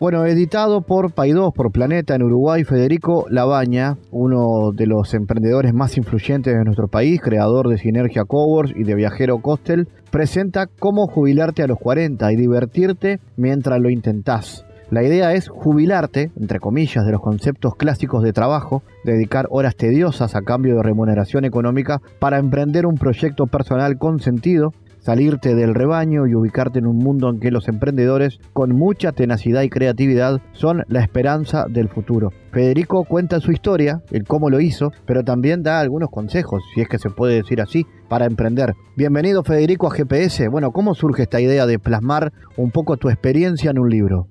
Bueno, 0.00 0.24
editado 0.26 0.82
por 0.82 1.12
Paidós, 1.12 1.52
por 1.52 1.72
Planeta 1.72 2.14
en 2.14 2.22
Uruguay, 2.22 2.62
Federico 2.62 3.26
Labaña, 3.30 3.96
uno 4.12 4.70
de 4.72 4.86
los 4.86 5.12
emprendedores 5.12 5.74
más 5.74 5.96
influyentes 5.96 6.56
de 6.56 6.64
nuestro 6.64 6.86
país, 6.86 7.20
creador 7.20 7.68
de 7.68 7.78
Sinergia 7.78 8.24
Coworks 8.24 8.74
y 8.76 8.84
de 8.84 8.94
Viajero 8.94 9.38
Costel, 9.38 9.88
presenta 10.12 10.68
cómo 10.68 11.08
jubilarte 11.08 11.64
a 11.64 11.66
los 11.66 11.80
40 11.80 12.32
y 12.32 12.36
divertirte 12.36 13.18
mientras 13.36 13.80
lo 13.80 13.90
intentás. 13.90 14.64
La 14.88 15.02
idea 15.02 15.34
es 15.34 15.48
jubilarte, 15.48 16.30
entre 16.38 16.60
comillas, 16.60 17.04
de 17.04 17.10
los 17.10 17.20
conceptos 17.20 17.74
clásicos 17.74 18.22
de 18.22 18.32
trabajo, 18.32 18.84
dedicar 19.02 19.48
horas 19.50 19.74
tediosas 19.74 20.36
a 20.36 20.42
cambio 20.42 20.76
de 20.76 20.84
remuneración 20.84 21.44
económica 21.44 22.00
para 22.20 22.38
emprender 22.38 22.86
un 22.86 22.94
proyecto 22.94 23.48
personal 23.48 23.98
con 23.98 24.20
sentido 24.20 24.72
salirte 25.08 25.54
del 25.54 25.74
rebaño 25.74 26.26
y 26.26 26.34
ubicarte 26.34 26.80
en 26.80 26.86
un 26.86 26.98
mundo 26.98 27.30
en 27.30 27.40
que 27.40 27.50
los 27.50 27.66
emprendedores, 27.68 28.40
con 28.52 28.76
mucha 28.76 29.12
tenacidad 29.12 29.62
y 29.62 29.70
creatividad, 29.70 30.42
son 30.52 30.82
la 30.86 31.00
esperanza 31.00 31.64
del 31.66 31.88
futuro. 31.88 32.28
Federico 32.52 33.04
cuenta 33.04 33.40
su 33.40 33.50
historia, 33.50 34.02
el 34.10 34.24
cómo 34.24 34.50
lo 34.50 34.60
hizo, 34.60 34.92
pero 35.06 35.24
también 35.24 35.62
da 35.62 35.80
algunos 35.80 36.10
consejos, 36.10 36.62
si 36.74 36.82
es 36.82 36.90
que 36.90 36.98
se 36.98 37.08
puede 37.08 37.36
decir 37.36 37.62
así, 37.62 37.86
para 38.10 38.26
emprender. 38.26 38.74
Bienvenido 38.98 39.42
Federico 39.44 39.86
a 39.86 39.92
GPS. 39.92 40.48
Bueno, 40.48 40.72
¿cómo 40.72 40.94
surge 40.94 41.22
esta 41.22 41.40
idea 41.40 41.64
de 41.64 41.78
plasmar 41.78 42.30
un 42.58 42.70
poco 42.70 42.98
tu 42.98 43.08
experiencia 43.08 43.70
en 43.70 43.78
un 43.78 43.88
libro? 43.88 44.26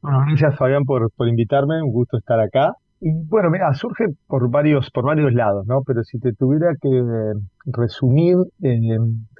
Bueno, 0.00 0.20
gracias 0.26 0.56
Fabián 0.56 0.84
por, 0.84 1.10
por 1.14 1.28
invitarme, 1.28 1.82
un 1.82 1.92
gusto 1.92 2.16
estar 2.16 2.40
acá. 2.40 2.72
Y 3.04 3.10
bueno, 3.28 3.50
mira, 3.50 3.74
surge 3.74 4.04
por 4.28 4.48
varios, 4.48 4.88
por 4.92 5.04
varios 5.04 5.32
lados, 5.32 5.66
¿no? 5.66 5.82
Pero 5.84 6.04
si 6.04 6.20
te 6.20 6.32
tuviera 6.34 6.68
que 6.80 7.32
resumir, 7.66 8.36
eh, 8.62 8.96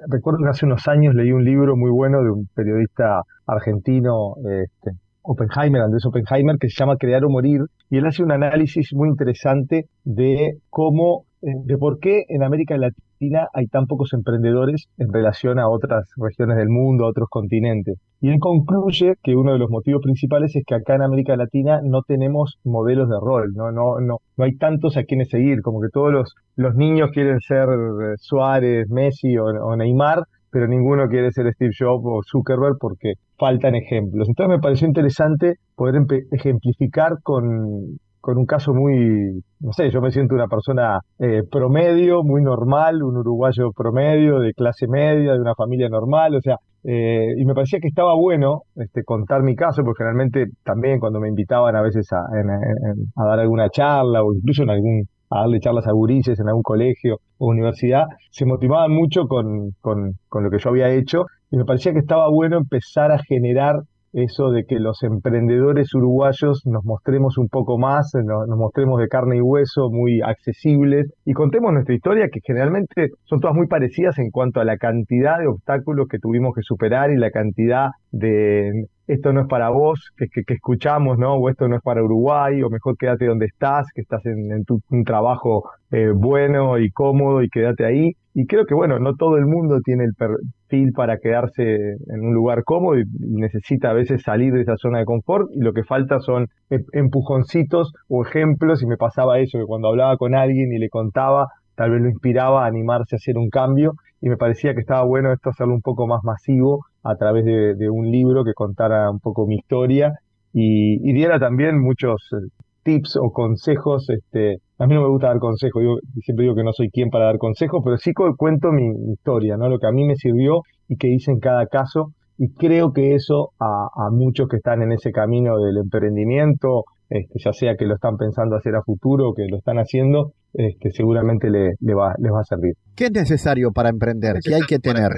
recuerdo 0.09 0.39
que 0.43 0.49
hace 0.49 0.65
unos 0.65 0.85
años 0.89 1.15
leí 1.15 1.31
un 1.31 1.45
libro 1.45 1.77
muy 1.77 1.89
bueno 1.89 2.21
de 2.21 2.29
un 2.29 2.49
periodista 2.53 3.21
argentino, 3.47 4.35
este, 4.43 4.91
Oppenheimer, 5.23 5.81
Andrés 5.81 6.05
Oppenheimer, 6.05 6.57
que 6.59 6.69
se 6.69 6.75
llama 6.77 6.97
Crear 6.97 7.23
o 7.25 7.29
Morir, 7.29 7.61
y 7.89 7.97
él 7.97 8.05
hace 8.05 8.23
un 8.23 8.31
análisis 8.31 8.93
muy 8.93 9.09
interesante 9.09 9.85
de 10.03 10.57
cómo, 10.69 11.25
eh, 11.41 11.47
de 11.65 11.77
por 11.77 11.99
qué 11.99 12.25
en 12.27 12.43
América 12.43 12.77
Latina 12.77 13.47
hay 13.53 13.67
tan 13.67 13.87
pocos 13.87 14.13
emprendedores 14.13 14.87
en 14.97 15.11
relación 15.11 15.59
a 15.59 15.69
otras 15.69 16.09
regiones 16.17 16.57
del 16.57 16.69
mundo, 16.69 17.05
a 17.05 17.09
otros 17.09 17.29
continentes. 17.29 17.97
Y 18.19 18.29
él 18.29 18.39
concluye 18.39 19.15
que 19.21 19.35
uno 19.35 19.53
de 19.53 19.59
los 19.59 19.69
motivos 19.69 20.01
principales 20.01 20.55
es 20.55 20.63
que 20.65 20.75
acá 20.75 20.95
en 20.95 21.03
América 21.03 21.35
Latina 21.35 21.81
no 21.83 22.01
tenemos 22.03 22.59
modelos 22.63 23.09
de 23.09 23.17
rol, 23.21 23.53
no, 23.53 23.71
no, 23.71 23.99
no, 23.99 24.17
no 24.37 24.43
hay 24.43 24.55
tantos 24.57 24.97
a 24.97 25.03
quienes 25.03 25.29
seguir, 25.29 25.61
como 25.61 25.81
que 25.81 25.89
todos 25.91 26.11
los, 26.11 26.33
los 26.55 26.75
niños 26.75 27.11
quieren 27.11 27.39
ser 27.39 27.67
eh, 27.69 28.13
Suárez, 28.17 28.89
Messi 28.89 29.37
o, 29.37 29.75
Neymar, 29.75 30.23
pero 30.53 30.67
ninguno 30.67 31.07
quiere 31.07 31.31
ser 31.31 31.51
Steve 31.51 31.73
Jobs 31.77 32.03
o 32.05 32.21
Zuckerberg 32.23 32.77
porque 32.79 33.13
faltan 33.37 33.73
ejemplos. 33.73 34.29
Entonces 34.29 34.55
me 34.55 34.61
pareció 34.61 34.87
interesante 34.87 35.55
poder 35.75 35.95
ejemplificar 36.31 37.13
con, 37.23 37.97
con 38.21 38.37
un 38.37 38.45
caso 38.45 38.71
muy, 38.71 39.41
no 39.59 39.73
sé, 39.73 39.89
yo 39.89 39.99
me 39.99 40.11
siento 40.11 40.35
una 40.35 40.47
persona 40.47 40.99
eh, 41.17 41.41
promedio, 41.51 42.23
muy 42.23 42.43
normal, 42.43 43.01
un 43.01 43.17
uruguayo 43.17 43.71
promedio, 43.75 44.39
de 44.39 44.53
clase 44.53 44.87
media, 44.87 45.33
de 45.33 45.41
una 45.41 45.55
familia 45.55 45.89
normal, 45.89 46.35
o 46.35 46.41
sea, 46.41 46.57
eh, 46.83 47.33
y 47.35 47.45
me 47.45 47.55
parecía 47.55 47.79
que 47.79 47.87
estaba 47.87 48.13
bueno 48.13 48.61
este, 48.75 49.03
contar 49.03 49.41
mi 49.41 49.55
caso, 49.55 49.83
porque 49.83 50.03
generalmente 50.03 50.45
también 50.63 50.99
cuando 50.99 51.19
me 51.19 51.29
invitaban 51.29 51.75
a 51.75 51.81
veces 51.81 52.07
a, 52.13 52.19
a 52.19 53.25
dar 53.25 53.39
alguna 53.39 53.69
charla 53.69 54.21
o 54.21 54.33
incluso 54.35 54.63
en 54.63 54.69
algún, 54.69 55.03
a 55.33 55.41
darle 55.41 55.59
charlas 55.59 55.87
a 55.87 55.91
gurises 55.91 56.39
en 56.39 56.47
algún 56.47 56.63
colegio 56.63 57.17
o 57.37 57.47
universidad, 57.47 58.05
se 58.29 58.45
motivaban 58.45 58.91
mucho 58.91 59.27
con, 59.27 59.71
con, 59.81 60.13
con 60.29 60.43
lo 60.43 60.49
que 60.49 60.59
yo 60.59 60.69
había 60.69 60.89
hecho 60.89 61.25
y 61.51 61.57
me 61.57 61.65
parecía 61.65 61.93
que 61.93 61.99
estaba 61.99 62.29
bueno 62.29 62.57
empezar 62.57 63.11
a 63.11 63.19
generar 63.19 63.81
eso 64.13 64.51
de 64.51 64.65
que 64.65 64.79
los 64.79 65.01
emprendedores 65.03 65.93
uruguayos 65.95 66.61
nos 66.65 66.85
mostremos 66.85 67.37
un 67.39 67.49
poco 67.49 67.79
más, 67.79 68.11
nos, 68.13 68.47
mostremos 68.47 68.99
de 68.99 69.07
carne 69.07 69.37
y 69.37 69.41
hueso, 69.41 69.89
muy 69.89 70.21
accesibles 70.21 71.11
y 71.25 71.33
contemos 71.33 71.73
nuestra 71.73 71.95
historia 71.95 72.29
que 72.31 72.39
generalmente 72.45 73.09
son 73.23 73.39
todas 73.39 73.55
muy 73.55 73.67
parecidas 73.67 74.19
en 74.19 74.29
cuanto 74.29 74.59
a 74.61 74.65
la 74.65 74.77
cantidad 74.77 75.39
de 75.39 75.47
obstáculos 75.47 76.07
que 76.07 76.19
tuvimos 76.19 76.53
que 76.55 76.61
superar 76.61 77.11
y 77.11 77.17
la 77.17 77.31
cantidad 77.31 77.89
de 78.11 78.85
esto 79.07 79.33
no 79.33 79.41
es 79.41 79.47
para 79.47 79.69
vos, 79.69 80.11
que, 80.17 80.27
que, 80.27 80.53
escuchamos, 80.53 81.17
¿no? 81.17 81.35
O 81.35 81.49
esto 81.49 81.67
no 81.67 81.75
es 81.75 81.81
para 81.81 82.03
Uruguay, 82.03 82.61
o 82.63 82.69
mejor 82.69 82.97
quédate 82.97 83.25
donde 83.25 83.45
estás, 83.47 83.87
que 83.93 84.01
estás 84.01 84.25
en, 84.25 84.63
tu, 84.65 84.79
un 84.89 85.03
trabajo 85.03 85.69
eh, 85.91 86.11
bueno 86.13 86.77
y 86.79 86.89
cómodo 86.91 87.41
y 87.41 87.49
quédate 87.49 87.85
ahí. 87.85 88.11
Y 88.33 88.47
creo 88.47 88.65
que, 88.65 88.73
bueno, 88.73 88.97
no 88.99 89.13
todo 89.15 89.37
el 89.37 89.45
mundo 89.45 89.79
tiene 89.83 90.05
el 90.05 90.13
perfil 90.15 90.91
para 90.93 91.17
quedarse 91.17 91.63
en 91.63 92.21
un 92.21 92.33
lugar 92.33 92.63
cómodo 92.63 92.97
y, 92.97 93.03
necesita 93.19 93.91
a 93.91 93.93
veces 93.93 94.23
salir 94.23 94.53
de 94.53 94.61
esa 94.61 94.77
zona 94.77 94.99
de 94.99 95.05
confort 95.05 95.49
y 95.53 95.59
lo 95.59 95.73
que 95.73 95.83
falta 95.83 96.19
son 96.19 96.47
em, 96.69 96.83
empujoncitos 96.93 97.93
o 98.07 98.25
ejemplos 98.25 98.81
y 98.81 98.87
me 98.87 98.97
pasaba 98.97 99.39
eso, 99.39 99.59
que 99.59 99.65
cuando 99.65 99.89
hablaba 99.89 100.17
con 100.17 100.33
alguien 100.33 100.71
y 100.71 100.79
le 100.79 100.89
contaba, 100.89 101.47
tal 101.75 101.91
vez 101.91 102.01
lo 102.01 102.09
inspiraba 102.09 102.63
a 102.63 102.67
animarse 102.67 103.15
a 103.15 103.17
hacer 103.17 103.37
un 103.37 103.49
cambio 103.49 103.93
y 104.21 104.29
me 104.29 104.37
parecía 104.37 104.73
que 104.73 104.81
estaba 104.81 105.03
bueno 105.03 105.33
esto 105.33 105.49
hacerlo 105.49 105.73
un 105.73 105.81
poco 105.81 106.07
más 106.07 106.23
masivo 106.23 106.85
a 107.03 107.15
través 107.15 107.43
de, 107.45 107.89
un 107.89 108.09
libro 108.09 108.43
que 108.43 108.53
contara 108.53 109.11
un 109.11 109.19
poco 109.19 109.45
mi 109.45 109.55
historia 109.55 110.13
y, 110.53 111.11
diera 111.13 111.39
también 111.39 111.79
muchos 111.81 112.21
eh, 112.31 112.47
tips 112.83 113.17
o 113.17 113.31
consejos. 113.31 114.09
Este, 114.09 114.57
a 114.77 114.87
mí 114.87 114.93
no 114.93 115.01
me 115.01 115.09
gusta 115.09 115.27
dar 115.27 115.39
consejos, 115.39 115.83
yo 115.83 115.97
siempre 116.21 116.43
digo 116.43 116.55
que 116.55 116.63
no 116.63 116.71
soy 116.73 116.89
quien 116.89 117.09
para 117.09 117.25
dar 117.25 117.37
consejos, 117.37 117.81
pero 117.83 117.97
sí 117.97 118.13
cuento 118.13 118.71
mi, 118.71 119.11
historia, 119.11 119.57
¿no? 119.57 119.67
lo 119.67 119.79
que 119.79 119.87
a 119.87 119.91
mí 119.91 120.05
me 120.05 120.15
sirvió 120.15 120.61
y 120.87 120.95
que 120.95 121.09
hice 121.09 121.31
en 121.31 121.39
cada 121.39 121.65
caso. 121.67 122.13
Y 122.37 122.53
creo 122.53 122.93
que 122.93 123.13
eso 123.13 123.51
a, 123.59 124.09
muchos 124.11 124.47
que 124.47 124.57
están 124.57 124.81
en 124.81 124.91
ese 124.91 125.11
camino 125.11 125.59
del 125.59 125.77
emprendimiento 125.77 126.85
este, 127.09 127.39
ya 127.43 127.53
sea 127.53 127.75
que 127.75 127.85
lo 127.85 127.95
están 127.95 128.17
pensando 128.17 128.55
hacer 128.55 128.75
a 128.75 128.81
futuro 128.81 129.29
o 129.29 129.33
que 129.33 129.45
lo 129.49 129.57
están 129.57 129.77
haciendo, 129.77 130.33
este, 130.53 130.91
seguramente 130.91 131.49
le, 131.49 131.93
va, 131.93 132.13
les 132.17 132.31
va 132.31 132.41
a 132.41 132.43
servir. 132.43 132.73
¿Qué 132.95 133.05
es 133.05 133.11
necesario 133.11 133.71
para 133.71 133.89
emprender? 133.89 134.37
¿Qué 134.43 134.55
hay 134.55 134.61
que 134.61 134.79
tener? 134.79 135.11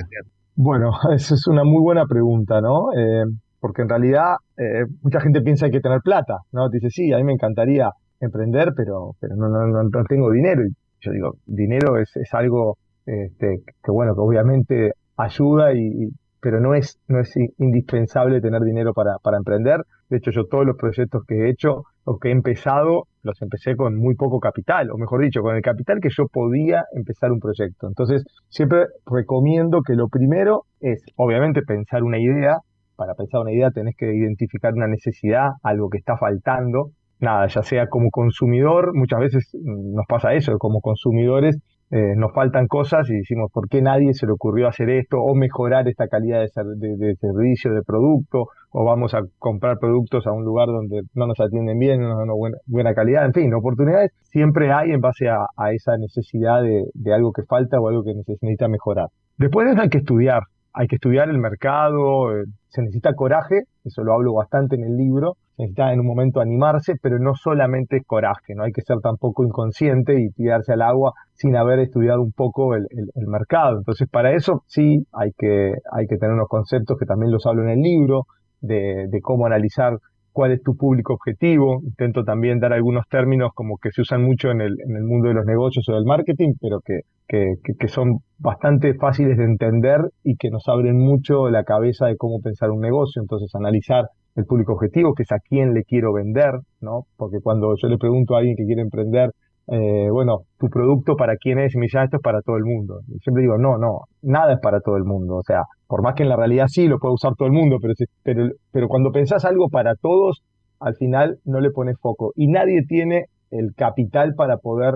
Bueno, 0.56 0.92
esa 1.16 1.36
es 1.36 1.48
una 1.48 1.64
muy 1.64 1.82
buena 1.82 2.06
pregunta, 2.06 2.62
¿no? 2.62 2.94
Eh, 2.98 3.26
porque 3.60 3.82
en 3.82 3.90
realidad 3.90 4.36
eh, 4.58 4.86
mucha 5.02 5.20
gente 5.20 5.42
piensa 5.42 5.66
que 5.66 5.68
hay 5.68 5.72
que 5.74 5.82
tener 5.82 6.00
plata, 6.02 6.38
¿no? 6.52 6.70
Dice, 6.70 6.90
sí, 6.90 7.12
a 7.12 7.18
mí 7.18 7.24
me 7.24 7.34
encantaría 7.34 7.90
emprender, 8.20 8.74
pero, 8.76 9.16
pero 9.20 9.36
no, 9.36 9.50
no, 9.50 9.68
no, 9.68 10.04
tengo 10.08 10.32
dinero. 10.32 10.62
Y 10.66 10.74
yo 11.02 11.12
digo, 11.12 11.34
dinero 11.46 11.98
es, 11.98 12.16
es 12.16 12.34
algo 12.34 12.78
este, 13.06 13.64
que, 13.84 13.92
bueno, 13.92 14.14
que 14.14 14.22
obviamente 14.22 14.92
ayuda 15.18 15.74
y, 15.74 16.10
pero 16.42 16.60
no 16.60 16.76
es, 16.76 17.00
no 17.08 17.20
es 17.20 17.34
indispensable 17.58 18.40
tener 18.40 18.62
dinero 18.62 18.94
para, 18.94 19.18
para 19.22 19.38
emprender. 19.38 19.82
De 20.10 20.18
hecho, 20.18 20.32
yo 20.32 20.46
todos 20.46 20.66
los 20.66 20.78
proyectos 20.78 21.24
que 21.28 21.36
he 21.36 21.50
hecho 21.50 21.84
o 22.04 22.20
que 22.20 22.30
he 22.30 22.32
empezado, 22.32 23.08
los 23.24 23.42
empecé 23.42 23.76
con 23.76 23.98
muy 23.98 24.16
poco 24.16 24.40
capital, 24.40 24.92
o 24.92 24.98
mejor 24.98 25.22
dicho, 25.22 25.42
con 25.42 25.56
el 25.56 25.62
capital 25.62 26.00
que 26.00 26.10
yo 26.16 26.28
podía 26.28 26.84
empezar 26.94 27.32
un 27.32 27.40
proyecto. 27.40 27.88
Entonces, 27.88 28.24
siempre 28.48 28.86
recomiendo 29.06 29.82
que 29.82 29.94
lo 29.96 30.08
primero 30.08 30.66
es, 30.80 31.04
obviamente, 31.16 31.62
pensar 31.64 32.04
una 32.04 32.20
idea. 32.20 32.60
Para 32.96 33.16
pensar 33.16 33.42
una 33.42 33.52
idea 33.52 33.72
tenés 33.72 33.96
que 33.98 34.14
identificar 34.14 34.74
una 34.74 34.88
necesidad, 34.88 35.50
algo 35.64 35.90
que 35.90 35.98
está 35.98 36.16
faltando. 36.18 36.92
Nada, 37.20 37.48
ya 37.48 37.64
sea 37.64 37.88
como 37.88 38.10
consumidor, 38.12 38.94
muchas 38.94 39.20
veces 39.20 39.58
nos 39.64 40.06
pasa 40.08 40.34
eso, 40.34 40.58
como 40.60 40.82
consumidores 40.82 41.58
eh, 41.92 42.16
nos 42.16 42.34
faltan 42.34 42.68
cosas 42.68 43.08
y 43.10 43.18
decimos, 43.18 43.52
¿por 43.54 43.70
qué 43.70 43.82
nadie 43.82 44.14
se 44.14 44.26
le 44.26 44.34
ocurrió 44.34 44.68
hacer 44.68 44.90
esto? 44.90 45.18
O 45.20 45.36
mejorar 45.36 45.88
esta 45.88 46.08
calidad 46.08 46.42
de, 46.42 47.16
servicio, 47.20 47.74
de 47.74 47.84
producto, 47.84 48.48
o 48.72 48.84
vamos 48.84 49.14
a 49.14 49.22
comprar 49.38 49.78
productos 49.78 50.26
a 50.26 50.32
un 50.32 50.44
lugar 50.44 50.68
donde 50.68 51.02
no 51.14 51.28
nos 51.28 51.40
atienden 51.40 51.78
bien, 51.78 52.02
no 52.02 52.18
una 52.18 52.34
buena, 52.34 52.58
buena 52.66 52.94
calidad, 52.94 53.26
en 53.26 53.34
fin, 53.34 53.54
oportunidades 53.54 54.12
siempre 54.24 54.74
hay 54.74 54.92
en 54.92 55.00
base 55.00 55.30
a, 55.30 55.46
esa 55.72 55.96
necesidad 55.98 56.62
de, 56.62 57.14
algo 57.14 57.32
que 57.32 57.44
falta 57.44 57.80
o 57.80 57.88
algo 57.88 58.04
que 58.04 58.14
necesita 58.14 58.68
mejorar. 58.68 59.08
Después 59.38 59.68
hay 59.78 59.90
que 59.90 60.00
estudiar, 60.00 60.42
hay 60.74 60.88
que 60.88 60.96
estudiar 60.96 61.30
el 61.30 61.38
mercado, 61.38 62.36
eh, 62.36 62.46
se 62.68 62.82
necesita 62.82 63.14
coraje, 63.14 63.62
eso 63.84 64.04
lo 64.04 64.14
hablo 64.14 64.34
bastante 64.34 64.76
en 64.76 64.84
el 64.84 64.98
libro, 64.98 65.38
necesita 65.58 65.94
en 65.94 66.00
un 66.00 66.08
momento 66.08 66.40
animarse, 66.40 66.94
pero 67.02 67.20
no 67.20 67.34
solamente 67.36 68.02
coraje, 68.06 68.56
no 68.56 68.64
hay 68.64 68.72
que 68.72 68.82
ser 68.82 68.98
tampoco 69.02 69.44
inconsciente 69.44 70.20
y 70.20 70.30
tirarse 70.32 70.74
al 70.74 70.82
agua 70.82 71.14
sin 71.34 71.56
haber 71.56 71.80
estudiado 71.80 72.22
un 72.22 72.32
poco 72.32 72.76
el, 72.76 72.88
mercado. 73.28 73.78
Entonces, 73.78 74.08
para 74.10 74.34
eso 74.34 74.64
sí 74.68 75.06
hay 75.14 75.32
que, 75.38 75.74
hay 75.92 76.08
que 76.08 76.18
tener 76.18 76.34
unos 76.36 76.48
conceptos 76.48 76.98
que 77.00 77.06
también 77.06 77.32
los 77.32 77.46
hablo 77.46 77.64
en 77.64 77.70
el 77.70 77.82
libro, 77.82 78.26
de, 78.62 79.08
de 79.10 79.22
cómo 79.22 79.46
analizar 79.46 80.00
cuál 80.36 80.52
es 80.52 80.62
tu 80.62 80.76
público 80.76 81.14
objetivo. 81.14 81.80
Intento 81.82 82.26
también 82.26 82.60
dar 82.60 82.74
algunos 82.74 83.08
términos 83.10 83.52
como 83.56 83.78
que 83.78 83.92
se 83.92 84.02
usan 84.02 84.22
mucho 84.22 84.52
en 84.52 84.60
el, 84.60 84.76
en 84.86 84.98
el 84.98 85.04
mundo 85.04 85.30
de 85.30 85.34
los 85.34 85.46
negocios 85.46 85.88
o 85.88 85.94
del 85.94 86.04
marketing, 86.04 86.54
pero 86.60 86.82
que, 86.82 87.02
que, 87.26 87.56
que, 87.80 87.88
son 87.88 88.20
bastante 88.38 88.96
fáciles 88.96 89.38
de 89.38 89.46
entender 89.46 90.02
y 90.24 90.36
que 90.36 90.50
nos 90.50 90.68
abren 90.68 91.00
mucho 91.00 91.50
la 91.50 91.64
cabeza 91.64 92.08
de 92.08 92.18
cómo 92.18 92.42
pensar 92.42 92.70
un 92.72 92.82
negocio. 92.82 93.22
Entonces, 93.22 93.50
analizar 93.56 94.10
el 94.36 94.46
público 94.46 94.74
objetivo, 94.74 95.14
que 95.14 95.24
es 95.24 95.32
a 95.32 95.40
quién 95.40 95.74
le 95.74 95.84
quiero 95.84 96.14
vender, 96.14 96.52
¿no? 96.82 97.06
Porque 97.18 97.38
cuando 97.42 97.74
yo 97.82 97.88
le 97.88 97.98
pregunto 97.98 98.36
a 98.36 98.40
alguien 98.40 98.56
que 98.56 98.66
quiere 98.66 98.82
emprender, 98.82 99.32
eh, 99.68 100.10
bueno, 100.12 100.42
tu 100.60 100.68
producto 100.68 101.16
para 101.16 101.38
quién 101.38 101.58
es, 101.60 101.74
y 101.74 101.80
me 101.80 101.86
dice, 101.86 101.98
ah, 102.00 102.04
esto 102.04 102.18
es 102.18 102.24
para 102.24 102.42
todo 102.42 102.58
el 102.58 102.66
mundo. 102.66 103.00
Siempre 103.24 103.42
digo, 103.42 103.58
no, 103.58 103.78
no, 103.78 104.02
nada 104.22 104.54
es 104.54 104.60
para 104.62 104.80
todo 104.82 104.98
el 104.98 105.06
mundo. 105.06 105.38
O 105.38 105.44
sea, 105.44 105.62
por 105.88 106.04
más 106.04 106.14
que 106.16 106.24
en 106.24 106.30
la 106.30 106.36
realidad 106.36 106.66
sí 106.68 106.88
lo 106.88 107.00
puede 107.00 107.14
usar 107.14 107.34
todo 107.36 107.48
el 107.48 107.54
mundo, 107.54 107.78
pero, 107.82 107.94
pero, 108.24 108.50
pero 108.72 108.88
cuando 108.88 109.12
pensás 109.12 109.46
algo 109.46 109.70
para 109.70 109.96
todos, 109.96 110.44
al 110.80 110.96
final 110.96 111.40
no 111.46 111.62
le 111.62 111.72
pones 111.72 111.98
foco. 112.00 112.32
Y 112.36 112.48
nadie 112.48 112.82
tiene 112.88 113.26
el 113.50 113.74
capital 113.76 114.34
para 114.36 114.58
poder 114.58 114.96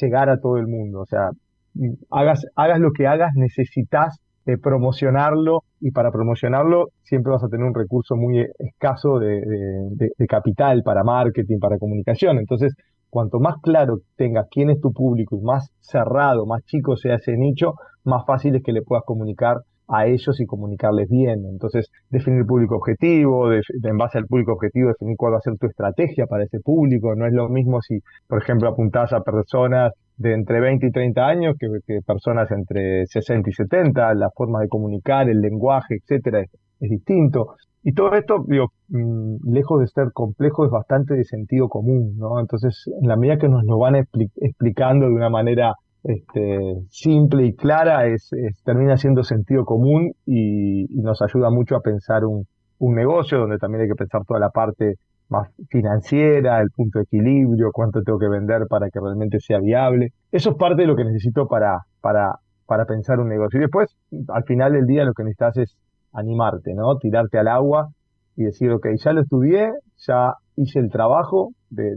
llegar 0.00 0.28
a 0.28 0.38
todo 0.38 0.56
el 0.58 0.66
mundo. 0.66 1.00
O 1.00 1.06
sea, 1.06 1.30
hagas, 2.10 2.44
hagas 2.56 2.80
lo 2.80 2.90
que 2.90 3.06
hagas, 3.06 3.30
necesitas 3.34 4.18
de 4.44 4.58
promocionarlo 4.58 5.64
y 5.80 5.90
para 5.90 6.10
promocionarlo 6.10 6.88
siempre 7.02 7.32
vas 7.32 7.44
a 7.44 7.48
tener 7.48 7.66
un 7.66 7.74
recurso 7.74 8.16
muy 8.16 8.46
escaso 8.58 9.18
de, 9.18 9.40
de, 9.90 10.26
capital 10.26 10.82
para 10.82 11.04
marketing, 11.04 11.58
para 11.58 11.78
comunicación. 11.78 12.38
Entonces, 12.38 12.74
cuanto 13.10 13.38
más 13.40 13.56
claro 13.62 13.98
tengas 14.16 14.46
quién 14.50 14.70
es 14.70 14.80
tu 14.80 14.92
público 14.92 15.36
y 15.36 15.42
más 15.42 15.70
cerrado, 15.80 16.46
más 16.46 16.64
chico 16.64 16.96
sea 16.96 17.16
ese 17.16 17.36
nicho, 17.36 17.74
más 18.04 18.24
fácil 18.26 18.56
es 18.56 18.62
que 18.62 18.72
le 18.72 18.82
puedas 18.82 19.04
comunicar 19.04 19.58
a 19.90 20.06
ellos 20.06 20.40
y 20.40 20.46
comunicarles 20.46 21.08
bien. 21.08 21.44
Entonces, 21.46 21.90
definir 22.10 22.46
público 22.46 22.76
objetivo, 22.76 23.52
en 23.52 23.96
base 23.98 24.18
al 24.18 24.26
público 24.26 24.52
objetivo, 24.52 24.88
definir 24.88 25.16
cuál 25.16 25.34
va 25.34 25.38
a 25.38 25.40
ser 25.40 25.56
tu 25.58 25.66
estrategia 25.66 26.26
para 26.26 26.44
ese 26.44 26.60
público. 26.60 27.14
No 27.16 27.26
es 27.26 27.32
lo 27.32 27.48
mismo 27.48 27.80
si, 27.82 28.00
por 28.28 28.40
ejemplo, 28.40 28.68
apuntás 28.68 29.12
a 29.12 29.20
personas 29.22 29.92
de 30.20 30.34
entre 30.34 30.60
20 30.60 30.86
y 30.86 30.90
30 30.90 31.26
años 31.26 31.56
que, 31.58 32.00
personas 32.06 32.50
entre 32.50 33.06
60 33.06 33.48
y 33.48 33.52
70, 33.54 34.14
la 34.14 34.28
forma 34.30 34.60
de 34.60 34.68
comunicar, 34.68 35.30
el 35.30 35.40
lenguaje, 35.40 35.96
etcétera, 35.96 36.40
es, 36.42 36.50
es 36.78 36.90
distinto. 36.90 37.54
Y 37.82 37.94
todo 37.94 38.12
esto, 38.12 38.44
digo, 38.46 38.66
mm, 38.88 39.50
lejos 39.50 39.80
de 39.80 39.86
ser 39.86 40.12
complejo, 40.12 40.66
es 40.66 40.70
bastante 40.70 41.14
de 41.14 41.24
sentido 41.24 41.70
común, 41.70 42.18
¿no? 42.18 42.38
Entonces, 42.38 42.84
en 43.00 43.08
la 43.08 43.16
medida 43.16 43.38
que 43.38 43.48
nos 43.48 43.64
lo 43.64 43.78
van 43.78 43.96
explicando 43.96 45.06
de 45.06 45.14
una 45.14 45.30
manera 45.30 45.72
este, 46.04 46.58
simple 46.90 47.46
y 47.46 47.54
clara, 47.54 48.06
es, 48.06 48.28
termina 48.62 48.98
siendo 48.98 49.24
sentido 49.24 49.64
común 49.64 50.12
y, 50.26 50.84
nos 51.00 51.22
ayuda 51.22 51.48
mucho 51.48 51.76
a 51.76 51.80
pensar 51.80 52.24
un 52.26 52.94
negocio 52.94 53.38
donde 53.38 53.56
también 53.56 53.82
hay 53.82 53.88
que 53.88 53.94
pensar 53.94 54.20
toda 54.26 54.38
la 54.38 54.50
parte 54.50 54.96
más 55.30 55.48
financiera, 55.68 56.60
el 56.60 56.70
punto 56.70 56.98
de 56.98 57.04
equilibrio, 57.04 57.70
cuánto 57.72 58.02
tengo 58.02 58.18
que 58.18 58.28
vender 58.28 58.66
para 58.68 58.90
que 58.90 59.00
realmente 59.00 59.40
sea 59.40 59.58
viable. 59.60 60.12
Eso 60.32 60.50
es 60.50 60.56
parte 60.56 60.82
de 60.82 60.88
lo 60.88 60.96
que 60.96 61.04
necesito 61.04 61.46
para, 61.46 61.78
para, 62.00 62.36
para 62.66 62.84
pensar 62.84 63.20
un 63.20 63.28
negocio. 63.28 63.58
Y 63.58 63.62
después, 63.62 63.96
al 64.28 64.44
final 64.44 64.72
del 64.72 64.86
día, 64.86 65.04
lo 65.04 65.12
que 65.12 65.24
necesitas 65.24 65.56
es 65.56 65.76
animarte, 66.12 66.74
¿no? 66.74 66.98
Tirarte 66.98 67.38
al 67.38 67.48
agua 67.48 67.88
y 68.36 68.44
decir, 68.44 68.70
ok, 68.72 68.86
ya 68.96 69.12
lo 69.12 69.22
estudié, 69.22 69.72
ya 69.98 70.34
hice 70.56 70.80
el 70.80 70.90
trabajo 70.90 71.50
de, 71.70 71.94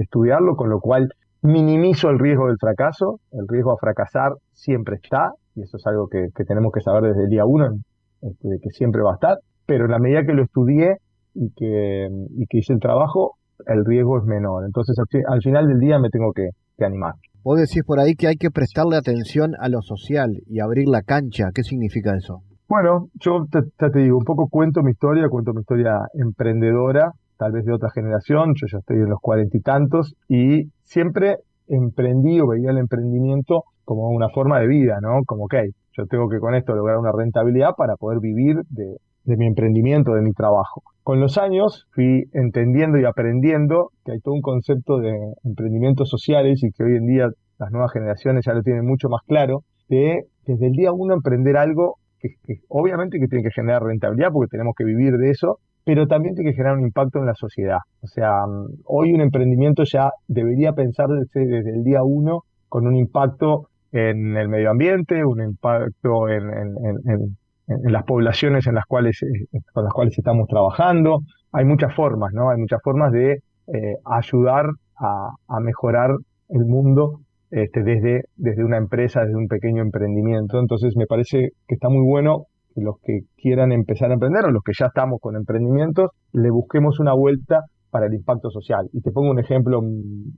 estudiarlo, 0.00 0.56
con 0.56 0.70
lo 0.70 0.80
cual 0.80 1.12
minimizo 1.42 2.10
el 2.10 2.18
riesgo 2.18 2.46
del 2.46 2.56
fracaso, 2.58 3.20
el 3.32 3.46
riesgo 3.48 3.72
a 3.72 3.76
fracasar 3.76 4.32
siempre 4.52 4.96
está, 4.96 5.32
y 5.54 5.62
eso 5.62 5.76
es 5.76 5.86
algo 5.86 6.08
que, 6.08 6.28
tenemos 6.46 6.72
que 6.72 6.80
saber 6.80 7.02
desde 7.02 7.24
el 7.24 7.30
día 7.30 7.44
uno, 7.44 7.76
este, 8.22 8.48
de 8.48 8.58
que 8.60 8.70
siempre 8.70 9.02
va 9.02 9.12
a 9.12 9.14
estar, 9.14 9.38
pero 9.66 9.84
en 9.86 9.90
la 9.90 9.98
medida 9.98 10.24
que 10.24 10.32
lo 10.32 10.42
estudié 10.42 10.98
y 11.34 11.50
que, 11.50 12.08
y 12.36 12.46
que 12.46 12.58
hice 12.58 12.72
el 12.72 12.80
trabajo, 12.80 13.36
el 13.66 13.84
riesgo 13.84 14.18
es 14.18 14.24
menor. 14.24 14.64
Entonces, 14.64 14.96
al, 14.98 15.42
final 15.42 15.66
del 15.68 15.78
día 15.78 15.98
me 15.98 16.10
tengo 16.10 16.32
que, 16.32 16.50
que 16.76 16.84
animar. 16.84 17.14
Vos 17.42 17.58
decís 17.58 17.82
por 17.84 18.00
ahí 18.00 18.14
que 18.14 18.26
hay 18.26 18.36
que 18.36 18.50
prestarle 18.50 18.96
atención 18.96 19.54
a 19.58 19.68
lo 19.68 19.82
social 19.82 20.40
y 20.46 20.60
abrir 20.60 20.88
la 20.88 21.02
cancha. 21.02 21.50
¿Qué 21.54 21.62
significa 21.62 22.16
eso? 22.16 22.42
Bueno, 22.68 23.08
yo 23.20 23.44
te, 23.50 23.60
te, 23.76 23.98
digo, 23.98 24.16
un 24.16 24.24
poco 24.24 24.48
cuento 24.48 24.82
mi 24.82 24.92
historia, 24.92 25.28
cuento 25.28 25.52
mi 25.52 25.60
historia 25.60 25.98
emprendedora, 26.14 27.12
tal 27.36 27.52
vez 27.52 27.64
de 27.66 27.74
otra 27.74 27.90
generación, 27.90 28.54
yo 28.56 28.66
ya 28.70 28.78
estoy 28.78 28.96
en 28.96 29.10
los 29.10 29.20
cuarenta 29.20 29.56
y 29.56 29.60
tantos, 29.60 30.14
y 30.28 30.70
siempre 30.82 31.36
emprendí 31.68 32.40
o 32.40 32.48
veía 32.48 32.70
el 32.70 32.78
emprendimiento 32.78 33.64
como 33.84 34.08
una 34.08 34.30
forma 34.30 34.60
de 34.60 34.66
vida, 34.66 34.98
¿no? 35.02 35.20
Como, 35.26 35.44
ok, 35.44 35.54
yo 35.92 36.06
tengo 36.06 36.28
que 36.28 36.38
con 36.38 36.54
esto 36.54 36.74
lograr 36.74 36.96
una 36.98 37.12
rentabilidad 37.12 37.74
para 37.76 37.96
poder 37.96 38.20
vivir 38.20 38.62
de, 38.70 38.96
de 39.24 39.36
mi 39.36 39.46
emprendimiento, 39.46 40.12
de 40.12 40.22
mi 40.22 40.32
trabajo. 40.32 40.82
Con 41.02 41.20
los 41.20 41.36
años 41.36 41.86
fui 41.90 42.24
entendiendo 42.32 42.98
y 42.98 43.04
aprendiendo 43.04 43.90
que 44.04 44.12
hay 44.12 44.20
todo 44.20 44.34
un 44.34 44.42
concepto 44.42 44.98
de 44.98 45.12
emprendimientos 45.44 46.08
sociales 46.08 46.62
y 46.62 46.70
que 46.72 46.84
hoy 46.84 46.96
en 46.96 47.06
día 47.06 47.28
las 47.58 47.70
nuevas 47.70 47.92
generaciones 47.92 48.44
ya 48.46 48.54
lo 48.54 48.62
tienen 48.62 48.86
mucho 48.86 49.08
más 49.08 49.22
claro, 49.26 49.64
de 49.88 50.24
desde 50.46 50.66
el 50.66 50.72
día 50.72 50.92
uno 50.92 51.14
emprender 51.14 51.56
algo 51.56 51.96
que, 52.18 52.30
obviamente 52.68 53.18
que 53.18 53.28
tiene 53.28 53.44
que 53.44 53.50
generar 53.50 53.82
rentabilidad 53.82 54.30
porque 54.32 54.50
tenemos 54.50 54.74
que 54.76 54.84
vivir 54.84 55.16
de 55.18 55.30
eso, 55.30 55.58
pero 55.84 56.06
también 56.06 56.34
tiene 56.34 56.50
que 56.50 56.56
generar 56.56 56.78
un 56.78 56.84
impacto 56.84 57.18
en 57.18 57.26
la 57.26 57.34
sociedad. 57.34 57.78
O 58.00 58.06
sea, 58.06 58.46
mm, 58.46 58.82
hoy 58.86 59.12
un 59.12 59.20
emprendimiento 59.20 59.84
ya 59.84 60.10
debería 60.26 60.72
pensar 60.72 61.08
desde, 61.08 61.46
desde 61.46 61.70
el 61.70 61.84
día 61.84 62.02
uno 62.02 62.44
con 62.68 62.86
un 62.86 62.96
impacto 62.96 63.68
en 63.92 64.36
el 64.36 64.48
medio 64.48 64.70
ambiente, 64.70 65.24
un 65.24 65.42
impacto 65.42 66.28
en, 66.28 66.50
en, 66.50 67.36
las 67.66 68.04
poblaciones 68.04 68.66
en 68.66 68.74
las 68.74 68.84
cuales, 68.86 69.22
eh, 69.22 69.58
con 69.72 69.84
las 69.84 69.92
cuales 69.92 70.16
estamos 70.18 70.48
trabajando. 70.48 71.20
Hay 71.52 71.64
muchas 71.64 71.94
formas, 71.94 72.32
¿no? 72.32 72.50
Hay 72.50 72.58
muchas 72.58 72.80
formas 72.82 73.12
de 73.12 73.38
eh, 73.66 73.96
ayudar 74.04 74.66
a, 74.98 75.30
a 75.48 75.60
mejorar 75.60 76.10
el 76.48 76.64
mundo 76.66 77.20
este, 77.50 77.82
desde, 77.82 78.24
desde 78.36 78.64
una 78.64 78.76
empresa, 78.76 79.20
desde 79.20 79.36
un 79.36 79.48
pequeño 79.48 79.82
emprendimiento. 79.82 80.58
Entonces 80.58 80.96
me 80.96 81.06
parece 81.06 81.50
que 81.66 81.74
está 81.74 81.88
muy 81.88 82.04
bueno 82.04 82.46
que 82.74 82.80
los 82.82 82.96
que 83.02 83.20
quieran 83.36 83.72
empezar 83.72 84.10
a 84.10 84.14
emprender 84.14 84.44
o 84.44 84.50
los 84.50 84.62
que 84.64 84.72
ya 84.76 84.86
estamos 84.86 85.20
con 85.20 85.36
emprendimientos, 85.36 86.10
le 86.32 86.50
busquemos 86.50 86.98
una 86.98 87.12
vuelta 87.14 87.60
para 87.90 88.06
el 88.06 88.14
impacto 88.14 88.50
social. 88.50 88.88
Y 88.92 89.00
te 89.02 89.12
pongo 89.12 89.30
un 89.30 89.38
ejemplo 89.38 89.80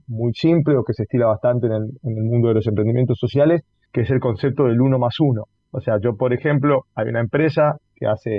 muy 0.07 0.33
simple 0.35 0.77
o 0.77 0.83
que 0.83 0.93
se 0.93 1.03
estila 1.03 1.25
bastante 1.25 1.65
en 1.65 1.73
el, 1.73 1.83
en 2.03 2.17
el 2.17 2.23
mundo 2.23 2.49
de 2.49 2.53
los 2.53 2.67
emprendimientos 2.67 3.17
sociales, 3.17 3.63
que 3.91 4.01
es 4.01 4.11
el 4.11 4.19
concepto 4.19 4.65
del 4.65 4.79
uno 4.79 4.99
más 4.99 5.19
uno. 5.19 5.45
O 5.71 5.81
sea, 5.81 5.99
yo, 6.01 6.15
por 6.15 6.33
ejemplo, 6.33 6.85
hay 6.95 7.07
una 7.09 7.19
empresa 7.19 7.75
que 7.95 8.07
hace 8.07 8.29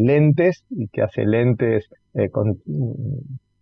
lentes 0.00 0.64
y 0.70 0.88
que 0.88 1.02
hace 1.02 1.24
lentes 1.24 1.88
eh, 2.14 2.30
con 2.30 2.54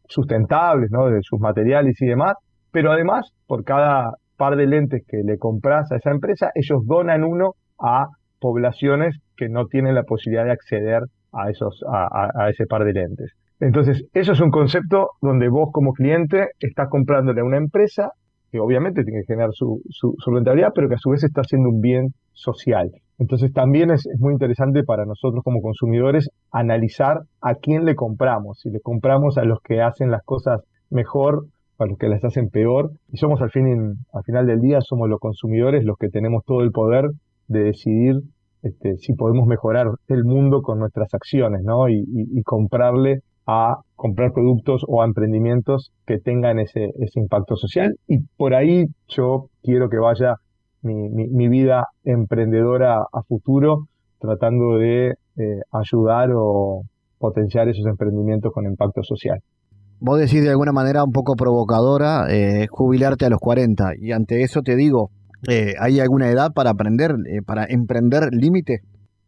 sustentables, 0.08 0.90
¿no? 0.90 1.06
De 1.06 1.20
sus 1.22 1.40
materiales 1.40 2.00
y 2.00 2.06
demás, 2.06 2.34
pero 2.70 2.92
además, 2.92 3.30
por 3.46 3.64
cada 3.64 4.12
par 4.36 4.56
de 4.56 4.66
lentes 4.66 5.02
que 5.06 5.18
le 5.24 5.36
compras 5.36 5.90
a 5.90 5.96
esa 5.96 6.10
empresa, 6.10 6.50
ellos 6.54 6.80
donan 6.86 7.24
uno 7.24 7.52
a 7.78 8.06
poblaciones 8.40 9.18
que 9.36 9.48
no 9.48 9.66
tienen 9.66 9.94
la 9.94 10.04
posibilidad 10.04 10.44
de 10.44 10.52
acceder 10.52 11.02
a, 11.32 11.50
esos, 11.50 11.82
a, 11.92 12.48
ese 12.48 12.66
par 12.66 12.84
de 12.84 12.92
lentes. 12.92 13.32
Entonces, 13.60 14.04
eso 14.14 14.32
es 14.32 14.40
un 14.40 14.50
concepto 14.50 15.08
donde 15.20 15.48
vos 15.48 15.70
como 15.72 15.92
cliente 15.92 16.48
estás 16.60 16.88
comprándole 16.88 17.40
a 17.40 17.44
una 17.44 17.56
empresa 17.56 18.10
que 18.50 18.60
obviamente 18.60 19.04
tiene 19.04 19.20
que 19.20 19.26
generar 19.26 19.50
su, 19.52 19.82
su, 19.90 20.14
rentabilidad, 20.30 20.72
pero 20.74 20.88
que 20.88 20.94
a 20.94 20.98
su 20.98 21.10
vez 21.10 21.24
está 21.24 21.42
haciendo 21.42 21.68
un 21.68 21.80
bien 21.80 22.14
social. 22.32 22.90
Entonces 23.18 23.52
también 23.52 23.90
es, 23.90 24.08
muy 24.18 24.32
interesante 24.32 24.84
para 24.84 25.04
nosotros 25.04 25.42
como 25.44 25.60
consumidores 25.60 26.30
analizar 26.52 27.22
a 27.40 27.54
quién 27.54 27.84
le 27.84 27.94
compramos, 27.94 28.60
si 28.60 28.70
le 28.70 28.80
compramos 28.80 29.38
a 29.38 29.44
los 29.44 29.60
que 29.60 29.82
hacen 29.82 30.10
las 30.10 30.22
cosas 30.24 30.62
mejor 30.90 31.46
a 31.78 31.86
los 31.86 31.96
que 31.96 32.08
las 32.08 32.24
hacen 32.24 32.48
peor. 32.48 32.90
Y 33.12 33.18
somos 33.18 33.40
al, 33.40 33.50
fin, 33.50 33.66
al 34.12 34.24
final 34.24 34.46
del 34.46 34.60
día, 34.60 34.80
somos 34.80 35.08
los 35.08 35.20
consumidores 35.20 35.84
los 35.84 35.96
que 35.96 36.08
tenemos 36.08 36.44
todo 36.44 36.62
el 36.62 36.72
poder 36.72 37.10
de 37.46 37.62
decidir 37.62 38.16
este, 38.62 38.96
si 38.96 39.14
podemos 39.14 39.46
mejorar 39.46 39.86
el 40.08 40.24
mundo 40.24 40.62
con 40.62 40.80
nuestras 40.80 41.14
acciones, 41.14 41.62
¿no? 41.62 41.88
Y, 41.88 42.04
y, 42.08 42.42
comprarle 42.42 43.20
a 43.50 43.78
comprar 43.96 44.32
productos 44.32 44.84
o 44.86 45.00
a 45.00 45.06
emprendimientos 45.06 45.90
que 46.06 46.18
tengan 46.18 46.58
ese, 46.58 46.90
ese 47.00 47.18
impacto 47.18 47.56
social. 47.56 47.96
Y 48.06 48.18
por 48.36 48.54
ahí 48.54 48.84
yo 49.08 49.46
quiero 49.62 49.88
que 49.88 49.96
vaya 49.96 50.34
mi, 50.82 51.08
mi, 51.08 51.48
vida 51.48 51.86
emprendedora 52.04 52.98
a 53.00 53.22
futuro, 53.26 53.88
tratando 54.20 54.76
de 54.76 55.14
eh, 55.36 55.60
ayudar 55.72 56.28
o 56.34 56.82
potenciar 57.18 57.68
esos 57.68 57.86
emprendimientos 57.86 58.52
con 58.52 58.66
impacto 58.66 59.02
social. 59.02 59.40
Vos 59.98 60.20
decís 60.20 60.44
de 60.44 60.50
alguna 60.50 60.72
manera 60.72 61.02
un 61.02 61.12
poco 61.12 61.34
provocadora 61.34 62.26
eh, 62.28 62.66
jubilarte 62.68 63.24
a 63.24 63.30
los 63.30 63.40
40 63.40 63.92
y 63.98 64.12
ante 64.12 64.42
eso 64.42 64.60
te 64.60 64.76
digo, 64.76 65.10
eh, 65.48 65.74
¿Hay 65.80 66.00
alguna 66.00 66.30
edad 66.30 66.52
para 66.52 66.70
aprender, 66.70 67.14
para 67.46 67.64
emprender 67.64 68.30
límite? 68.32 68.80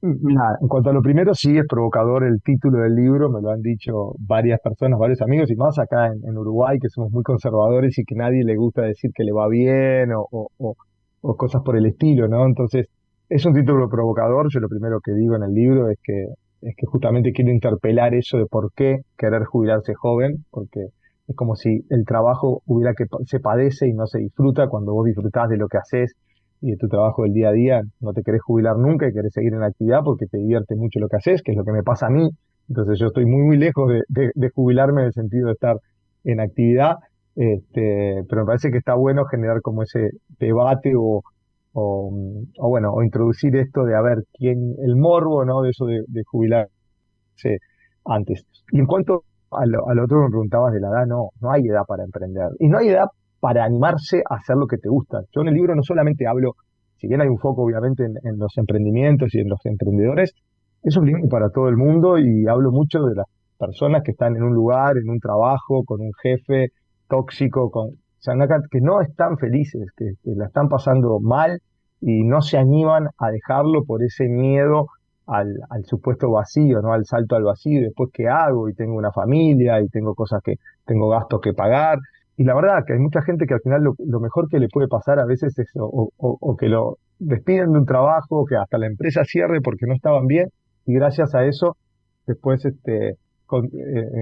En 0.02 0.68
cuanto 0.68 0.88
a 0.88 0.92
lo 0.94 1.02
primero, 1.02 1.34
sí 1.34 1.58
es 1.58 1.66
provocador 1.68 2.24
el 2.24 2.40
título 2.42 2.78
del 2.78 2.94
libro, 2.94 3.28
me 3.28 3.42
lo 3.42 3.50
han 3.50 3.60
dicho 3.60 4.14
varias 4.18 4.58
personas, 4.60 4.98
varios 4.98 5.20
amigos, 5.20 5.50
y 5.50 5.56
más 5.56 5.78
acá 5.78 6.06
en, 6.06 6.38
Uruguay, 6.38 6.78
que 6.80 6.88
somos 6.88 7.12
muy 7.12 7.22
conservadores 7.22 7.98
y 7.98 8.04
que 8.04 8.14
nadie 8.14 8.42
le 8.42 8.56
gusta 8.56 8.80
decir 8.82 9.10
que 9.14 9.24
le 9.24 9.32
va 9.32 9.46
bien 9.48 10.12
o, 10.14 10.26
o, 10.56 11.36
cosas 11.36 11.62
por 11.62 11.76
el 11.76 11.84
estilo, 11.84 12.28
¿no? 12.28 12.46
Entonces, 12.46 12.86
es 13.28 13.44
un 13.44 13.52
título 13.52 13.90
provocador, 13.90 14.46
yo 14.50 14.60
lo 14.60 14.68
primero 14.68 15.00
que 15.04 15.12
digo 15.12 15.36
en 15.36 15.42
el 15.42 15.52
libro 15.52 15.90
es 15.90 15.98
que, 16.02 16.28
es 16.62 16.74
que 16.76 16.86
justamente 16.86 17.32
quiero 17.32 17.50
interpelar 17.50 18.14
eso 18.14 18.38
de 18.38 18.46
por 18.46 18.72
qué 18.74 19.00
querer 19.18 19.44
jubilarse 19.44 19.92
joven, 19.94 20.46
porque 20.50 20.80
es 21.28 21.36
como 21.36 21.56
si 21.56 21.84
el 21.90 22.06
trabajo 22.06 22.62
hubiera 22.64 22.94
que 22.94 23.04
se 23.26 23.38
padece 23.38 23.86
y 23.86 23.92
no 23.92 24.06
se 24.06 24.20
disfruta 24.20 24.68
cuando 24.68 24.94
vos 24.94 25.04
disfrutás 25.04 25.50
de 25.50 25.58
lo 25.58 25.68
que 25.68 25.76
haces 25.76 26.14
y 26.60 26.72
de 26.72 26.76
tu 26.76 26.88
trabajo 26.88 27.22
del 27.22 27.32
día 27.32 27.48
a 27.48 27.52
día, 27.52 27.82
no 28.00 28.12
te 28.12 28.22
querés 28.22 28.42
jubilar 28.42 28.76
nunca 28.76 29.08
y 29.08 29.12
querés 29.12 29.32
seguir 29.32 29.54
en 29.54 29.62
actividad 29.62 30.00
porque 30.04 30.26
te 30.26 30.38
divierte 30.38 30.76
mucho 30.76 31.00
lo 31.00 31.08
que 31.08 31.16
haces, 31.16 31.42
que 31.42 31.52
es 31.52 31.56
lo 31.56 31.64
que 31.64 31.72
me 31.72 31.82
pasa 31.82 32.06
a 32.06 32.10
mí. 32.10 32.28
Entonces 32.68 32.98
yo 32.98 33.08
estoy 33.08 33.26
muy, 33.26 33.42
muy 33.42 33.56
lejos 33.56 33.90
de, 34.08 34.50
jubilarme 34.54 35.02
en 35.02 35.06
el 35.08 35.12
sentido 35.12 35.46
de 35.46 35.54
estar 35.54 35.76
en 36.24 36.40
actividad, 36.40 36.96
este, 37.34 38.24
pero 38.28 38.42
me 38.42 38.46
parece 38.46 38.70
que 38.70 38.78
está 38.78 38.94
bueno 38.94 39.24
generar 39.24 39.60
como 39.62 39.82
ese 39.82 40.10
debate 40.38 40.92
o, 40.96 41.22
o, 41.72 42.10
bueno, 42.58 42.92
o 42.92 43.02
introducir 43.02 43.56
esto 43.56 43.84
de 43.84 43.96
a 43.96 44.02
ver 44.02 44.24
quién, 44.32 44.74
el 44.82 44.96
morbo, 44.96 45.44
¿no? 45.44 45.62
De 45.62 45.70
eso 45.70 45.86
de, 45.86 46.22
jubilarse 46.26 46.68
antes. 48.04 48.44
Y 48.72 48.80
en 48.80 48.86
cuanto 48.86 49.24
a 49.50 49.66
lo, 49.66 49.84
otro 49.84 50.18
que 50.18 50.24
me 50.24 50.30
preguntabas 50.30 50.72
de 50.72 50.80
la 50.80 50.88
edad, 50.88 51.06
no, 51.06 51.30
no 51.40 51.50
hay 51.50 51.66
edad 51.66 51.84
para 51.86 52.04
emprender. 52.04 52.50
Y 52.58 52.68
no 52.68 52.78
hay 52.78 52.88
edad 52.88 53.08
para 53.40 53.64
animarse 53.64 54.22
a 54.28 54.36
hacer 54.36 54.56
lo 54.56 54.66
que 54.66 54.76
te 54.76 54.88
gusta. 54.88 55.22
Yo 55.34 55.40
en 55.40 55.48
el 55.48 55.54
libro 55.54 55.74
no 55.74 55.82
solamente 55.82 56.26
hablo, 56.26 56.52
si 56.98 57.08
bien 57.08 57.22
hay 57.22 57.28
un 57.28 57.38
foco 57.38 57.62
obviamente 57.62 58.04
en, 58.04 58.38
los 58.38 58.56
emprendimientos 58.58 59.34
y 59.34 59.40
en 59.40 59.48
los 59.48 59.64
emprendedores, 59.64 60.34
es 60.82 60.96
un 60.96 61.06
libro 61.06 61.26
para 61.28 61.48
todo 61.50 61.68
el 61.68 61.76
mundo 61.76 62.18
y 62.18 62.46
hablo 62.46 62.70
mucho 62.70 63.02
de 63.02 63.14
las 63.14 63.26
personas 63.58 64.02
que 64.04 64.12
están 64.12 64.36
en 64.36 64.42
un 64.42 64.54
lugar, 64.54 64.96
en 64.96 65.08
un 65.08 65.18
trabajo, 65.18 65.84
con 65.84 66.00
un 66.00 66.12
jefe 66.22 66.68
tóxico, 67.08 67.70
con, 67.70 67.90
que 68.70 68.80
no 68.80 69.00
están 69.00 69.38
felices, 69.38 69.88
que, 69.96 70.12
la 70.24 70.46
están 70.46 70.68
pasando 70.68 71.18
mal 71.20 71.60
y 72.00 72.24
no 72.24 72.42
se 72.42 72.58
animan 72.58 73.08
a 73.18 73.30
dejarlo 73.30 73.84
por 73.84 74.02
ese 74.02 74.28
miedo 74.28 74.86
al, 75.26 75.48
al, 75.70 75.84
supuesto 75.84 76.30
vacío, 76.30 76.80
¿no? 76.80 76.92
Al 76.92 77.04
salto 77.04 77.36
al 77.36 77.44
vacío, 77.44 77.82
después 77.82 78.10
qué 78.12 78.28
hago, 78.28 78.68
y 78.68 78.74
tengo 78.74 78.96
una 78.96 79.12
familia, 79.12 79.80
y 79.80 79.88
tengo 79.88 80.14
cosas 80.14 80.40
que, 80.42 80.54
tengo 80.84 81.08
gastos 81.08 81.40
que 81.40 81.52
pagar. 81.52 81.98
Y 82.40 82.44
la 82.44 82.54
verdad 82.54 82.84
que 82.86 82.94
hay 82.94 82.98
mucha 82.98 83.20
gente 83.20 83.44
que 83.44 83.52
al 83.52 83.60
final 83.60 83.82
lo, 83.82 84.18
mejor 84.18 84.48
que 84.48 84.58
le 84.58 84.68
puede 84.68 84.88
pasar 84.88 85.18
a 85.18 85.26
veces 85.26 85.58
es 85.58 85.68
o, 85.76 86.08
o, 86.16 86.56
que 86.56 86.70
lo 86.70 86.96
despiden 87.18 87.70
de 87.72 87.80
un 87.80 87.84
trabajo, 87.84 88.46
que 88.46 88.56
hasta 88.56 88.78
la 88.78 88.86
empresa 88.86 89.24
cierre 89.24 89.60
porque 89.62 89.84
no 89.86 89.92
estaban 89.92 90.26
bien, 90.26 90.48
y 90.86 90.94
gracias 90.94 91.34
a 91.34 91.44
eso 91.44 91.76
después 92.26 92.64
este, 92.64 93.08
eh, 93.10 93.16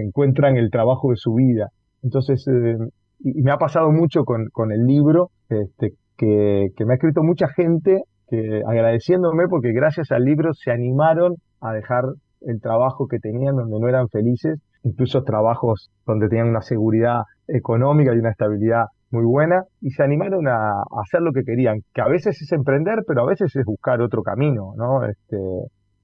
encuentran 0.04 0.56
el 0.56 0.68
trabajo 0.68 1.10
de 1.10 1.16
su 1.16 1.34
vida. 1.34 1.68
Entonces, 2.02 2.44
eh, 2.48 2.76
y, 3.20 3.40
me 3.42 3.52
ha 3.52 3.56
pasado 3.56 3.92
mucho 3.92 4.24
con, 4.24 4.72
el 4.72 4.84
libro, 4.84 5.30
este, 5.48 5.92
que, 6.16 6.70
que 6.76 6.84
me 6.86 6.94
ha 6.94 6.96
escrito 6.96 7.22
mucha 7.22 7.46
gente 7.46 8.02
que 8.28 8.62
agradeciéndome 8.66 9.46
porque 9.48 9.70
gracias 9.72 10.10
al 10.10 10.24
libro 10.24 10.54
se 10.54 10.72
animaron 10.72 11.36
a 11.60 11.72
dejar 11.72 12.02
el 12.40 12.60
trabajo 12.60 13.06
que 13.06 13.20
tenían 13.20 13.54
donde 13.54 13.78
no 13.78 13.88
eran 13.88 14.08
felices, 14.08 14.58
incluso 14.88 15.22
trabajos 15.22 15.90
donde 16.06 16.28
tenían 16.28 16.48
una 16.48 16.62
seguridad 16.62 17.22
económica 17.46 18.14
y 18.14 18.18
una 18.18 18.30
estabilidad 18.30 18.86
muy 19.10 19.24
buena, 19.24 19.62
y 19.80 19.90
se 19.90 20.02
animaron 20.02 20.46
a, 20.48 20.82
hacer 21.02 21.22
lo 21.22 21.32
que 21.32 21.42
querían, 21.42 21.80
que 21.94 22.02
a 22.02 22.08
veces 22.08 22.40
es 22.42 22.52
emprender, 22.52 23.04
pero 23.06 23.22
a 23.22 23.26
veces 23.26 23.54
es 23.56 23.64
buscar 23.64 24.02
otro 24.02 24.22
camino, 24.22 24.74
¿no? 24.76 25.04
Este, 25.04 25.38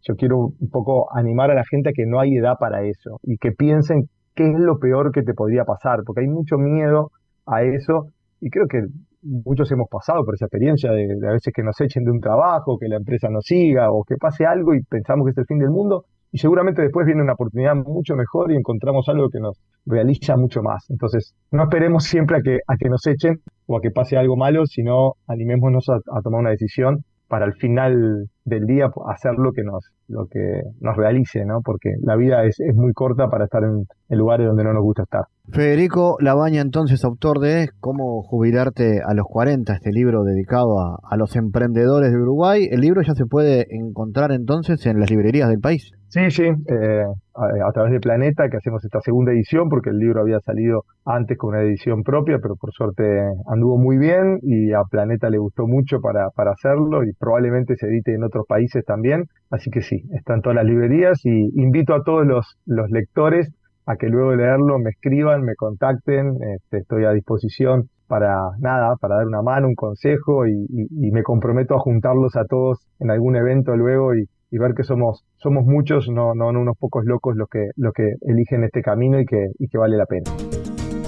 yo 0.02 0.14
quiero 0.16 0.38
un 0.58 0.70
poco 0.70 1.14
animar 1.14 1.50
a 1.50 1.54
la 1.54 1.64
gente 1.68 1.90
a 1.90 1.92
que 1.94 2.06
no 2.06 2.20
hay 2.20 2.36
edad 2.36 2.54
para 2.58 2.82
eso 2.82 3.18
y 3.22 3.36
que 3.36 3.52
piensen 3.52 4.04
qué 4.34 4.50
es 4.50 4.58
lo 4.58 4.78
peor 4.78 5.12
que 5.12 5.22
te 5.22 5.34
podría 5.34 5.64
pasar, 5.64 6.00
porque 6.06 6.22
hay 6.22 6.28
mucho 6.28 6.56
miedo 6.56 7.10
a 7.46 7.62
eso 7.62 8.08
y 8.40 8.50
creo 8.50 8.66
que 8.66 8.80
muchos 9.22 9.70
hemos 9.72 9.88
pasado 9.88 10.24
por 10.24 10.34
esa 10.34 10.46
experiencia 10.46 10.90
de, 10.90 11.04
a 11.26 11.32
veces 11.32 11.52
que 11.54 11.62
nos 11.62 11.80
echen 11.80 12.04
de 12.04 12.10
un 12.10 12.20
trabajo, 12.20 12.78
que 12.78 12.88
la 12.88 12.96
empresa 12.96 13.28
nos 13.30 13.44
siga 13.44 13.90
o 13.90 14.04
que 14.04 14.16
pase 14.16 14.44
algo 14.44 14.74
y 14.74 14.82
pensamos 14.82 15.26
que 15.26 15.30
es 15.30 15.38
el 15.38 15.46
fin 15.46 15.58
del 15.58 15.70
mundo 15.70 16.04
y 16.34 16.38
seguramente 16.38 16.82
después 16.82 17.06
viene 17.06 17.22
una 17.22 17.34
oportunidad 17.34 17.76
mucho 17.76 18.16
mejor 18.16 18.50
y 18.50 18.56
encontramos 18.56 19.08
algo 19.08 19.30
que 19.30 19.38
nos 19.38 19.56
realiza 19.86 20.36
mucho 20.36 20.62
más. 20.62 20.84
Entonces, 20.90 21.32
no 21.52 21.62
esperemos 21.62 22.02
siempre 22.02 22.38
a 22.38 22.40
que, 22.40 22.58
a 22.66 22.76
que 22.76 22.88
nos 22.88 23.06
echen 23.06 23.38
o 23.66 23.76
a 23.76 23.80
que 23.80 23.92
pase 23.92 24.16
algo 24.16 24.36
malo, 24.36 24.66
sino 24.66 25.12
animémonos 25.28 25.88
a, 25.90 25.94
a 25.94 26.22
tomar 26.22 26.40
una 26.40 26.50
decisión 26.50 27.04
para 27.28 27.44
al 27.44 27.54
final 27.54 28.28
del 28.44 28.66
día 28.66 28.90
hacer 29.06 29.34
lo 29.38 29.52
que 29.52 29.62
nos, 29.62 29.90
lo 30.08 30.26
que 30.26 30.62
nos 30.80 30.96
realice, 30.96 31.44
¿no? 31.44 31.60
Porque 31.64 31.90
la 32.02 32.16
vida 32.16 32.44
es, 32.44 32.58
es 32.58 32.74
muy 32.74 32.92
corta 32.92 33.28
para 33.28 33.44
estar 33.44 33.62
en, 33.62 33.86
en 34.08 34.18
lugares 34.18 34.46
donde 34.46 34.64
no 34.64 34.72
nos 34.72 34.82
gusta 34.82 35.04
estar. 35.04 35.22
Federico 35.50 36.16
Labaña, 36.20 36.60
entonces, 36.60 37.04
autor 37.04 37.38
de 37.38 37.68
Cómo 37.80 38.22
jubilarte 38.22 39.00
a 39.06 39.14
los 39.14 39.26
40, 39.26 39.74
este 39.74 39.90
libro 39.90 40.22
dedicado 40.24 40.80
a, 40.80 41.16
los 41.16 41.36
emprendedores 41.36 42.12
de 42.12 42.18
Uruguay. 42.18 42.66
El 42.70 42.80
libro 42.80 43.02
ya 43.02 43.14
se 43.14 43.26
puede 43.26 43.66
encontrar 43.70 44.32
entonces 44.32 44.84
en 44.86 45.00
las 45.00 45.10
librerías 45.10 45.48
del 45.48 45.60
país. 45.60 45.92
Sí, 46.14 46.30
sí, 46.30 46.44
eh, 46.44 47.04
a, 47.34 47.72
través 47.72 47.90
de 47.90 47.98
Planeta, 47.98 48.48
que 48.48 48.58
hacemos 48.58 48.84
esta 48.84 49.00
segunda 49.00 49.32
edición, 49.32 49.68
porque 49.68 49.90
el 49.90 49.98
libro 49.98 50.20
había 50.20 50.38
salido 50.38 50.84
antes 51.04 51.36
con 51.36 51.50
una 51.50 51.62
edición 51.62 52.04
propia, 52.04 52.38
pero 52.40 52.54
por 52.54 52.70
suerte 52.70 53.02
anduvo 53.48 53.78
muy 53.78 53.98
bien 53.98 54.38
y 54.40 54.72
a 54.72 54.84
Planeta 54.88 55.28
le 55.28 55.38
gustó 55.38 55.66
mucho 55.66 56.00
para, 56.00 56.30
para 56.30 56.52
hacerlo 56.52 57.02
y 57.02 57.12
probablemente 57.14 57.74
se 57.74 57.88
edite 57.88 58.14
en 58.14 58.22
otros 58.22 58.46
países 58.46 58.84
también. 58.84 59.24
Así 59.50 59.70
que 59.70 59.82
sí, 59.82 60.04
está 60.12 60.34
en 60.34 60.42
todas 60.42 60.54
las 60.54 60.66
librerías 60.66 61.18
y 61.24 61.50
invito 61.60 61.94
a 61.94 62.04
todos 62.04 62.24
los, 62.24 62.60
los 62.64 62.88
lectores 62.92 63.52
a 63.84 63.96
que 63.96 64.06
luego 64.06 64.30
de 64.30 64.36
leerlo 64.36 64.78
me 64.78 64.90
escriban, 64.90 65.42
me 65.42 65.56
contacten, 65.56 66.36
este, 66.54 66.78
estoy 66.78 67.06
a 67.06 67.10
disposición 67.10 67.88
para 68.06 68.36
nada, 68.60 68.94
para 69.00 69.16
dar 69.16 69.26
una 69.26 69.42
mano, 69.42 69.66
un 69.66 69.74
consejo 69.74 70.46
y, 70.46 70.66
me 71.10 71.22
comprometo 71.22 71.74
a 71.74 71.80
juntarlos 71.80 72.36
a 72.36 72.44
todos 72.44 72.86
en 73.00 73.10
algún 73.10 73.34
evento 73.36 73.74
luego 73.76 74.14
y, 74.14 74.28
ver 74.58 74.74
que 74.74 74.84
somos, 74.84 75.24
somos 75.36 75.64
muchos, 75.64 76.08
no, 76.08 76.34
no, 76.34 76.48
unos 76.48 76.76
pocos 76.78 77.04
locos 77.04 77.36
los 77.36 77.48
que, 77.48 77.70
los 77.76 77.92
que 77.92 78.14
eligen 78.22 78.64
este 78.64 78.82
camino 78.82 79.20
y 79.20 79.26
que, 79.26 79.50
y 79.58 79.68
que 79.68 79.78
vale 79.78 79.96
la 79.96 80.06
pena. 80.06 80.30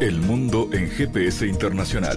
El 0.01 0.21
mundo 0.21 0.69
en 0.73 0.89
GPS 0.89 1.47
Internacional. 1.47 2.17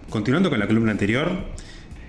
Continuando 0.11 0.49
con 0.49 0.59
la 0.59 0.67
columna 0.67 0.91
anterior, 0.91 1.31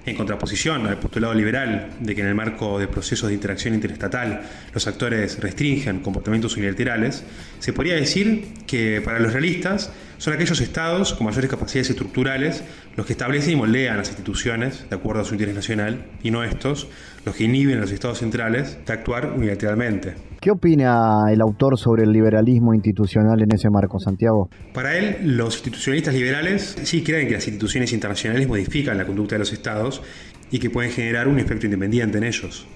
en 0.05 0.17
contraposición 0.17 0.89
al 0.89 0.99
postulado 0.99 1.35
liberal 1.35 1.91
de 2.01 2.17
que 2.17 2.21
en 2.21 2.27
el 2.27 2.35
marco 2.35 2.81
de 2.81 2.89
procesos 2.89 3.29
de 3.29 3.35
interacción 3.35 3.75
interestatal 3.75 4.43
los 4.75 4.89
actores 4.89 5.39
restringen 5.39 6.01
comportamientos 6.01 6.57
unilaterales, 6.57 7.23
se 7.61 7.73
podría 7.73 7.95
decir 7.95 8.55
que 8.67 9.01
para 9.03 9.21
los 9.21 9.33
realistas 9.33 9.93
son 10.19 10.35
aquellos 10.35 10.61
estados 10.61 11.15
con 11.15 11.27
mayores 11.27 11.49
capacidades 11.49 11.91
estructurales 11.91 12.65
los 12.97 13.07
que 13.07 13.13
establecen 13.13 13.53
y 13.53 13.57
moldean 13.57 13.99
las 13.99 14.09
instituciones 14.09 14.85
de 14.91 14.97
acuerdo 14.97 15.23
a 15.23 15.25
su 15.25 15.35
interés 15.35 15.55
nacional 15.55 16.05
y 16.25 16.33
no 16.33 16.43
estos 16.43 16.89
los 17.25 17.37
que 17.37 17.45
inhiben 17.45 17.79
a 17.79 17.83
los 17.83 17.93
estados 17.93 18.19
centrales 18.19 18.79
de 18.85 18.93
actuar 18.93 19.33
unilateralmente. 19.37 20.32
¿Qué 20.43 20.51
opina 20.51 21.27
el 21.31 21.41
autor 21.41 21.79
sobre 21.79 22.03
el 22.03 22.11
liberalismo 22.11 22.75
institucional 22.75 23.41
en 23.41 23.55
ese 23.55 23.71
marco, 23.71 24.01
Santiago? 24.01 24.51
Para 24.75 24.99
él, 24.99 25.37
los 25.37 25.55
institucionalistas 25.55 26.15
liberales 26.15 26.77
sí 26.83 27.05
creen 27.05 27.29
que 27.29 27.35
las 27.35 27.47
instituciones 27.47 27.93
internacionales 27.93 28.49
modifican 28.49 28.99
la 28.99 29.07
conducta 29.07 29.37
de 29.37 29.39
los 29.39 29.53
estados 29.53 30.03
y 30.51 30.59
que 30.59 30.69
pueden 30.69 30.91
generar 30.91 31.29
un 31.29 31.39
efecto 31.39 31.67
independiente 31.67 32.19
en 32.19 32.25
ellos. 32.25 32.67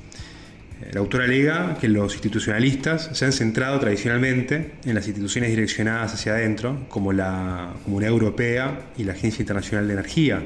El 0.88 0.96
autor 0.96 1.22
alega 1.22 1.76
que 1.80 1.88
los 1.88 2.12
institucionalistas 2.12 3.10
se 3.12 3.24
han 3.24 3.32
centrado 3.32 3.80
tradicionalmente 3.80 4.74
en 4.84 4.94
las 4.94 5.08
instituciones 5.08 5.50
direccionadas 5.50 6.14
hacia 6.14 6.34
adentro, 6.34 6.86
como 6.88 7.12
la 7.12 7.72
Comunidad 7.82 8.12
Europea 8.12 8.78
y 8.96 9.02
la 9.02 9.14
Agencia 9.14 9.42
Internacional 9.42 9.88
de 9.88 9.94
Energía, 9.94 10.40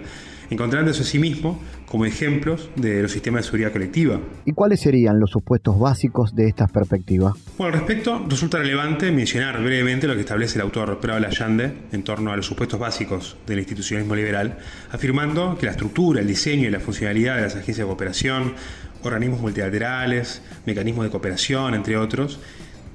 encontrándose 0.51 1.03
a 1.03 1.05
sí 1.05 1.19
mismo 1.19 1.61
como 1.87 2.05
ejemplos 2.05 2.69
de 2.77 3.03
los 3.03 3.13
sistemas 3.13 3.43
de 3.43 3.45
seguridad 3.47 3.73
colectiva. 3.73 4.21
¿Y 4.45 4.53
cuáles 4.53 4.81
serían 4.81 5.19
los 5.19 5.31
supuestos 5.31 5.79
básicos 5.79 6.35
de 6.35 6.49
estas 6.49 6.71
perspectivas? 6.71 7.35
Bueno, 7.57 7.73
al 7.73 7.81
respecto, 7.81 8.25
resulta 8.29 8.59
relevante 8.59 9.11
mencionar 9.11 9.63
brevemente 9.63 10.07
lo 10.07 10.15
que 10.15 10.21
establece 10.21 10.59
el 10.59 10.63
autor 10.63 11.01
Prabal 11.01 11.25
Allende 11.25 11.73
en 11.93 12.03
torno 12.03 12.33
a 12.33 12.37
los 12.37 12.47
supuestos 12.47 12.79
básicos 12.79 13.37
del 13.47 13.59
institucionalismo 13.59 14.15
liberal, 14.15 14.59
afirmando 14.91 15.57
que 15.59 15.67
la 15.67 15.73
estructura, 15.73 16.21
el 16.21 16.27
diseño 16.27 16.69
y 16.69 16.71
la 16.71 16.81
funcionalidad 16.81 17.37
de 17.37 17.43
las 17.43 17.55
agencias 17.55 17.79
de 17.79 17.85
cooperación, 17.85 18.55
organismos 19.03 19.41
multilaterales, 19.41 20.43
mecanismos 20.67 21.05
de 21.05 21.11
cooperación, 21.11 21.75
entre 21.75 21.97
otros, 21.97 22.39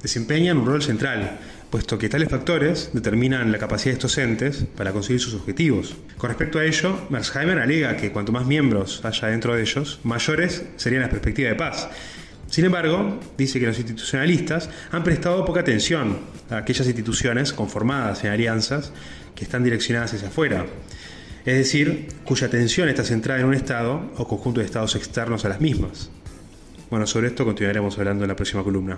desempeñan 0.01 0.57
un 0.57 0.67
rol 0.67 0.83
central 0.83 1.39
puesto 1.75 1.97
que 1.97 2.07
tales 2.07 2.29
factores 2.29 2.91
determinan 2.93 3.51
la 3.51 3.57
capacidad 3.57 3.91
de 3.91 3.97
estos 3.97 4.17
entes 4.17 4.63
para 4.77 4.93
conseguir 4.93 5.19
sus 5.19 5.33
objetivos. 5.33 5.93
Con 6.17 6.29
respecto 6.29 6.57
a 6.57 6.63
ello, 6.63 6.97
Mersheimer 7.09 7.59
alega 7.59 7.97
que 7.97 8.13
cuanto 8.13 8.31
más 8.31 8.45
miembros 8.45 9.03
haya 9.03 9.27
dentro 9.27 9.53
de 9.53 9.63
ellos, 9.63 9.99
mayores 10.05 10.63
serían 10.77 11.01
las 11.01 11.11
perspectivas 11.11 11.51
de 11.51 11.57
paz. 11.57 11.89
Sin 12.49 12.63
embargo, 12.63 13.19
dice 13.37 13.59
que 13.59 13.65
los 13.65 13.77
institucionalistas 13.77 14.69
han 14.89 15.03
prestado 15.03 15.43
poca 15.43 15.59
atención 15.59 16.19
a 16.49 16.59
aquellas 16.59 16.87
instituciones 16.87 17.51
conformadas 17.51 18.23
en 18.23 18.31
alianzas 18.31 18.93
que 19.35 19.43
están 19.43 19.65
direccionadas 19.65 20.13
hacia 20.13 20.29
afuera, 20.29 20.65
es 21.43 21.57
decir, 21.57 22.07
cuya 22.23 22.47
atención 22.47 22.87
está 22.87 23.03
centrada 23.03 23.41
en 23.41 23.47
un 23.47 23.53
Estado 23.53 24.13
o 24.15 24.25
conjunto 24.25 24.61
de 24.61 24.65
estados 24.65 24.95
externos 24.95 25.43
a 25.43 25.49
las 25.49 25.59
mismas. 25.59 26.09
Bueno, 26.89 27.05
sobre 27.05 27.27
esto 27.27 27.43
continuaremos 27.43 27.97
hablando 27.97 28.23
en 28.23 28.29
la 28.29 28.35
próxima 28.37 28.63
columna. 28.63 28.97